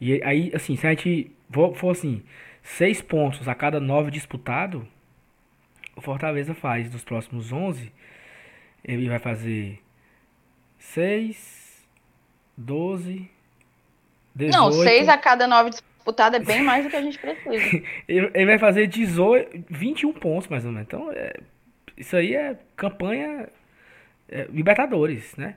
E 0.00 0.22
aí, 0.22 0.52
assim, 0.54 0.76
se 0.76 0.86
a 0.86 0.90
gente 0.90 1.32
for 1.50 1.90
assim, 1.90 2.22
seis 2.62 3.00
pontos 3.00 3.48
a 3.48 3.54
cada 3.54 3.80
nove 3.80 4.10
disputado, 4.10 4.86
o 5.98 6.00
Fortaleza 6.00 6.54
faz 6.54 6.88
dos 6.88 7.02
próximos 7.02 7.52
11, 7.52 7.92
ele 8.84 9.08
vai 9.08 9.18
fazer 9.18 9.80
6, 10.78 11.84
12, 12.56 13.28
18. 14.32 14.56
Não, 14.56 14.70
6 14.70 15.08
a 15.08 15.18
cada 15.18 15.48
9 15.48 15.70
disputados 15.70 16.38
é 16.38 16.42
bem 16.42 16.62
mais 16.62 16.84
do 16.84 16.90
que 16.90 16.94
a 16.94 17.02
gente 17.02 17.18
precisa. 17.18 17.82
ele 18.06 18.46
vai 18.46 18.58
fazer 18.60 18.86
18, 18.86 19.64
21 19.68 20.12
pontos 20.12 20.48
mais 20.48 20.64
ou 20.64 20.70
menos. 20.70 20.86
Então, 20.86 21.10
é, 21.10 21.34
isso 21.96 22.16
aí 22.16 22.36
é 22.36 22.56
campanha 22.76 23.48
é, 24.28 24.46
Libertadores, 24.52 25.34
né? 25.36 25.56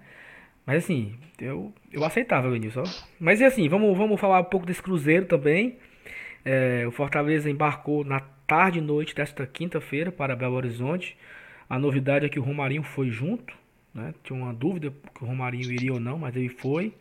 Mas 0.65 0.85
assim, 0.85 1.15
eu, 1.39 1.71
eu 1.91 2.03
aceitava, 2.03 2.49
Benilson. 2.49 2.83
Mas 3.19 3.39
assim, 3.43 3.69
vamos, 3.69 3.95
vamos 3.95 4.19
falar 4.19 4.39
um 4.39 4.45
pouco 4.45 4.65
desse 4.65 4.81
Cruzeiro 4.81 5.27
também. 5.27 5.77
É, 6.43 6.83
o 6.87 6.91
Fortaleza 6.91 7.47
embarcou 7.47 8.03
na 8.03 8.21
tarde 8.51 8.79
e 8.79 8.81
noite 8.81 9.15
desta 9.15 9.47
quinta-feira 9.47 10.11
para 10.11 10.35
Belo 10.35 10.55
Horizonte. 10.55 11.15
A 11.69 11.79
novidade 11.79 12.25
é 12.25 12.29
que 12.29 12.37
o 12.37 12.43
Romarinho 12.43 12.83
foi 12.83 13.09
junto. 13.09 13.53
Né? 13.93 14.13
Tinha 14.25 14.37
uma 14.37 14.53
dúvida 14.53 14.93
que 15.15 15.23
o 15.23 15.25
Romarinho 15.25 15.71
iria 15.71 15.93
ou 15.93 16.01
não, 16.01 16.17
mas 16.17 16.35
ele 16.35 16.49
foi. 16.49 16.93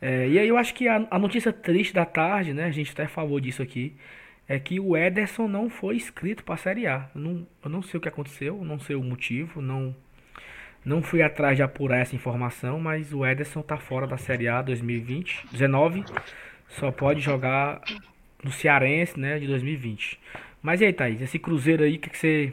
É, 0.00 0.26
e 0.26 0.38
aí 0.38 0.48
eu 0.48 0.56
acho 0.56 0.72
que 0.72 0.88
a, 0.88 1.06
a, 1.10 1.18
notícia 1.18 1.52
triste 1.52 1.92
da 1.92 2.06
tarde, 2.06 2.54
né? 2.54 2.64
A 2.64 2.70
gente 2.70 2.90
até 2.90 3.06
falou 3.06 3.38
disso 3.38 3.60
aqui. 3.60 3.94
É 4.48 4.58
que 4.58 4.80
o 4.80 4.96
Ederson 4.96 5.46
não 5.46 5.68
foi 5.68 5.96
inscrito 5.96 6.42
para 6.42 6.54
a 6.54 6.58
Série 6.58 6.86
A. 6.86 7.10
Eu 7.14 7.20
não, 7.20 7.46
eu 7.64 7.68
não 7.68 7.82
sei 7.82 7.98
o 7.98 8.00
que 8.00 8.08
aconteceu, 8.08 8.64
não 8.64 8.78
sei 8.78 8.96
o 8.96 9.04
motivo, 9.04 9.60
não, 9.60 9.94
não 10.82 11.02
fui 11.02 11.20
atrás 11.20 11.58
de 11.58 11.62
apurar 11.62 11.98
essa 11.98 12.16
informação, 12.16 12.80
mas 12.80 13.12
o 13.12 13.26
Ederson 13.26 13.60
tá 13.60 13.76
fora 13.76 14.06
da 14.06 14.16
Série 14.16 14.48
A 14.48 14.62
2020, 14.62 15.48
19, 15.52 16.02
só 16.68 16.90
pode 16.90 17.20
jogar 17.20 17.82
no 18.42 18.52
Cearense, 18.52 19.18
né, 19.18 19.38
de 19.38 19.46
2020. 19.46 20.18
Mas 20.62 20.80
e 20.80 20.86
aí, 20.86 20.92
Thaís, 20.92 21.20
esse 21.20 21.38
Cruzeiro 21.38 21.84
aí, 21.84 21.96
o 21.96 22.00
que, 22.00 22.10
que 22.10 22.18
você. 22.18 22.52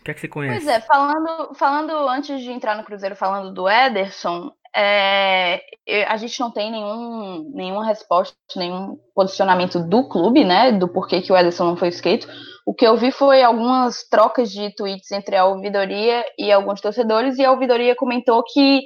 O 0.00 0.04
que 0.04 0.10
é 0.10 0.14
que 0.14 0.20
você 0.20 0.28
conhece? 0.28 0.64
Pois 0.64 0.68
é, 0.68 0.80
falando, 0.80 1.54
falando 1.54 2.08
antes 2.08 2.42
de 2.42 2.50
entrar 2.50 2.76
no 2.76 2.84
Cruzeiro, 2.84 3.16
falando 3.16 3.52
do 3.52 3.68
Ederson, 3.68 4.52
é, 4.76 5.60
a 6.08 6.16
gente 6.16 6.38
não 6.40 6.50
tem 6.50 6.70
nenhum, 6.70 7.50
nenhuma 7.54 7.86
resposta, 7.86 8.34
nenhum 8.56 8.98
posicionamento 9.14 9.78
do 9.78 10.08
clube, 10.08 10.44
né, 10.44 10.72
do 10.72 10.88
porquê 10.88 11.22
que 11.22 11.32
o 11.32 11.36
Ederson 11.36 11.64
não 11.64 11.76
foi 11.76 11.88
inscrito. 11.88 12.26
O 12.66 12.74
que 12.74 12.86
eu 12.86 12.96
vi 12.96 13.12
foi 13.12 13.42
algumas 13.42 14.08
trocas 14.08 14.50
de 14.50 14.74
tweets 14.74 15.12
entre 15.12 15.36
a 15.36 15.44
ouvidoria 15.44 16.24
e 16.38 16.50
alguns 16.50 16.80
torcedores, 16.80 17.38
e 17.38 17.44
a 17.44 17.52
ouvidoria 17.52 17.94
comentou 17.94 18.42
que 18.42 18.82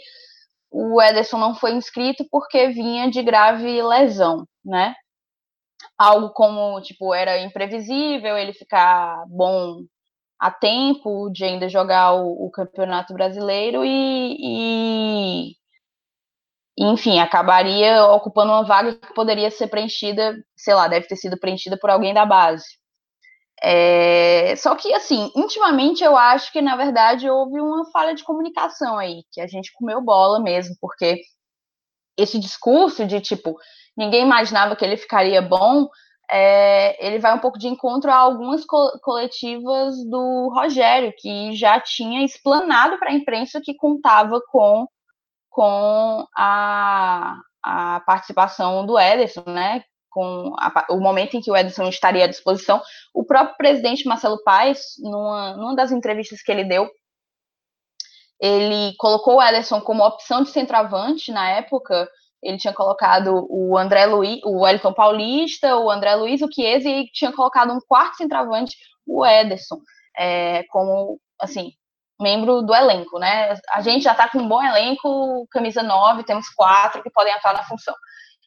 o 0.70 1.00
Ederson 1.00 1.38
não 1.38 1.54
foi 1.54 1.72
inscrito 1.72 2.24
porque 2.30 2.68
vinha 2.68 3.10
de 3.10 3.22
grave 3.22 3.82
lesão, 3.82 4.44
né? 4.64 4.94
Algo 5.96 6.30
como, 6.30 6.80
tipo, 6.82 7.14
era 7.14 7.40
imprevisível 7.40 8.36
ele 8.36 8.52
ficar 8.52 9.24
bom 9.28 9.84
a 10.38 10.50
tempo 10.50 11.30
de 11.30 11.44
ainda 11.44 11.68
jogar 11.68 12.12
o, 12.14 12.46
o 12.46 12.50
Campeonato 12.50 13.12
Brasileiro 13.12 13.84
e, 13.84 15.50
e, 15.50 15.56
enfim, 16.78 17.18
acabaria 17.18 18.04
ocupando 18.06 18.52
uma 18.52 18.62
vaga 18.64 18.94
que 18.94 19.12
poderia 19.14 19.50
ser 19.50 19.66
preenchida, 19.68 20.36
sei 20.56 20.74
lá, 20.74 20.86
deve 20.86 21.08
ter 21.08 21.16
sido 21.16 21.38
preenchida 21.38 21.76
por 21.76 21.90
alguém 21.90 22.14
da 22.14 22.24
base. 22.24 22.66
É, 23.60 24.54
só 24.56 24.76
que, 24.76 24.92
assim, 24.94 25.32
intimamente 25.34 26.04
eu 26.04 26.16
acho 26.16 26.52
que, 26.52 26.62
na 26.62 26.76
verdade, 26.76 27.28
houve 27.28 27.60
uma 27.60 27.90
falha 27.90 28.14
de 28.14 28.22
comunicação 28.22 28.96
aí, 28.96 29.24
que 29.32 29.40
a 29.40 29.48
gente 29.48 29.72
comeu 29.72 30.00
bola 30.00 30.40
mesmo, 30.40 30.76
porque 30.80 31.20
esse 32.16 32.38
discurso 32.38 33.04
de 33.06 33.20
tipo, 33.20 33.56
ninguém 33.98 34.22
imaginava 34.22 34.76
que 34.76 34.84
ele 34.84 34.96
ficaria 34.96 35.42
bom, 35.42 35.88
é, 36.30 37.06
ele 37.06 37.18
vai 37.18 37.34
um 37.34 37.40
pouco 37.40 37.58
de 37.58 37.66
encontro 37.66 38.10
a 38.10 38.16
algumas 38.16 38.64
co 38.64 38.98
coletivas 39.02 39.96
do 40.08 40.50
Rogério, 40.54 41.12
que 41.18 41.54
já 41.56 41.80
tinha 41.80 42.24
explanado 42.24 42.98
para 42.98 43.10
a 43.10 43.14
imprensa 43.14 43.60
que 43.62 43.74
contava 43.74 44.40
com, 44.50 44.86
com 45.50 46.26
a, 46.36 47.40
a 47.62 48.00
participação 48.06 48.86
do 48.86 48.98
Ederson, 48.98 49.44
né? 49.46 49.82
Com 50.10 50.54
a, 50.58 50.86
o 50.90 51.00
momento 51.00 51.36
em 51.36 51.40
que 51.40 51.50
o 51.50 51.56
Ederson 51.56 51.88
estaria 51.88 52.24
à 52.24 52.28
disposição. 52.28 52.80
O 53.14 53.24
próprio 53.24 53.56
presidente 53.56 54.06
Marcelo 54.06 54.42
Paes, 54.44 54.80
numa, 54.98 55.56
numa 55.56 55.74
das 55.74 55.90
entrevistas 55.90 56.42
que 56.42 56.52
ele 56.52 56.64
deu, 56.64 56.88
ele 58.40 58.94
colocou 58.98 59.36
o 59.36 59.42
Ederson 59.42 59.80
como 59.80 60.04
opção 60.04 60.42
de 60.42 60.50
centroavante 60.50 61.32
na 61.32 61.48
época. 61.50 62.08
Ele 62.42 62.56
tinha 62.56 62.72
colocado 62.72 63.46
o 63.50 63.76
André 63.76 64.06
Luiz, 64.06 64.40
o 64.44 64.60
Wellington 64.60 64.92
Paulista, 64.92 65.76
o 65.76 65.90
André 65.90 66.14
Luiz, 66.14 66.40
o 66.40 66.48
Chiesa 66.52 66.88
e 66.88 67.06
tinha 67.12 67.32
colocado 67.32 67.72
um 67.72 67.80
quarto 67.86 68.16
centroavante, 68.16 68.76
o 69.06 69.26
Ederson, 69.26 69.80
é, 70.16 70.62
como 70.70 71.20
assim, 71.40 71.72
membro 72.20 72.62
do 72.62 72.74
elenco, 72.74 73.18
né? 73.18 73.54
A 73.70 73.80
gente 73.80 74.02
já 74.02 74.12
está 74.12 74.28
com 74.28 74.38
um 74.38 74.48
bom 74.48 74.62
elenco, 74.62 75.46
camisa 75.50 75.82
9, 75.82 76.24
temos 76.24 76.48
quatro 76.50 77.02
que 77.02 77.10
podem 77.10 77.32
atuar 77.32 77.54
na 77.54 77.64
função. 77.64 77.94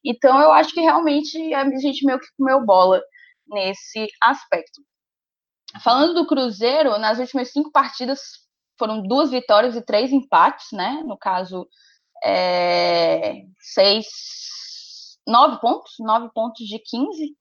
Então 0.04 0.42
eu 0.42 0.52
acho 0.52 0.74
que 0.74 0.82
realmente 0.82 1.54
a 1.54 1.64
gente 1.78 2.06
meio 2.06 2.20
que 2.20 2.28
comeu 2.38 2.66
bola 2.66 3.02
nesse 3.48 4.08
aspecto. 4.22 4.82
Falando 5.84 6.14
do 6.14 6.28
Cruzeiro, 6.28 6.98
nas 6.98 7.20
últimas 7.20 7.52
cinco 7.52 7.72
partidas 7.72 8.20
foram 8.78 9.02
duas 9.02 9.30
vitórias 9.30 9.76
e 9.76 9.86
três 9.86 10.12
empates, 10.12 10.68
né? 10.74 11.02
No 11.06 11.18
caso, 11.18 11.68
é, 12.24 13.44
seis, 13.60 14.08
nove 15.28 15.60
pontos, 15.60 15.92
nove 16.00 16.30
pontos 16.34 16.66
de 16.66 16.80
15 16.80 17.36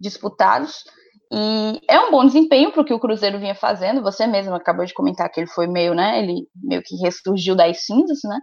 disputados. 0.00 0.84
E 1.32 1.80
é 1.88 1.98
um 1.98 2.10
bom 2.10 2.24
desempenho 2.24 2.70
para 2.70 2.82
o 2.82 2.84
que 2.84 2.94
o 2.94 3.00
Cruzeiro 3.00 3.38
vinha 3.38 3.54
fazendo. 3.54 4.02
Você 4.02 4.26
mesmo 4.26 4.54
acabou 4.54 4.84
de 4.84 4.94
comentar 4.94 5.28
que 5.30 5.40
ele 5.40 5.48
foi 5.48 5.66
meio, 5.66 5.94
né? 5.94 6.22
Ele 6.22 6.46
meio 6.62 6.82
que 6.82 6.96
ressurgiu 6.96 7.56
das 7.56 7.84
cinzas, 7.84 8.20
né? 8.24 8.38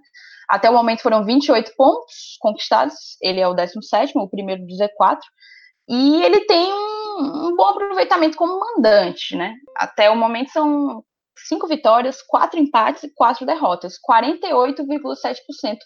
Até 0.49 0.69
o 0.69 0.73
momento 0.73 1.01
foram 1.01 1.23
28 1.23 1.71
pontos 1.77 2.37
conquistados. 2.39 2.95
Ele 3.21 3.39
é 3.39 3.47
o 3.47 3.53
17, 3.53 4.11
o 4.17 4.27
primeiro 4.27 4.65
do 4.65 4.73
Z4. 4.73 5.19
E 5.87 6.23
ele 6.23 6.41
tem 6.41 6.73
um, 6.73 7.47
um 7.47 7.55
bom 7.55 7.69
aproveitamento 7.69 8.35
como 8.37 8.59
mandante, 8.59 9.35
né? 9.35 9.53
Até 9.77 10.09
o 10.09 10.15
momento 10.15 10.51
são 10.51 11.03
cinco 11.47 11.67
vitórias, 11.67 12.21
quatro 12.21 12.59
empates 12.59 13.03
e 13.03 13.13
quatro 13.13 13.45
derrotas, 13.45 13.97
48,7% 14.09 15.77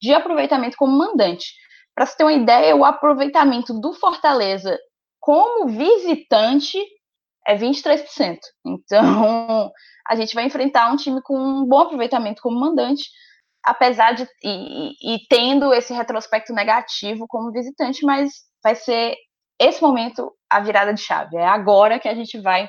de 0.00 0.14
aproveitamento 0.14 0.76
como 0.76 0.96
mandante. 0.96 1.52
Para 1.94 2.06
você 2.06 2.16
ter 2.16 2.24
uma 2.24 2.32
ideia, 2.32 2.76
o 2.76 2.84
aproveitamento 2.84 3.78
do 3.78 3.92
Fortaleza 3.92 4.78
como 5.20 5.68
visitante 5.68 6.78
é 7.46 7.56
23%. 7.56 8.38
Então, 8.66 9.70
a 10.08 10.14
gente 10.14 10.34
vai 10.34 10.44
enfrentar 10.44 10.90
um 10.90 10.96
time 10.96 11.20
com 11.22 11.36
um 11.36 11.66
bom 11.66 11.80
aproveitamento 11.80 12.40
como 12.42 12.58
mandante, 12.58 13.04
apesar 13.64 14.12
de 14.12 14.26
e, 14.42 15.14
e 15.14 15.18
tendo 15.28 15.72
esse 15.74 15.92
retrospecto 15.92 16.52
negativo 16.52 17.26
como 17.28 17.52
visitante, 17.52 18.04
mas 18.04 18.32
vai 18.62 18.74
ser 18.74 19.16
esse 19.58 19.82
momento 19.82 20.32
a 20.48 20.60
virada 20.60 20.94
de 20.94 21.00
chave. 21.02 21.36
É 21.36 21.46
agora 21.46 21.98
que 21.98 22.08
a 22.08 22.14
gente 22.14 22.40
vai 22.40 22.68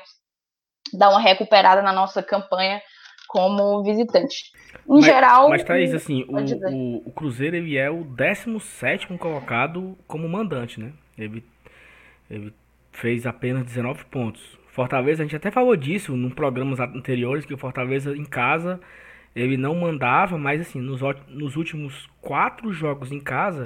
dar 0.92 1.10
uma 1.10 1.20
recuperada 1.20 1.82
na 1.82 1.92
nossa 1.92 2.22
campanha 2.22 2.80
como 3.28 3.82
visitante. 3.82 4.52
Em 4.86 4.96
mas, 4.96 5.04
geral. 5.04 5.48
Mas, 5.48 5.64
Thaís, 5.64 5.94
assim, 5.94 6.24
o, 6.28 6.36
o, 6.36 7.08
o, 7.08 7.12
Cruzeiro 7.12 7.56
ele 7.56 7.78
é 7.78 7.90
o 7.90 8.04
17 8.04 9.06
colocado 9.18 9.96
como 10.06 10.28
mandante, 10.28 10.78
né? 10.78 10.92
Ele, 11.16 11.44
ele 12.30 12.52
fez 12.92 13.26
apenas 13.26 13.64
19 13.64 14.04
pontos. 14.06 14.58
Fortaleza, 14.68 15.22
a 15.22 15.26
gente 15.26 15.36
até 15.36 15.50
falou 15.50 15.76
disso 15.76 16.14
em 16.14 16.30
programas 16.30 16.80
anteriores, 16.80 17.44
que 17.44 17.54
o 17.54 17.58
Fortaleza 17.58 18.16
em 18.16 18.24
casa 18.24 18.80
ele 19.34 19.56
não 19.56 19.74
mandava, 19.74 20.36
mas 20.36 20.60
assim, 20.60 20.80
nos, 20.80 21.00
nos 21.28 21.56
últimos 21.56 22.08
quatro 22.20 22.70
jogos 22.72 23.10
em 23.10 23.20
casa, 23.20 23.64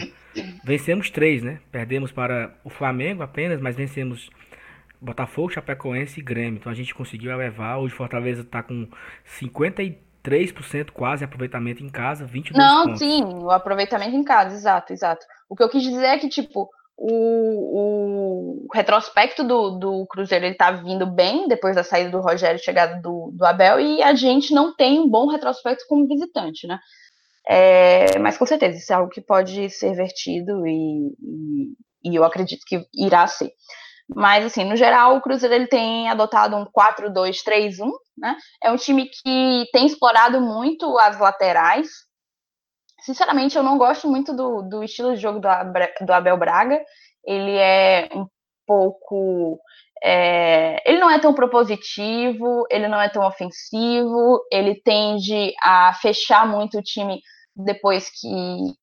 vencemos 0.65 1.11
três, 1.11 1.43
né? 1.43 1.61
Perdemos 1.73 2.13
para 2.13 2.55
o 2.63 2.71
Flamengo 2.71 3.23
apenas, 3.23 3.61
mas 3.61 3.77
vencemos 3.77 4.31
Botafogo, 5.01 5.51
Chapecoense 5.51 6.21
e 6.21 6.23
Grêmio. 6.23 6.59
Então 6.59 6.71
a 6.71 6.75
gente 6.75 6.95
conseguiu 6.95 7.31
elevar. 7.31 7.79
Hoje 7.79 7.95
Fortaleza 7.95 8.43
está 8.43 8.63
com 8.63 8.89
53% 9.41 10.91
quase 10.93 11.25
aproveitamento 11.25 11.83
em 11.83 11.89
casa, 11.89 12.25
22 12.25 12.57
Não, 12.57 12.85
pontos. 12.85 12.99
sim, 12.99 13.23
o 13.25 13.51
aproveitamento 13.51 14.17
em 14.17 14.25
casa, 14.25 14.55
exato, 14.55 14.93
exato. 14.93 15.25
O 15.49 15.55
que 15.55 15.63
eu 15.63 15.69
quis 15.69 15.83
dizer 15.83 16.07
é 16.07 16.19
que, 16.19 16.29
tipo, 16.29 16.69
o, 16.97 18.65
o 18.65 18.67
retrospecto 18.73 19.45
do, 19.45 19.79
do 19.79 20.07
Cruzeiro 20.07 20.47
ele 20.47 20.55
tá 20.55 20.71
vindo 20.71 21.07
bem 21.07 21.47
depois 21.47 21.77
da 21.77 21.85
saída 21.85 22.11
do 22.11 22.21
Rogério 22.21 22.57
e 22.57 22.65
chegada 22.65 23.01
do, 23.01 23.31
do 23.35 23.45
Abel, 23.45 23.79
e 23.79 24.03
a 24.03 24.15
gente 24.15 24.55
não 24.55 24.75
tem 24.75 24.99
um 24.99 25.09
bom 25.09 25.29
retrospecto 25.29 25.85
como 25.89 26.09
visitante, 26.09 26.67
né? 26.67 26.79
É, 27.49 28.19
mas 28.19 28.37
com 28.37 28.45
certeza, 28.45 28.79
isso 28.79 28.93
é 28.93 28.97
algo 28.97 29.11
que 29.11 29.21
pode 29.21 29.71
ser 29.71 29.95
vertido 29.95 30.67
e, 30.67 31.13
e, 31.23 32.11
e 32.11 32.17
eu 32.17 32.25
acredito 32.25 32.65
que 32.67 32.85
irá 32.93 33.27
ser. 33.27 33.53
Mas, 34.09 34.45
assim, 34.45 34.65
no 34.65 34.77
geral, 34.77 35.17
o 35.17 35.21
Cruzeiro 35.21 35.55
ele 35.55 35.67
tem 35.67 36.09
adotado 36.09 36.57
um 36.57 36.65
4-2-3-1, 36.65 37.91
né? 38.17 38.37
É 38.63 38.71
um 38.71 38.77
time 38.77 39.07
que 39.07 39.67
tem 39.73 39.87
explorado 39.87 40.41
muito 40.41 40.97
as 40.99 41.19
laterais. 41.19 41.89
Sinceramente, 43.01 43.57
eu 43.57 43.63
não 43.63 43.79
gosto 43.79 44.09
muito 44.09 44.35
do, 44.35 44.63
do 44.63 44.85
estilo 44.85 45.15
de 45.15 45.21
jogo 45.21 45.41
do, 45.41 45.49
do 46.07 46.13
Abel 46.13 46.37
Braga. 46.37 46.81
Ele 47.25 47.57
é 47.57 48.09
um 48.15 48.27
pouco. 48.67 49.59
É, 50.03 50.83
ele 50.89 50.99
não 51.01 51.11
é 51.11 51.19
tão 51.19 51.35
propositivo, 51.35 52.65
ele 52.71 52.87
não 52.87 53.01
é 53.01 53.09
tão 53.09 53.27
ofensivo, 53.27 54.41
ele 54.53 54.81
tende 54.83 55.53
a 55.63 55.95
fechar 55.95 56.47
muito 56.47 56.79
o 56.79 56.83
time 56.83 57.21
depois 57.57 58.11
que, 58.11 58.29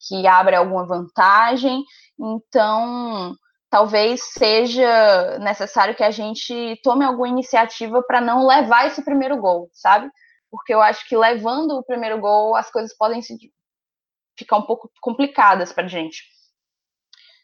que 0.08 0.28
abre 0.28 0.56
alguma 0.56 0.86
vantagem. 0.86 1.84
Então, 2.20 3.36
talvez 3.74 4.22
seja 4.26 5.40
necessário 5.40 5.96
que 5.96 6.04
a 6.04 6.12
gente 6.12 6.80
tome 6.84 7.04
alguma 7.04 7.28
iniciativa 7.28 8.04
para 8.04 8.22
não 8.22 8.46
levar 8.46 8.86
esse 8.86 9.04
primeiro 9.04 9.36
gol, 9.38 9.68
sabe? 9.74 10.12
Porque 10.52 10.72
eu 10.72 10.80
acho 10.80 11.10
que 11.10 11.18
levando 11.18 11.72
o 11.72 11.84
primeiro 11.84 12.20
gol, 12.20 12.56
as 12.56 12.70
coisas 12.70 12.96
podem 12.96 13.20
se 13.24 13.36
ficar 14.38 14.58
um 14.58 14.62
pouco 14.62 14.92
complicadas 15.02 15.74
para 15.74 15.86
a 15.86 15.88
gente. 15.88 16.22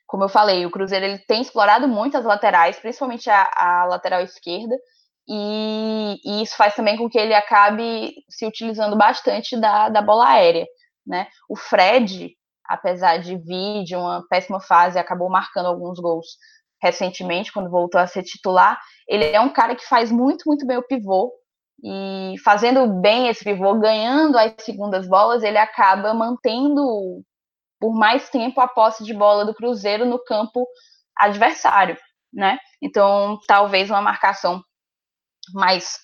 Como 0.06 0.24
eu 0.24 0.30
falei, 0.30 0.68
o 0.68 0.70
Cruzeiro 0.70 1.04
ele 1.04 1.18
tem 1.18 1.42
explorado 1.42 1.88
muito 1.88 2.16
as 2.16 2.26
laterais, 2.26 2.78
principalmente 2.78 3.28
a, 3.28 3.50
a 3.56 3.86
lateral 3.86 4.22
esquerda, 4.22 4.76
e, 5.28 6.22
e, 6.24 6.44
isso 6.44 6.56
faz 6.56 6.76
também 6.76 6.96
com 6.96 7.10
que 7.10 7.18
ele 7.18 7.34
acabe 7.34 8.14
se 8.30 8.46
utilizando 8.46 8.96
bastante 8.96 9.60
da, 9.60 9.90
da 9.90 10.02
bola 10.04 10.30
aérea. 10.30 10.68
Né? 11.08 11.28
O 11.50 11.56
Fred, 11.56 12.38
apesar 12.70 13.18
de 13.18 13.36
vir 13.36 13.84
de 13.84 13.96
uma 13.96 14.24
péssima 14.30 14.62
fase, 14.62 15.00
acabou 15.00 15.30
marcando 15.30 15.66
alguns 15.66 16.00
gols 16.00 16.28
recentemente, 16.82 17.52
quando 17.52 17.70
voltou 17.70 18.00
a 18.00 18.08
ser 18.08 18.24
titular. 18.24 18.80
Ele 19.08 19.26
é 19.26 19.42
um 19.42 19.50
cara 19.50 19.76
que 19.76 19.86
faz 19.86 20.12
muito, 20.12 20.44
muito 20.46 20.66
bem 20.66 20.78
o 20.78 20.88
pivô. 20.88 21.34
E 21.84 22.36
fazendo 22.44 22.88
bem 23.02 23.28
esse 23.28 23.44
pivô, 23.44 23.74
ganhando 23.80 24.38
as 24.38 24.54
segundas 24.60 25.08
bolas, 25.08 25.44
ele 25.44 25.58
acaba 25.58 26.14
mantendo 26.14 27.24
por 27.80 27.94
mais 27.94 28.30
tempo 28.30 28.60
a 28.62 28.68
posse 28.68 29.04
de 29.04 29.14
bola 29.14 29.46
do 29.46 29.54
Cruzeiro 29.54 30.06
no 30.06 30.20
campo 30.24 30.68
adversário, 31.18 31.98
né? 32.32 32.60
Então, 32.82 33.40
talvez 33.48 33.90
uma 33.90 34.02
marcação 34.02 34.62
mais, 35.54 35.98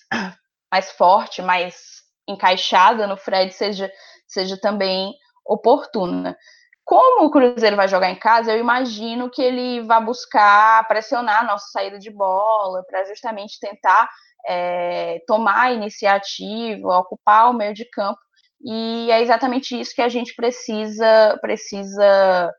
mais 0.72 0.90
forte, 0.92 1.42
mais 1.42 2.02
encaixada 2.28 3.06
no 3.06 3.16
Fred 3.16 3.52
seja, 3.52 3.92
seja 4.26 4.58
também 4.58 5.14
oportuna. 5.48 6.36
Como 6.84 7.26
o 7.26 7.30
Cruzeiro 7.30 7.74
vai 7.74 7.88
jogar 7.88 8.10
em 8.10 8.18
casa, 8.18 8.52
eu 8.52 8.60
imagino 8.60 9.28
que 9.28 9.42
ele 9.42 9.80
vai 9.82 10.02
buscar 10.04 10.86
pressionar 10.86 11.40
a 11.42 11.46
nossa 11.46 11.66
saída 11.72 11.98
de 11.98 12.10
bola 12.10 12.84
para 12.84 13.04
justamente 13.06 13.58
tentar 13.58 14.08
é, 14.46 15.20
tomar 15.26 15.62
a 15.62 15.72
iniciativa, 15.72 16.98
ocupar 16.98 17.50
o 17.50 17.54
meio 17.54 17.74
de 17.74 17.84
campo. 17.86 18.20
E 18.64 19.10
é 19.10 19.20
exatamente 19.20 19.78
isso 19.78 19.94
que 19.94 20.02
a 20.02 20.08
gente 20.08 20.34
precisa 20.34 21.36
precisa 21.40 22.54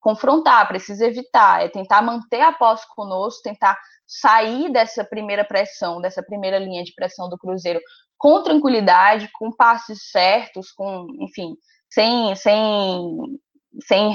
confrontar, 0.00 0.66
precisa 0.68 1.06
evitar, 1.06 1.64
é 1.64 1.68
tentar 1.68 2.02
manter 2.02 2.40
a 2.40 2.52
posse 2.52 2.86
conosco, 2.94 3.42
tentar 3.42 3.78
sair 4.06 4.72
dessa 4.72 5.04
primeira 5.04 5.44
pressão, 5.44 6.00
dessa 6.00 6.22
primeira 6.22 6.58
linha 6.58 6.82
de 6.82 6.94
pressão 6.94 7.28
do 7.28 7.38
Cruzeiro 7.38 7.80
com 8.16 8.42
tranquilidade, 8.42 9.28
com 9.32 9.52
passes 9.52 10.10
certos, 10.10 10.72
com, 10.72 11.06
enfim, 11.20 11.54
sem, 11.90 12.34
sem, 12.36 13.40
sem, 13.82 14.12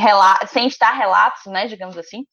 sem 0.47 0.67
estar 0.67 0.91
relatos, 0.91 1.45
né, 1.45 1.67
digamos 1.67 1.97
assim. 1.97 2.25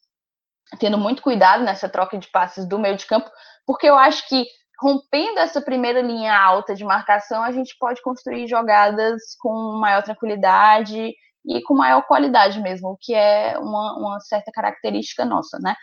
tendo 0.79 0.99
muito 0.99 1.23
cuidado 1.23 1.65
nessa 1.65 1.89
troca 1.89 2.19
de 2.19 2.29
passes 2.29 2.69
do 2.69 2.79
meio 2.79 2.97
de 2.97 3.07
campo, 3.07 3.31
porque 3.67 3.89
eu 3.89 3.97
acho 3.97 4.29
que 4.29 4.47
rompendo 4.81 5.39
essa 5.39 5.61
primeira 5.61 6.01
linha 6.01 6.37
alta 6.37 6.75
de 6.75 6.85
marcação, 6.85 7.43
a 7.43 7.53
gente 7.53 7.77
pode 7.79 8.01
construir 8.03 8.47
jogadas 8.47 9.21
com 9.39 9.79
maior 9.79 10.03
tranquilidade 10.03 11.13
e 11.47 11.63
com 11.63 11.75
maior 11.75 12.03
qualidade 12.07 12.61
mesmo, 12.61 12.91
o 12.91 12.97
que 12.99 13.15
é 13.15 13.59
uma, 13.59 13.99
uma 13.99 14.21
certa 14.21 14.51
característica 14.53 15.25
nossa, 15.25 15.59
né? 15.59 15.75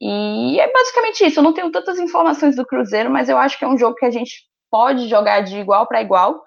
E 0.00 0.58
é 0.58 0.72
basicamente 0.72 1.24
isso. 1.24 1.38
Eu 1.38 1.44
não 1.44 1.52
tenho 1.52 1.70
tantas 1.70 1.98
informações 1.98 2.56
do 2.56 2.66
Cruzeiro, 2.66 3.10
mas 3.10 3.28
eu 3.28 3.38
acho 3.38 3.58
que 3.58 3.64
é 3.64 3.68
um 3.68 3.78
jogo 3.78 3.94
que 3.94 4.04
a 4.04 4.10
gente 4.10 4.32
pode 4.70 5.08
jogar 5.08 5.42
de 5.42 5.58
igual 5.58 5.86
para 5.86 6.02
igual 6.02 6.42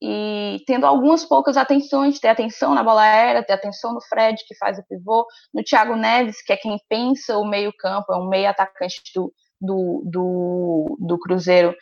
e 0.00 0.62
tendo 0.66 0.86
algumas 0.86 1.24
poucas 1.24 1.56
atenções, 1.56 2.20
ter 2.20 2.28
atenção 2.28 2.74
na 2.74 2.84
bola 2.84 3.02
aérea, 3.02 3.44
ter 3.44 3.52
atenção 3.52 3.92
no 3.92 4.00
Fred, 4.00 4.44
que 4.46 4.56
faz 4.56 4.78
o 4.78 4.84
pivô, 4.88 5.26
no 5.52 5.62
Thiago 5.62 5.96
Neves, 5.96 6.42
que 6.42 6.52
é 6.52 6.56
quem 6.56 6.78
pensa 6.88 7.36
o 7.36 7.44
meio-campo, 7.44 8.12
é 8.12 8.16
um 8.16 8.28
meio 8.28 8.48
atacante 8.48 9.02
do, 9.14 9.32
do, 9.60 10.02
do, 10.06 10.96
do 11.00 11.18
Cruzeiro, 11.18 11.74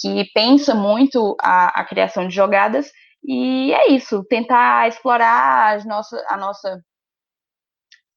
que 0.00 0.24
pensa 0.34 0.74
muito 0.74 1.36
a, 1.40 1.80
a 1.80 1.84
criação 1.84 2.28
de 2.28 2.34
jogadas, 2.34 2.90
e 3.24 3.72
é 3.72 3.90
isso, 3.92 4.24
tentar 4.24 4.88
explorar 4.88 5.76
as 5.76 5.84
nossa, 5.86 6.22
a 6.28 6.36
nossa 6.36 6.82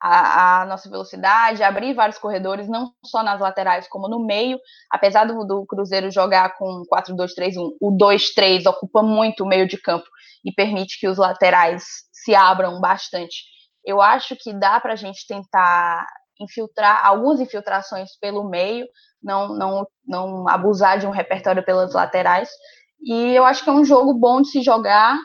a, 0.08 0.62
a, 0.62 0.66
nossa 0.68 0.88
velocidade, 0.88 1.64
abrir 1.64 1.96
vários 1.96 2.20
corredores, 2.20 2.70
não 2.70 2.92
só 3.04 3.24
nas 3.24 3.40
laterais, 3.40 3.88
como 3.88 4.08
no 4.08 4.24
meio. 4.24 4.60
Apesar 4.92 5.26
do, 5.26 5.44
do 5.44 5.66
Cruzeiro 5.66 6.12
jogar 6.12 6.56
com 6.58 6.84
4-2-3-1, 6.94 7.72
o 7.82 7.92
2-3 7.98 8.68
ocupa 8.68 9.02
muito 9.02 9.44
o 9.44 9.48
meio 9.48 9.68
de 9.68 9.82
campo 9.82 10.06
e 10.46 10.52
permite 10.52 11.00
que 11.00 11.08
os 11.08 11.18
laterais 11.18 11.84
se 12.12 12.36
abram 12.36 12.80
bastante. 12.80 13.46
Eu 13.84 14.00
acho 14.00 14.36
que 14.36 14.54
dá 14.54 14.80
para 14.80 14.94
a 14.94 14.96
gente 14.96 15.26
tentar 15.28 16.06
infiltrar 16.40 17.04
algumas 17.04 17.40
infiltrações 17.40 18.16
pelo 18.20 18.48
meio, 18.48 18.86
não, 19.24 19.56
não, 19.56 19.88
não 20.06 20.48
abusar 20.48 21.00
de 21.00 21.08
um 21.08 21.12
repertório 21.12 21.66
pelas 21.66 21.94
laterais. 21.94 22.50
E 23.04 23.34
eu 23.34 23.44
acho 23.44 23.64
que 23.64 23.72
é 23.72 23.74
um 23.74 23.84
jogo 23.84 24.14
bom 24.14 24.40
de 24.44 24.50
se 24.50 24.62
jogar, 24.62 25.18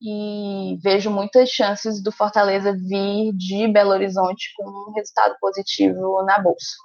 e 0.00 0.76
vejo 0.82 1.10
muitas 1.10 1.48
chances 1.48 2.02
do 2.02 2.12
Fortaleza 2.12 2.72
vir 2.72 3.32
de 3.34 3.68
Belo 3.68 3.90
Horizonte 3.90 4.52
com 4.56 4.90
um 4.90 4.92
resultado 4.92 5.34
positivo 5.40 6.22
na 6.24 6.38
bolsa. 6.38 6.76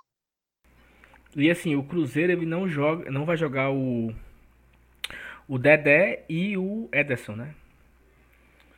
E 1.35 1.49
assim, 1.49 1.75
o 1.75 1.83
Cruzeiro 1.83 2.31
ele 2.31 2.45
não 2.45 2.67
joga, 2.67 3.09
não 3.09 3.25
vai 3.25 3.37
jogar 3.37 3.71
o 3.71 4.13
o 5.47 5.57
Dedé 5.57 6.23
e 6.29 6.57
o 6.57 6.87
Ederson, 6.93 7.35
né? 7.35 7.53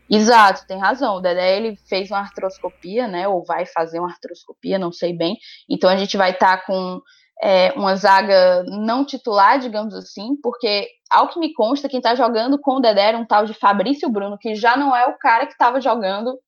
Exato, 0.10 0.66
tem 0.68 0.80
razão. 0.80 1.16
O 1.16 1.22
Dedé 1.22 1.58
ele 1.58 1.76
fez 1.88 2.10
uma 2.10 2.20
artroscopia, 2.20 3.08
né? 3.08 3.28
Ou 3.28 3.44
vai 3.46 3.66
fazer 3.66 4.00
uma 4.00 4.10
artroscopia, 4.10 4.80
não 4.80 4.92
sei 4.92 5.16
bem. 5.16 5.38
Então 5.70 5.90
a 5.90 5.96
gente 5.96 6.18
vai 6.18 6.32
estar 6.32 6.58
tá 6.58 6.66
com 6.66 7.00
é, 7.44 7.74
uma 7.74 7.94
zaga 7.98 8.64
não 8.64 9.04
titular, 9.04 9.60
digamos 9.60 9.94
assim, 9.94 10.38
porque, 10.42 10.88
ao 11.12 11.28
que 11.28 11.38
me 11.38 11.54
consta, 11.54 11.90
quem 11.90 11.98
está 11.98 12.16
jogando 12.16 12.58
com 12.58 12.78
o 12.78 12.80
Dedé 12.80 13.12
é 13.12 13.18
um 13.18 13.26
tal 13.26 13.46
de 13.46 13.54
Fabrício 13.54 14.10
Bruno, 14.10 14.38
que 14.38 14.56
já 14.56 14.78
não 14.78 14.96
é 14.96 15.06
o 15.08 15.18
cara 15.18 15.46
que 15.46 15.52
estava 15.52 15.82
jogando 15.82 16.40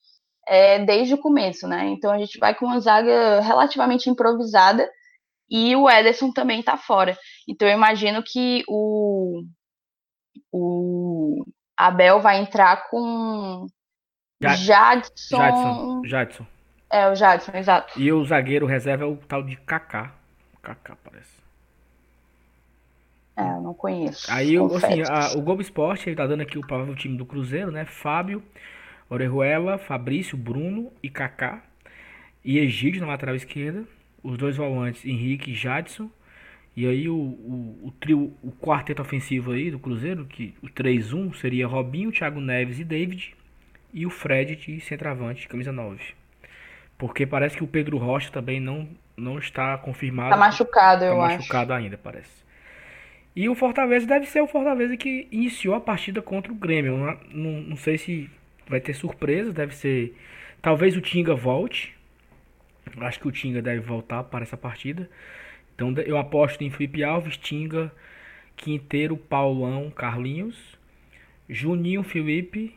é, 0.47 0.79
desde 0.79 1.13
o 1.13 1.17
começo, 1.17 1.67
né? 1.67 1.87
Então 1.87 2.13
a 2.13 2.17
gente 2.17 2.39
vai 2.39 2.55
com 2.55 2.65
uma 2.65 2.79
zaga 2.79 3.41
relativamente 3.41 4.09
improvisada 4.09 4.89
e 5.49 5.75
o 5.75 5.89
Ederson 5.89 6.31
também 6.31 6.61
está 6.61 6.77
fora. 6.77 7.17
Então 7.45 7.67
eu 7.67 7.73
imagino 7.73 8.23
que 8.23 8.63
o, 8.65 9.43
o 10.49 11.43
Abel 11.75 12.21
vai 12.21 12.39
entrar 12.39 12.89
com 12.89 13.67
Jadson. 14.41 15.37
Jadson. 15.37 16.01
Jadson. 16.05 16.45
É, 16.89 17.09
o 17.09 17.15
Jadson, 17.15 17.51
exato. 17.53 17.99
E 17.99 18.13
o 18.13 18.23
zagueiro 18.23 18.65
reserva 18.65 19.03
é 19.03 19.07
o 19.07 19.17
tal 19.17 19.43
de 19.43 19.57
Kaká. 19.57 20.23
Kaká, 20.65 20.97
parece. 21.03 21.45
É, 23.37 23.41
eu 23.41 23.61
não 23.61 23.73
conheço. 23.73 24.31
Aí, 24.31 24.55
assim, 24.57 25.01
a, 25.01 25.37
o 25.37 25.41
Globo 25.41 25.61
Esporte, 25.61 26.09
ele 26.09 26.15
tá 26.15 26.25
dando 26.25 26.41
aqui 26.41 26.57
o 26.57 26.65
provável 26.65 26.95
time 26.95 27.17
do 27.17 27.25
Cruzeiro, 27.25 27.71
né? 27.71 27.85
Fábio, 27.85 28.41
Orejuela, 29.09 29.77
Fabrício, 29.77 30.37
Bruno 30.37 30.91
e 31.03 31.09
Kaká. 31.09 31.61
E 32.43 32.57
Egídio 32.57 33.01
na 33.01 33.07
lateral 33.07 33.35
esquerda. 33.35 33.83
Os 34.23 34.37
dois 34.37 34.57
volantes, 34.57 35.05
Henrique 35.05 35.51
e 35.51 35.53
Jadson. 35.53 36.09
E 36.75 36.87
aí 36.87 37.07
o, 37.07 37.15
o, 37.15 37.79
o, 37.83 37.91
trio, 37.99 38.33
o 38.41 38.51
quarteto 38.51 39.01
ofensivo 39.01 39.51
aí 39.51 39.69
do 39.69 39.79
Cruzeiro, 39.79 40.25
que 40.25 40.53
o 40.61 40.67
3-1 40.67 41.35
seria 41.35 41.67
Robinho, 41.67 42.11
Thiago 42.11 42.41
Neves 42.41 42.79
e 42.79 42.83
David. 42.83 43.35
E 43.93 44.05
o 44.05 44.09
Fred 44.09 44.55
de 44.55 44.79
centroavante, 44.81 45.47
camisa 45.47 45.71
9. 45.71 46.01
Porque 46.97 47.25
parece 47.25 47.55
que 47.55 47.63
o 47.63 47.67
Pedro 47.67 47.97
Rocha 47.97 48.31
também 48.31 48.59
não 48.59 48.87
não 49.17 49.37
está 49.39 49.77
confirmado. 49.77 50.29
Tá 50.29 50.37
machucado, 50.37 51.01
tá 51.01 51.05
eu 51.07 51.17
machucado 51.17 51.33
acho. 51.33 51.37
machucado 51.37 51.73
ainda, 51.73 51.97
parece. 51.97 52.45
E 53.35 53.49
o 53.49 53.55
Fortaleza 53.55 54.07
deve 54.07 54.25
ser 54.25 54.41
o 54.41 54.47
Fortaleza 54.47 54.95
que 54.95 55.27
iniciou 55.31 55.75
a 55.75 55.81
partida 55.81 56.21
contra 56.21 56.51
o 56.51 56.55
Grêmio. 56.55 56.97
Não, 56.97 57.19
não, 57.31 57.61
não 57.61 57.75
sei 57.75 57.97
se 57.97 58.29
vai 58.67 58.79
ter 58.79 58.93
surpresa, 58.93 59.51
deve 59.51 59.75
ser. 59.75 60.15
Talvez 60.61 60.95
o 60.95 61.01
Tinga 61.01 61.35
volte. 61.35 61.93
Acho 62.97 63.19
que 63.19 63.27
o 63.27 63.31
Tinga 63.31 63.61
deve 63.61 63.81
voltar 63.81 64.23
para 64.23 64.43
essa 64.43 64.55
partida. 64.55 65.09
Então 65.73 65.93
eu 66.05 66.17
aposto 66.17 66.63
em 66.63 66.69
Felipe 66.69 67.03
Alves, 67.03 67.35
Tinga, 67.35 67.91
Quinteiro, 68.55 69.17
Paulão, 69.17 69.91
Carlinhos, 69.91 70.77
Juninho, 71.49 72.03
Felipe, 72.03 72.73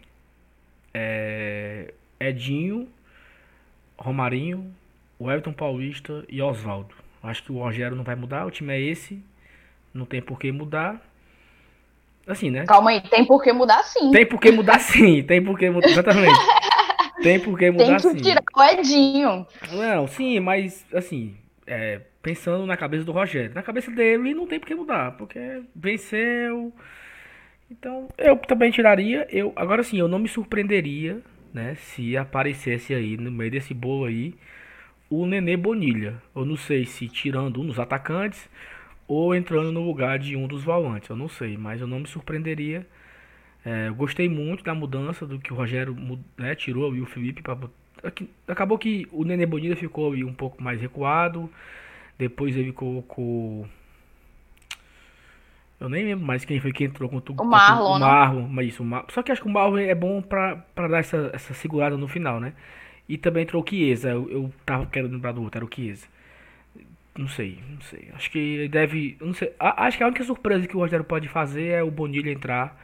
é, 0.93 1.95
Edinho, 2.19 2.89
Romarinho, 3.97 4.75
o 5.19 5.31
Everton 5.31 5.53
Paulista 5.53 6.25
e 6.29 6.41
Oswaldo. 6.41 6.95
Acho 7.23 7.43
que 7.43 7.53
o 7.53 7.59
Rogério 7.59 7.97
não 7.97 8.05
vai 8.05 8.15
mudar, 8.15 8.47
o 8.47 8.51
time 8.51 8.73
é 8.73 8.81
esse, 8.81 9.23
não 9.93 10.07
tem 10.07 10.23
por 10.23 10.39
que 10.39 10.53
mudar. 10.53 11.03
Assim, 12.27 12.51
né? 12.51 12.65
Calma 12.67 12.91
aí, 12.91 13.01
tem 13.01 13.25
por 13.25 13.43
que 13.43 13.53
mudar 13.53 13.83
sim. 13.83 14.11
Tem 14.11 14.27
por 14.27 14.39
que 14.39 14.53
mudar 14.53 14.79
sim, 14.79 15.23
tem 15.23 15.43
por 15.43 15.59
que 15.59 15.69
mudar, 15.71 15.89
exatamente. 15.89 16.39
tem 17.23 17.41
por 17.41 17.59
que 17.59 17.71
mudar 17.71 17.99
sim. 17.99 18.09
Tem 18.09 18.17
que 18.17 18.23
tirar 18.23 18.43
o 18.55 18.63
Edinho. 18.63 19.47
Não, 19.73 20.07
sim, 20.07 20.39
mas 20.39 20.87
assim, 20.95 21.37
é, 21.67 22.03
pensando 22.23 22.67
na 22.67 22.77
cabeça 22.77 23.05
do 23.05 23.13
Rogério. 23.13 23.55
Na 23.55 23.63
cabeça 23.63 23.91
dele 23.91 24.35
não 24.35 24.47
tem 24.47 24.61
por 24.61 24.67
que 24.67 24.75
mudar, 24.75 25.13
porque 25.13 25.63
venceu. 25.75 26.73
Então, 27.71 28.09
eu 28.17 28.37
também 28.37 28.71
tiraria. 28.71 29.27
Eu, 29.31 29.53
agora 29.57 29.83
sim, 29.83 29.99
eu 29.99 30.09
não 30.09 30.19
me 30.19 30.29
surpreenderia, 30.29 31.21
né, 31.53 31.75
se 31.77 32.17
aparecesse 32.17 32.95
aí 32.95 33.17
no 33.17 33.31
meio 33.31 33.51
desse 33.51 33.75
bolo 33.75 34.05
aí 34.05 34.35
o 35.11 35.27
Nenê 35.27 35.57
Bonilha. 35.57 36.21
Eu 36.35 36.45
não 36.45 36.57
sei 36.57 36.85
se 36.85 37.09
tirando 37.09 37.61
um 37.61 37.67
dos 37.67 37.79
atacantes 37.79 38.49
ou 39.07 39.35
entrando 39.35 39.73
no 39.73 39.85
lugar 39.85 40.19
de 40.19 40.37
um 40.37 40.47
dos 40.47 40.63
volantes. 40.63 41.09
Eu 41.09 41.17
não 41.17 41.29
sei, 41.29 41.57
mas 41.57 41.81
eu 41.81 41.87
não 41.87 42.01
me 42.01 42.07
surpreenderia. 42.07 42.87
É, 43.65 43.89
eu 43.89 43.95
gostei 43.95 44.29
muito 44.29 44.63
da 44.63 44.75
mudança 44.75 45.27
do 45.27 45.39
que 45.39 45.53
o 45.53 45.57
Rogério 45.57 45.97
né, 46.37 46.55
tirou 46.55 46.95
e 46.95 47.01
o 47.01 47.07
Felipe. 47.07 47.43
Pra... 47.43 47.57
Acabou 48.47 48.79
que 48.79 49.07
o 49.11 49.25
Nenê 49.25 49.47
Bonilha 49.47 49.77
ficou 49.77 50.13
um 50.13 50.35
pouco 50.35 50.63
mais 50.63 50.81
recuado. 50.81 51.51
Depois 52.19 52.57
ele 52.57 52.73
colocou. 52.73 53.67
Eu 55.81 55.89
nem 55.89 56.05
lembro 56.05 56.27
mais 56.27 56.45
quem 56.45 56.59
foi 56.59 56.73
que 56.73 56.85
entrou 56.85 57.09
contra 57.09 57.33
o 57.33 57.47
Marlon. 57.47 57.97
O 57.97 58.01
Marlon, 58.01 58.49
mas 58.49 58.69
isso, 58.69 58.83
o. 58.83 59.05
Só 59.09 59.23
que 59.23 59.31
acho 59.31 59.41
que 59.41 59.47
o 59.47 59.51
Marlon 59.51 59.79
é 59.79 59.95
bom 59.95 60.21
pra, 60.21 60.57
pra 60.75 60.89
dar 60.89 60.99
essa, 60.99 61.31
essa 61.33 61.55
segurada 61.55 61.97
no 61.97 62.09
final, 62.09 62.41
né? 62.41 62.53
E 63.09 63.17
também 63.17 63.43
entrou 63.45 63.63
o 63.63 63.69
Chiesa. 63.69 64.11
Eu, 64.11 64.31
eu 64.31 64.53
tava 64.67 64.87
querendo 64.87 65.13
lembrar 65.13 65.33
do 65.33 65.43
outro, 65.43 65.59
era 65.59 65.65
o 65.65 65.71
Chiesa. 65.73 66.07
Não 67.17 67.29
sei, 67.29 67.59
não 67.69 67.81
sei. 67.81 68.09
Acho 68.15 68.31
que 68.31 68.69
deve. 68.69 69.17
Não 69.21 69.35
sei. 69.35 69.53
acho 69.59 69.97
que 69.97 70.05
a 70.05 70.07
única 70.07 70.23
surpresa 70.23 70.67
que 70.67 70.77
o 70.77 70.81
Rogério 70.81 71.05
pode 71.05 71.29
fazer 71.29 71.69
é 71.69 71.83
o 71.83 71.91
Bonilha 71.91 72.31
entrar. 72.31 72.79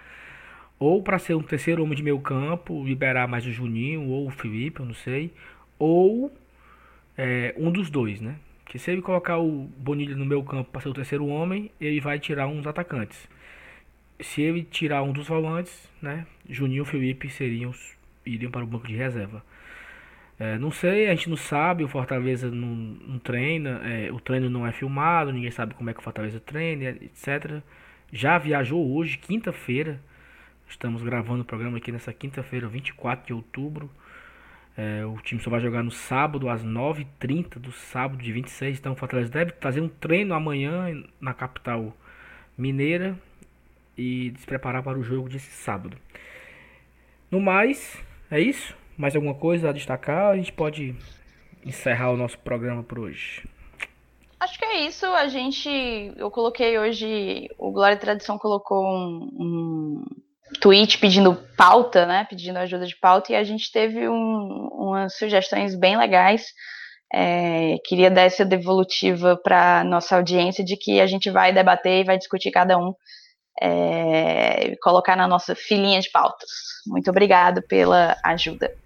Ou 0.78 1.02
para 1.02 1.18
ser 1.18 1.34
um 1.34 1.42
terceiro 1.42 1.82
homem 1.82 1.96
de 1.96 2.02
meio 2.02 2.18
campo, 2.20 2.84
liberar 2.84 3.28
mais 3.28 3.46
o 3.46 3.52
Juninho 3.52 4.08
ou 4.08 4.26
o 4.26 4.30
Felipe, 4.30 4.80
eu 4.80 4.86
não 4.86 4.94
sei. 4.94 5.32
Ou 5.78 6.32
é, 7.16 7.54
um 7.56 7.70
dos 7.70 7.90
dois, 7.90 8.20
né? 8.20 8.36
Que 8.66 8.78
se 8.78 8.90
ele 8.90 9.02
colocar 9.02 9.38
o 9.38 9.70
Bonilha 9.78 10.16
no 10.16 10.24
meio 10.26 10.42
campo 10.42 10.70
para 10.72 10.80
ser 10.80 10.88
o 10.88 10.94
terceiro 10.94 11.26
homem, 11.26 11.70
ele 11.80 12.00
vai 12.00 12.18
tirar 12.18 12.48
dos 12.48 12.66
atacantes. 12.66 13.28
Se 14.20 14.42
ele 14.42 14.64
tirar 14.64 15.02
um 15.02 15.12
dos 15.12 15.28
volantes, 15.28 15.88
né? 16.02 16.26
Juninho 16.48 16.82
e 16.82 16.86
Felipe 16.86 17.30
seriam 17.30 17.72
iriam 18.26 18.50
para 18.50 18.64
o 18.64 18.66
banco 18.66 18.86
de 18.86 18.96
reserva. 18.96 19.44
É, 20.38 20.58
não 20.58 20.70
sei, 20.70 21.06
a 21.06 21.14
gente 21.14 21.30
não 21.30 21.36
sabe, 21.36 21.84
o 21.84 21.88
Fortaleza 21.88 22.50
não, 22.50 22.66
não 22.66 23.18
treina, 23.18 23.80
é, 23.84 24.10
o 24.10 24.18
treino 24.18 24.50
não 24.50 24.66
é 24.66 24.72
filmado, 24.72 25.32
ninguém 25.32 25.50
sabe 25.50 25.74
como 25.74 25.90
é 25.90 25.94
que 25.94 26.00
o 26.00 26.02
Fortaleza 26.02 26.40
treina, 26.40 26.90
etc. 26.90 27.62
Já 28.12 28.36
viajou 28.38 28.94
hoje, 28.94 29.16
quinta-feira. 29.18 30.00
Estamos 30.68 31.02
gravando 31.02 31.42
o 31.42 31.44
programa 31.44 31.76
aqui 31.76 31.92
nessa 31.92 32.12
quinta-feira, 32.12 32.66
24 32.66 33.26
de 33.26 33.32
outubro. 33.32 33.90
É, 34.76 35.04
o 35.06 35.16
time 35.18 35.40
só 35.40 35.50
vai 35.50 35.60
jogar 35.60 35.84
no 35.84 35.90
sábado, 35.90 36.48
às 36.48 36.64
9h30 36.64 37.58
do 37.60 37.70
sábado 37.70 38.20
de 38.20 38.32
26. 38.32 38.78
Então 38.78 38.92
o 38.92 38.96
Fortaleza 38.96 39.30
deve 39.30 39.52
fazer 39.60 39.80
um 39.80 39.88
treino 39.88 40.34
amanhã 40.34 41.04
na 41.20 41.32
capital 41.32 41.96
mineira 42.58 43.16
e 43.96 44.32
se 44.36 44.46
preparar 44.46 44.82
para 44.82 44.98
o 44.98 45.02
jogo 45.02 45.28
desse 45.28 45.50
sábado. 45.50 45.96
No 47.30 47.40
mais, 47.40 48.02
é 48.30 48.40
isso. 48.40 48.76
Mais 48.96 49.14
alguma 49.14 49.34
coisa 49.34 49.70
a 49.70 49.72
destacar? 49.72 50.32
A 50.32 50.36
gente 50.36 50.52
pode 50.52 50.94
encerrar 51.64 52.10
o 52.10 52.16
nosso 52.16 52.38
programa 52.38 52.82
por 52.82 52.98
hoje? 53.00 53.42
Acho 54.38 54.58
que 54.58 54.64
é 54.64 54.86
isso. 54.86 55.06
A 55.06 55.26
gente. 55.26 56.12
Eu 56.16 56.30
coloquei 56.30 56.78
hoje. 56.78 57.48
O 57.58 57.72
Glória 57.72 57.94
e 57.94 57.98
Tradição 57.98 58.38
colocou 58.38 58.84
um, 58.84 59.28
um 59.38 60.04
tweet 60.60 60.98
pedindo 60.98 61.34
pauta, 61.56 62.06
né? 62.06 62.26
Pedindo 62.28 62.58
ajuda 62.58 62.86
de 62.86 62.96
pauta, 62.96 63.32
e 63.32 63.36
a 63.36 63.44
gente 63.44 63.72
teve 63.72 64.08
um, 64.08 64.68
umas 64.72 65.16
sugestões 65.16 65.74
bem 65.74 65.96
legais. 65.96 66.46
É, 67.12 67.78
queria 67.84 68.10
dar 68.10 68.22
essa 68.22 68.44
devolutiva 68.44 69.36
para 69.36 69.84
nossa 69.84 70.16
audiência 70.16 70.64
de 70.64 70.76
que 70.76 71.00
a 71.00 71.06
gente 71.06 71.30
vai 71.30 71.52
debater 71.52 72.00
e 72.00 72.04
vai 72.04 72.18
discutir 72.18 72.50
cada 72.50 72.76
um, 72.76 72.92
é, 73.62 74.74
colocar 74.82 75.16
na 75.16 75.28
nossa 75.28 75.54
filinha 75.54 76.00
de 76.00 76.10
pautas. 76.10 76.50
Muito 76.86 77.08
obrigado 77.08 77.62
pela 77.62 78.16
ajuda. 78.24 78.83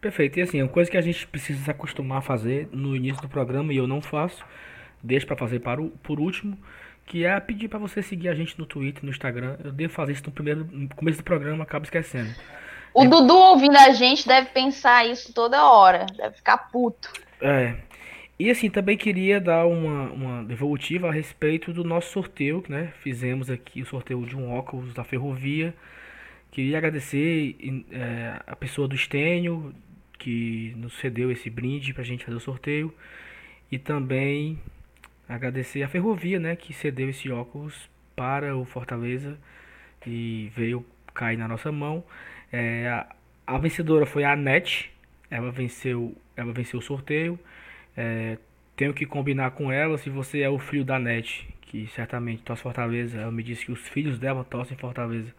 Perfeito. 0.00 0.38
E 0.38 0.42
assim, 0.42 0.62
uma 0.62 0.68
coisa 0.68 0.90
que 0.90 0.96
a 0.96 1.00
gente 1.00 1.26
precisa 1.26 1.62
se 1.62 1.70
acostumar 1.70 2.18
a 2.18 2.22
fazer 2.22 2.68
no 2.72 2.96
início 2.96 3.20
do 3.20 3.28
programa, 3.28 3.72
e 3.72 3.76
eu 3.76 3.86
não 3.86 4.00
faço, 4.00 4.44
deixo 5.02 5.26
para 5.26 5.36
fazer 5.36 5.60
para 5.60 5.80
o, 5.80 5.90
por 6.02 6.18
último, 6.18 6.58
que 7.06 7.24
é 7.24 7.38
pedir 7.40 7.68
para 7.68 7.78
você 7.78 8.02
seguir 8.02 8.28
a 8.28 8.34
gente 8.34 8.58
no 8.58 8.64
Twitter, 8.64 9.04
no 9.04 9.10
Instagram. 9.10 9.56
Eu 9.62 9.72
devo 9.72 9.92
fazer 9.92 10.12
isso 10.12 10.22
no 10.26 10.32
primeiro 10.32 10.66
no 10.70 10.88
começo 10.94 11.18
do 11.18 11.24
programa, 11.24 11.64
acabo 11.64 11.84
esquecendo. 11.84 12.30
O 12.94 13.04
é... 13.04 13.08
Dudu 13.08 13.36
ouvindo 13.36 13.76
a 13.76 13.90
gente 13.90 14.26
deve 14.26 14.48
pensar 14.50 15.06
isso 15.06 15.32
toda 15.34 15.70
hora, 15.70 16.06
deve 16.16 16.36
ficar 16.36 16.56
puto. 16.58 17.12
É. 17.40 17.74
E 18.38 18.50
assim, 18.50 18.70
também 18.70 18.96
queria 18.96 19.38
dar 19.38 19.66
uma, 19.66 20.10
uma 20.10 20.44
devolutiva 20.44 21.08
a 21.08 21.12
respeito 21.12 21.74
do 21.74 21.84
nosso 21.84 22.10
sorteio, 22.10 22.64
né? 22.68 22.92
Fizemos 23.00 23.50
aqui 23.50 23.82
o 23.82 23.86
sorteio 23.86 24.24
de 24.24 24.34
um 24.34 24.50
óculos 24.50 24.94
da 24.94 25.04
ferrovia. 25.04 25.74
Queria 26.50 26.78
agradecer 26.78 27.56
é, 27.92 28.40
a 28.46 28.56
pessoa 28.56 28.88
do 28.88 28.94
Estênio, 28.94 29.74
que 30.20 30.74
nos 30.76 30.92
cedeu 30.98 31.32
esse 31.32 31.50
brinde 31.50 31.94
pra 31.94 32.04
gente 32.04 32.24
fazer 32.24 32.36
o 32.36 32.40
sorteio. 32.40 32.94
E 33.72 33.78
também 33.78 34.58
agradecer 35.28 35.82
a 35.82 35.88
Ferrovia, 35.88 36.38
né, 36.38 36.54
que 36.54 36.72
cedeu 36.72 37.08
esse 37.08 37.30
óculos 37.30 37.88
para 38.14 38.56
o 38.56 38.64
Fortaleza 38.64 39.38
e 40.06 40.50
veio 40.54 40.84
cair 41.14 41.36
na 41.36 41.48
nossa 41.48 41.72
mão. 41.72 42.04
É, 42.52 42.88
a, 42.88 43.06
a, 43.46 43.58
vencedora 43.58 44.06
foi 44.06 44.24
a 44.24 44.36
NET, 44.36 44.92
ela 45.30 45.50
venceu, 45.50 46.16
ela 46.36 46.52
venceu 46.52 46.80
o 46.80 46.82
sorteio. 46.82 47.38
É, 47.96 48.38
tenho 48.76 48.92
que 48.92 49.06
combinar 49.06 49.52
com 49.52 49.72
ela 49.72 49.96
se 49.98 50.10
você 50.10 50.40
é 50.40 50.50
o 50.50 50.58
filho 50.58 50.84
da 50.84 50.98
NET, 50.98 51.48
que 51.62 51.86
certamente 51.88 52.42
torce 52.42 52.62
Fortaleza. 52.62 53.18
Ela 53.20 53.32
me 53.32 53.42
disse 53.42 53.64
que 53.64 53.72
os 53.72 53.88
filhos 53.88 54.18
dela 54.18 54.44
torcem 54.44 54.76
Fortaleza. 54.76 55.32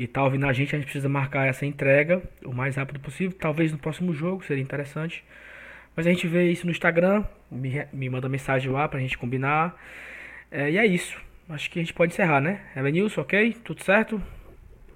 E 0.00 0.06
tá 0.06 0.24
ouvindo 0.24 0.46
a 0.46 0.52
gente, 0.54 0.74
a 0.74 0.78
gente 0.78 0.86
precisa 0.86 1.10
marcar 1.10 1.46
essa 1.46 1.66
entrega 1.66 2.22
o 2.42 2.54
mais 2.54 2.74
rápido 2.74 2.98
possível. 3.00 3.36
Talvez 3.38 3.70
no 3.70 3.76
próximo 3.76 4.14
jogo, 4.14 4.42
seria 4.42 4.62
interessante. 4.62 5.22
Mas 5.94 6.06
a 6.06 6.08
gente 6.10 6.26
vê 6.26 6.50
isso 6.50 6.64
no 6.64 6.72
Instagram, 6.72 7.22
me, 7.50 7.86
me 7.92 8.08
manda 8.08 8.26
mensagem 8.26 8.72
lá 8.72 8.88
pra 8.88 8.98
gente 8.98 9.18
combinar. 9.18 9.78
É, 10.50 10.70
e 10.70 10.78
é 10.78 10.86
isso. 10.86 11.20
Acho 11.50 11.70
que 11.70 11.78
a 11.78 11.82
gente 11.82 11.92
pode 11.92 12.14
encerrar, 12.14 12.40
né? 12.40 12.62
Elenilson, 12.74 13.20
ok? 13.20 13.52
Tudo 13.62 13.84
certo? 13.84 14.22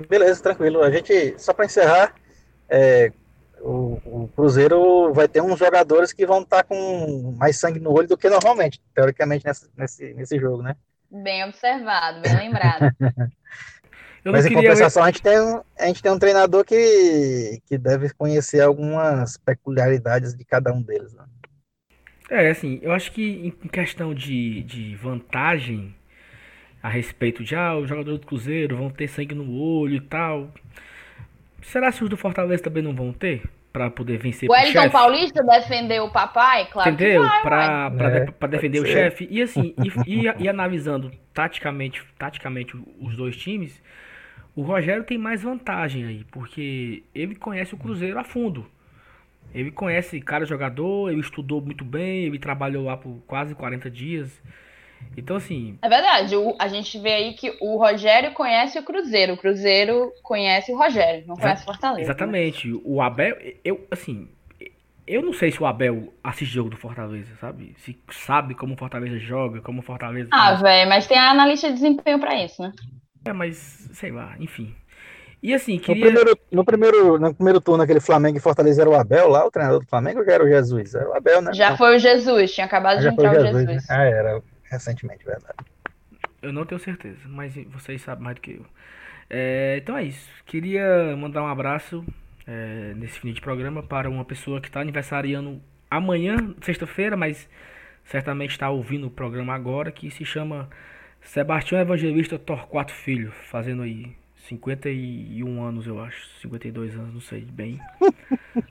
Beleza, 0.08 0.42
tranquilo. 0.42 0.82
A 0.82 0.90
gente, 0.90 1.34
só 1.36 1.52
para 1.52 1.66
encerrar, 1.66 2.14
é, 2.66 3.12
o, 3.60 4.00
o, 4.06 4.30
Cruzeiro 4.34 5.12
vai 5.12 5.28
ter 5.28 5.42
uns 5.42 5.58
jogadores 5.58 6.14
que 6.14 6.24
vão 6.24 6.40
estar 6.40 6.62
tá 6.62 6.64
com 6.64 7.34
mais 7.36 7.60
sangue 7.60 7.78
no 7.78 7.92
olho 7.92 8.08
do 8.08 8.16
que 8.16 8.30
normalmente, 8.30 8.80
teoricamente, 8.94 9.44
nessa, 9.44 9.68
nesse, 9.76 10.14
nesse 10.14 10.38
jogo, 10.38 10.62
né? 10.62 10.74
Bem 11.10 11.44
observado, 11.44 12.22
bem 12.22 12.36
lembrado. 12.38 12.90
Eu 14.24 14.32
Mas 14.32 14.46
em 14.46 14.54
compensação, 14.54 15.02
ver... 15.02 15.08
a, 15.08 15.12
gente 15.12 15.22
tem 15.22 15.38
um, 15.38 15.62
a 15.78 15.86
gente 15.86 16.02
tem 16.02 16.10
um 16.10 16.18
treinador 16.18 16.64
que, 16.64 17.60
que 17.66 17.76
deve 17.76 18.08
conhecer 18.14 18.60
algumas 18.62 19.36
peculiaridades 19.36 20.34
de 20.34 20.44
cada 20.44 20.72
um 20.72 20.80
deles. 20.80 21.12
Né? 21.12 21.24
É, 22.30 22.50
assim, 22.50 22.80
eu 22.82 22.90
acho 22.92 23.12
que 23.12 23.54
em 23.62 23.68
questão 23.68 24.14
de, 24.14 24.62
de 24.62 24.96
vantagem 24.96 25.94
a 26.82 26.88
respeito 26.88 27.44
de 27.44 27.54
ah, 27.54 27.76
os 27.76 27.88
jogadores 27.88 28.20
do 28.20 28.26
Cruzeiro 28.26 28.76
vão 28.76 28.90
ter 28.90 29.08
sangue 29.08 29.34
no 29.34 29.58
olho 29.58 29.96
e 29.96 30.00
tal. 30.00 30.50
Será 31.62 31.92
que 31.92 32.02
os 32.02 32.10
do 32.10 32.16
Fortaleza 32.16 32.62
também 32.62 32.82
não 32.82 32.94
vão 32.94 33.12
ter? 33.12 33.42
Pra 33.72 33.90
poder 33.90 34.18
vencer 34.18 34.48
o 34.48 34.52
Wellington 34.52 34.88
Paulista 34.88 35.42
defendeu 35.42 36.04
o 36.04 36.10
papai, 36.12 36.68
claro. 36.70 36.90
Entendeu? 36.90 37.22
Vai, 37.22 37.42
pra, 37.42 37.90
pra, 37.90 38.08
é, 38.08 38.24
pra, 38.26 38.48
defender 38.48 38.78
o 38.78 38.86
chefe. 38.86 39.26
E 39.28 39.42
assim, 39.42 39.74
e, 39.82 39.88
e, 40.06 40.44
e 40.44 40.48
analisando 40.48 41.10
taticamente, 41.32 42.04
taticamente 42.16 42.76
os 43.00 43.16
dois 43.16 43.36
times, 43.36 43.82
o 44.56 44.62
Rogério 44.62 45.04
tem 45.04 45.18
mais 45.18 45.42
vantagem 45.42 46.04
aí, 46.04 46.24
porque 46.30 47.02
ele 47.14 47.34
conhece 47.34 47.74
o 47.74 47.78
Cruzeiro 47.78 48.18
a 48.18 48.24
fundo. 48.24 48.66
Ele 49.52 49.70
conhece 49.70 50.20
cada 50.20 50.44
jogador, 50.44 51.10
ele 51.10 51.20
estudou 51.20 51.60
muito 51.60 51.84
bem, 51.84 52.24
ele 52.24 52.38
trabalhou 52.38 52.84
lá 52.84 52.96
por 52.96 53.20
quase 53.26 53.54
40 53.54 53.90
dias. 53.90 54.42
Então, 55.16 55.36
assim. 55.36 55.78
É 55.82 55.88
verdade, 55.88 56.34
o, 56.34 56.56
a 56.58 56.66
gente 56.68 56.98
vê 56.98 57.12
aí 57.12 57.34
que 57.34 57.56
o 57.60 57.76
Rogério 57.76 58.32
conhece 58.32 58.78
o 58.78 58.82
Cruzeiro, 58.82 59.34
o 59.34 59.36
Cruzeiro 59.36 60.12
conhece 60.22 60.72
o 60.72 60.76
Rogério, 60.76 61.24
não 61.26 61.36
conhece 61.36 61.62
o 61.62 61.66
Fortaleza. 61.66 62.02
Exatamente. 62.02 62.68
Né? 62.68 62.80
O 62.84 63.00
Abel, 63.00 63.36
eu, 63.64 63.86
assim. 63.90 64.28
Eu 65.06 65.20
não 65.20 65.34
sei 65.34 65.50
se 65.50 65.62
o 65.62 65.66
Abel 65.66 66.14
assiste 66.24 66.54
jogo 66.54 66.70
do 66.70 66.78
Fortaleza, 66.78 67.30
sabe? 67.38 67.74
Se 67.80 67.94
sabe 68.10 68.54
como 68.54 68.72
o 68.72 68.76
Fortaleza 68.76 69.18
joga, 69.18 69.60
como 69.60 69.80
o 69.80 69.82
Fortaleza. 69.82 70.30
Ah, 70.32 70.54
velho, 70.54 70.88
mas 70.88 71.06
tem 71.06 71.18
a 71.18 71.30
analista 71.30 71.68
de 71.68 71.74
desempenho 71.74 72.18
para 72.18 72.42
isso, 72.42 72.62
né? 72.62 72.72
É, 73.24 73.32
mas 73.32 73.88
sei 73.92 74.10
lá, 74.10 74.34
enfim. 74.38 74.74
E 75.42 75.52
assim, 75.52 75.78
queria... 75.78 76.06
no, 76.06 76.10
primeiro, 76.10 76.38
no, 76.50 76.64
primeiro, 76.64 77.18
no 77.18 77.34
primeiro 77.34 77.60
turno, 77.60 77.82
aquele 77.82 78.00
Flamengo 78.00 78.38
e 78.38 78.40
Fortaleza 78.40 78.80
era 78.80 78.88
o 78.88 78.94
Abel 78.94 79.28
lá, 79.28 79.46
o 79.46 79.50
treinador 79.50 79.80
do 79.80 79.86
Flamengo, 79.86 80.20
ou 80.20 80.24
já 80.24 80.32
era 80.32 80.44
o 80.44 80.48
Jesus? 80.48 80.94
Era 80.94 81.10
o 81.10 81.14
Abel, 81.14 81.42
né? 81.42 81.52
Já 81.52 81.76
foi 81.76 81.96
o 81.96 81.98
Jesus, 81.98 82.54
tinha 82.54 82.64
acabado 82.64 82.96
ah, 82.96 83.00
de 83.02 83.08
entrar 83.08 83.30
o 83.30 83.34
Jesus. 83.34 83.66
Jesus. 83.66 83.88
Né? 83.88 83.94
Ah, 83.94 84.04
era 84.04 84.42
recentemente, 84.70 85.24
verdade. 85.24 85.54
Eu 86.40 86.52
não 86.52 86.64
tenho 86.64 86.78
certeza, 86.78 87.18
mas 87.26 87.54
vocês 87.72 88.00
sabem 88.00 88.24
mais 88.24 88.36
do 88.36 88.40
que 88.40 88.52
eu. 88.52 88.66
É, 89.28 89.78
então 89.82 89.96
é 89.96 90.04
isso. 90.04 90.28
Queria 90.46 91.14
mandar 91.16 91.42
um 91.42 91.46
abraço 91.48 92.04
é, 92.46 92.94
nesse 92.96 93.20
fim 93.20 93.32
de 93.32 93.40
programa 93.40 93.82
para 93.82 94.08
uma 94.08 94.24
pessoa 94.24 94.60
que 94.60 94.68
está 94.68 94.80
aniversariando 94.80 95.60
amanhã, 95.90 96.36
sexta-feira, 96.62 97.16
mas 97.16 97.48
certamente 98.04 98.50
está 98.50 98.70
ouvindo 98.70 99.06
o 99.06 99.10
programa 99.10 99.54
agora, 99.54 99.92
que 99.92 100.10
se 100.10 100.24
chama 100.24 100.68
Sebastião 101.24 101.80
Evangelista 101.80 102.38
Torquato 102.38 102.92
Filho, 102.92 103.32
fazendo 103.50 103.82
aí 103.82 104.12
51 104.48 105.62
anos, 105.62 105.86
eu 105.86 106.00
acho. 106.02 106.28
52 106.40 106.94
anos, 106.94 107.14
não 107.14 107.20
sei 107.20 107.40
bem. 107.40 107.80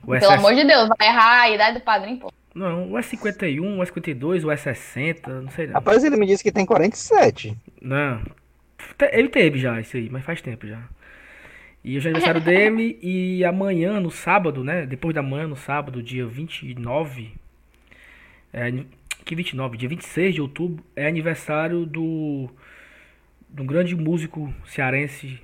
O 0.02 0.18
Pelo 0.18 0.32
amor 0.32 0.54
de 0.54 0.64
Deus, 0.64 0.88
vai 0.98 1.08
errar 1.08 1.42
a 1.42 1.50
idade 1.50 1.78
do 1.78 1.84
padrinho, 1.84 2.18
pô. 2.18 2.32
Não, 2.54 2.92
o 2.92 2.98
é 2.98 3.02
51, 3.02 3.78
o 3.78 3.82
é 3.82 3.86
52, 3.86 4.44
o 4.44 4.50
é 4.50 4.56
60, 4.56 5.40
não 5.42 5.50
sei 5.50 5.66
não. 5.66 5.74
Rapaz, 5.74 6.04
ele 6.04 6.16
me 6.16 6.26
disse 6.26 6.42
que 6.42 6.52
tem 6.52 6.64
47. 6.64 7.54
Não. 7.82 8.22
Ele 9.12 9.28
teve 9.28 9.58
já 9.58 9.78
isso 9.80 9.96
aí, 9.96 10.08
mas 10.08 10.24
faz 10.24 10.40
tempo 10.40 10.66
já. 10.66 10.82
E 11.82 11.96
hoje 11.96 12.08
é 12.08 12.10
aniversário 12.12 12.40
dele 12.44 12.98
e 13.02 13.44
amanhã, 13.44 14.00
no 14.00 14.10
sábado, 14.10 14.64
né? 14.64 14.86
Depois 14.86 15.14
da 15.14 15.22
manhã, 15.22 15.46
no 15.46 15.56
sábado, 15.56 16.02
dia 16.02 16.26
29. 16.26 17.32
É, 18.52 18.72
que 19.24 19.34
29, 19.34 19.76
dia 19.76 19.88
26 19.88 20.34
de 20.34 20.40
outubro, 20.40 20.84
é 20.94 21.06
aniversário 21.06 21.86
do, 21.86 22.48
do 23.48 23.64
grande 23.64 23.96
músico 23.96 24.52
cearense 24.66 25.40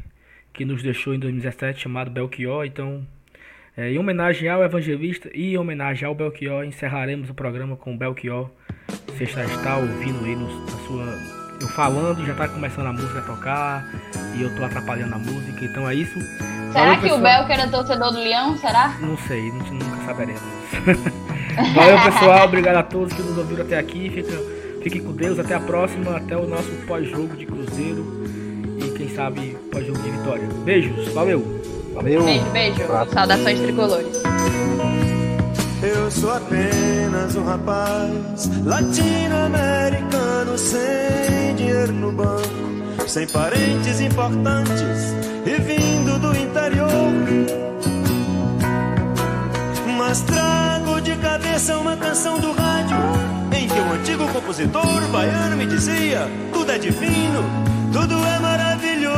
que 0.52 0.64
nos 0.64 0.82
deixou 0.82 1.14
em 1.14 1.18
2017, 1.18 1.80
chamado 1.80 2.10
Belchior. 2.10 2.66
Então, 2.66 3.06
é, 3.76 3.90
em 3.90 3.98
homenagem 3.98 4.48
ao 4.48 4.62
evangelista 4.62 5.30
e 5.32 5.54
em 5.54 5.56
homenagem 5.58 6.06
ao 6.06 6.14
Belchior, 6.14 6.64
encerraremos 6.64 7.30
o 7.30 7.34
programa 7.34 7.76
com 7.76 7.94
o 7.94 7.96
Belchior. 7.96 8.50
Você 9.06 9.26
já 9.26 9.44
está 9.44 9.76
ouvindo 9.76 10.24
aí 10.24 10.36
no, 10.36 10.66
na 10.66 10.78
sua. 10.86 11.40
Eu 11.60 11.68
falando, 11.68 12.24
já 12.24 12.32
está 12.32 12.48
começando 12.48 12.86
a 12.86 12.92
música 12.92 13.18
a 13.18 13.22
tocar 13.22 13.84
e 14.36 14.42
eu 14.42 14.48
estou 14.48 14.64
atrapalhando 14.64 15.14
a 15.14 15.18
música, 15.18 15.64
então 15.64 15.88
é 15.88 15.94
isso. 15.94 16.18
Será 16.72 16.96
que 16.96 17.02
pessoal. 17.02 17.20
o 17.20 17.22
Belchior 17.22 17.50
era 17.50 17.68
torcedor 17.68 18.12
do 18.12 18.18
Leão? 18.18 18.56
Será? 18.56 18.96
Não 19.00 19.16
sei, 19.18 19.50
nunca 19.52 19.96
saberemos. 20.04 20.42
Valeu, 21.74 21.98
pessoal. 22.04 22.44
Obrigado 22.44 22.76
a 22.76 22.82
todos 22.82 23.12
que 23.12 23.22
nos 23.22 23.36
ouviram 23.38 23.64
até 23.64 23.78
aqui. 23.78 24.10
Fica, 24.10 24.32
fiquem 24.82 25.02
com 25.02 25.12
Deus. 25.12 25.38
Até 25.38 25.54
a 25.54 25.60
próxima. 25.60 26.16
Até 26.16 26.36
o 26.36 26.46
nosso 26.46 26.70
pós-jogo 26.86 27.36
de 27.36 27.46
Cruzeiro. 27.46 28.24
E 28.78 28.90
quem 28.96 29.08
sabe 29.14 29.56
pós-jogo 29.70 29.98
de 30.00 30.10
vitória. 30.10 30.48
Beijos. 30.64 31.08
Valeu. 31.12 31.60
Valeu. 31.94 32.24
Beijo, 32.24 32.44
beijo. 32.50 32.82
Saudações 33.12 33.60
tricolores. 33.60 34.22
Eu 35.82 36.10
sou 36.10 36.32
apenas 36.32 37.34
um 37.36 37.44
rapaz 37.44 38.50
latino-americano 38.64 40.58
sem 40.58 41.54
dinheiro 41.56 41.92
no 41.92 42.12
banco, 42.12 43.08
sem 43.08 43.26
parentes 43.28 43.98
importantes 44.00 45.14
e 45.46 45.58
vindo 45.62 46.18
do 46.18 46.36
interior 46.36 47.60
mas 50.10 50.22
trago 50.22 50.79
essa 51.60 51.74
é 51.74 51.76
uma 51.76 51.94
canção 51.94 52.40
do 52.40 52.52
rádio 52.52 52.96
em 53.52 53.68
que 53.68 53.78
um 53.78 53.92
antigo 53.92 54.26
compositor 54.28 55.06
baiano 55.12 55.58
me 55.58 55.66
dizia: 55.66 56.26
tudo 56.54 56.72
é 56.72 56.78
divino, 56.78 57.44
tudo 57.92 58.14
é 58.14 58.38
maravilhoso. 58.38 59.16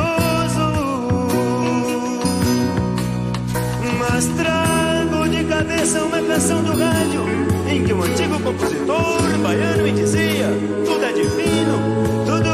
Mas 3.97 4.25
trago 4.25 5.29
de 5.29 5.45
cabeça 5.45 6.03
uma 6.03 6.21
canção 6.21 6.61
do 6.63 6.77
rádio 6.77 7.23
em 7.65 7.85
que 7.85 7.93
um 7.93 8.03
antigo 8.03 8.37
compositor 8.37 9.21
baiano 9.41 9.83
me 9.83 9.93
dizia: 9.93 10.47
tudo 10.85 11.01
é 11.01 11.13
divino, 11.13 12.25
tudo 12.25 12.52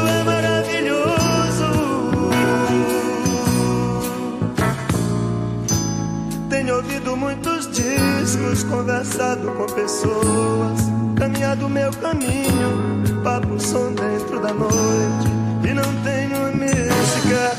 livros, 8.50 8.64
conversado 8.64 9.50
com 9.52 9.66
pessoas, 9.66 10.80
caminhado 11.16 11.68
meu 11.68 11.90
caminho, 11.92 13.02
papo 13.22 13.58
som 13.58 13.92
dentro 13.92 14.40
da 14.40 14.52
noite, 14.52 15.28
e 15.64 15.74
não 15.74 15.82
tenho 16.02 16.52
música. 16.56 17.56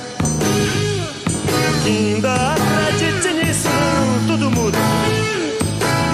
Que 1.84 1.90
ainda 1.90 2.54
acredite 2.54 3.34
nisso, 3.34 3.70
tudo 4.28 4.52
muda. 4.52 4.78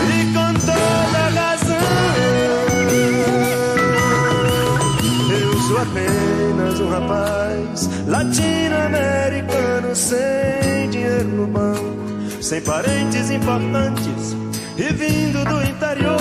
E 0.09 0.33
com 0.33 0.53
toda 0.59 1.29
razão, 1.35 1.77
eu 5.31 5.59
sou 5.61 5.77
apenas 5.77 6.79
um 6.79 6.89
rapaz 6.89 7.89
latino-americano 8.07 9.95
sem 9.95 10.89
dinheiro 10.89 11.27
no 11.29 11.47
banco 11.47 12.06
sem 12.47 12.61
parentes 12.61 13.29
importantes 13.29 14.33
e 14.77 14.93
vindo 14.93 15.43
do 15.43 15.61
interior. 15.63 16.17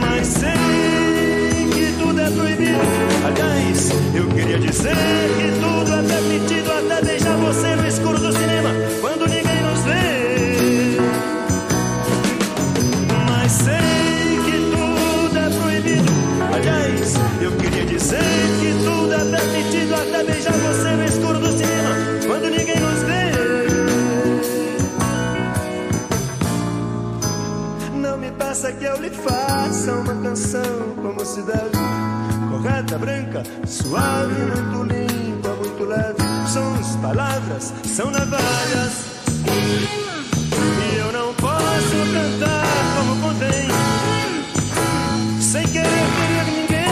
Mas 0.00 0.26
sei 0.28 1.68
que 1.70 1.92
tudo 2.02 2.22
é 2.22 2.30
proibido. 2.30 2.78
Aliás, 3.26 3.90
eu 4.14 4.26
queria 4.28 4.58
dizer 4.58 4.96
que 4.96 5.60
tudo 5.60 5.92
é 5.92 6.02
permitido 6.02 6.72
até 6.72 7.04
deixar 7.04 7.36
você 7.36 7.76
no 7.76 7.86
escuro 7.86 8.18
do 8.18 8.32
cinema 8.32 8.49
Suave, 33.66 34.34
muito 34.34 34.92
limpa, 34.92 35.48
muito 35.50 35.84
leve. 35.84 36.22
Sons, 36.48 36.96
palavras, 37.00 37.72
são 37.84 38.10
navalhas. 38.10 38.92
E 39.46 40.96
eu 40.98 41.12
não 41.12 41.32
posso 41.34 41.96
cantar 42.12 42.66
como 42.96 43.20
convém, 43.22 43.68
sem 45.40 45.66
querer 45.68 45.86
ferir 45.86 46.44
ninguém. 46.46 46.90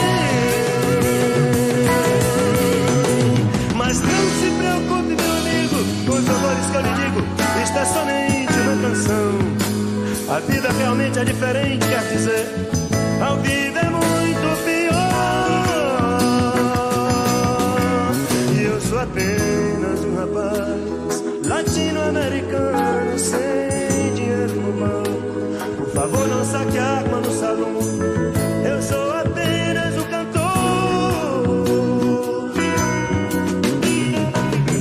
Mas 3.77 4.01
não 4.01 4.31
se 4.41 4.51
preocupe, 4.59 5.15
meu 5.21 5.33
amigo, 5.33 5.77
com 6.07 6.13
os 6.13 6.25
valores 6.25 6.67
que 6.67 6.77
eu 6.77 6.81
lhe 6.83 6.95
digo. 6.95 7.21
Isto 7.63 7.79
é 7.79 7.85
somente 7.85 8.53
uma 8.61 8.77
canção. 8.89 9.29
A 10.35 10.41
vida 10.41 10.69
realmente 10.79 11.19
é 11.19 11.25
diferente, 11.25 11.87
quer 11.87 12.03
dizer, 12.13 12.47
ao 13.27 13.37
vivo 13.39 13.78
a 26.79 26.99
arma 26.99 27.19
no 27.19 27.33
salão. 27.33 27.79
Eu 28.65 28.83
sou 28.83 29.13
apenas 29.13 29.95
um 29.97 30.05
cantor. 30.05 30.39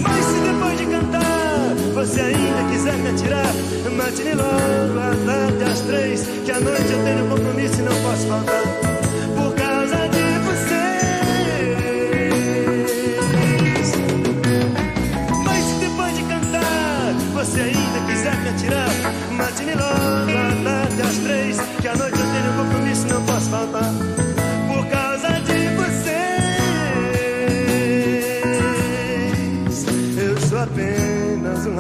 Mas 0.02 0.26
se 0.26 0.39
depois 0.39 0.78
de 0.78 0.86
cantar 0.86 1.76
você 1.93 2.22
ainda 2.22 2.70
quiser 2.72 2.98
me 2.98 3.10
atirar, 3.10 3.54
mate-me 3.95 4.34
logo 4.34 5.00
à 5.00 5.16
tarde 5.26 5.64
às 5.64 5.82
três, 5.82 6.28
que 6.45 6.52
à 6.52 6.60
noite 6.60 6.91
eu 6.91 7.04
tenho 7.04 7.28
compromisso 7.28 7.80
e 7.80 7.84
não 7.84 8.02
posso 8.02 8.28
faltar. 8.28 8.76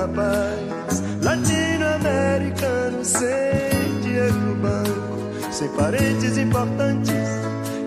Rapaz 0.07 1.03
latino-americano 1.21 3.03
sem 3.03 4.01
dinheiro 4.01 4.33
no 4.33 4.55
banco, 4.55 5.51
sem 5.51 5.67
parentes 5.69 6.37
importantes 6.37 7.11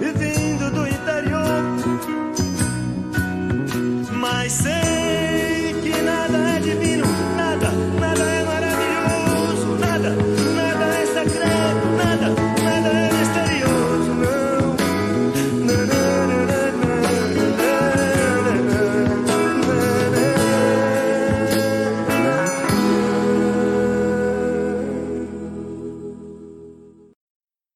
e 0.00 0.12
vindo 0.18 0.70
do 0.70 0.86
interior. 0.86 1.62
Mas 4.12 4.52
sei 4.52 4.89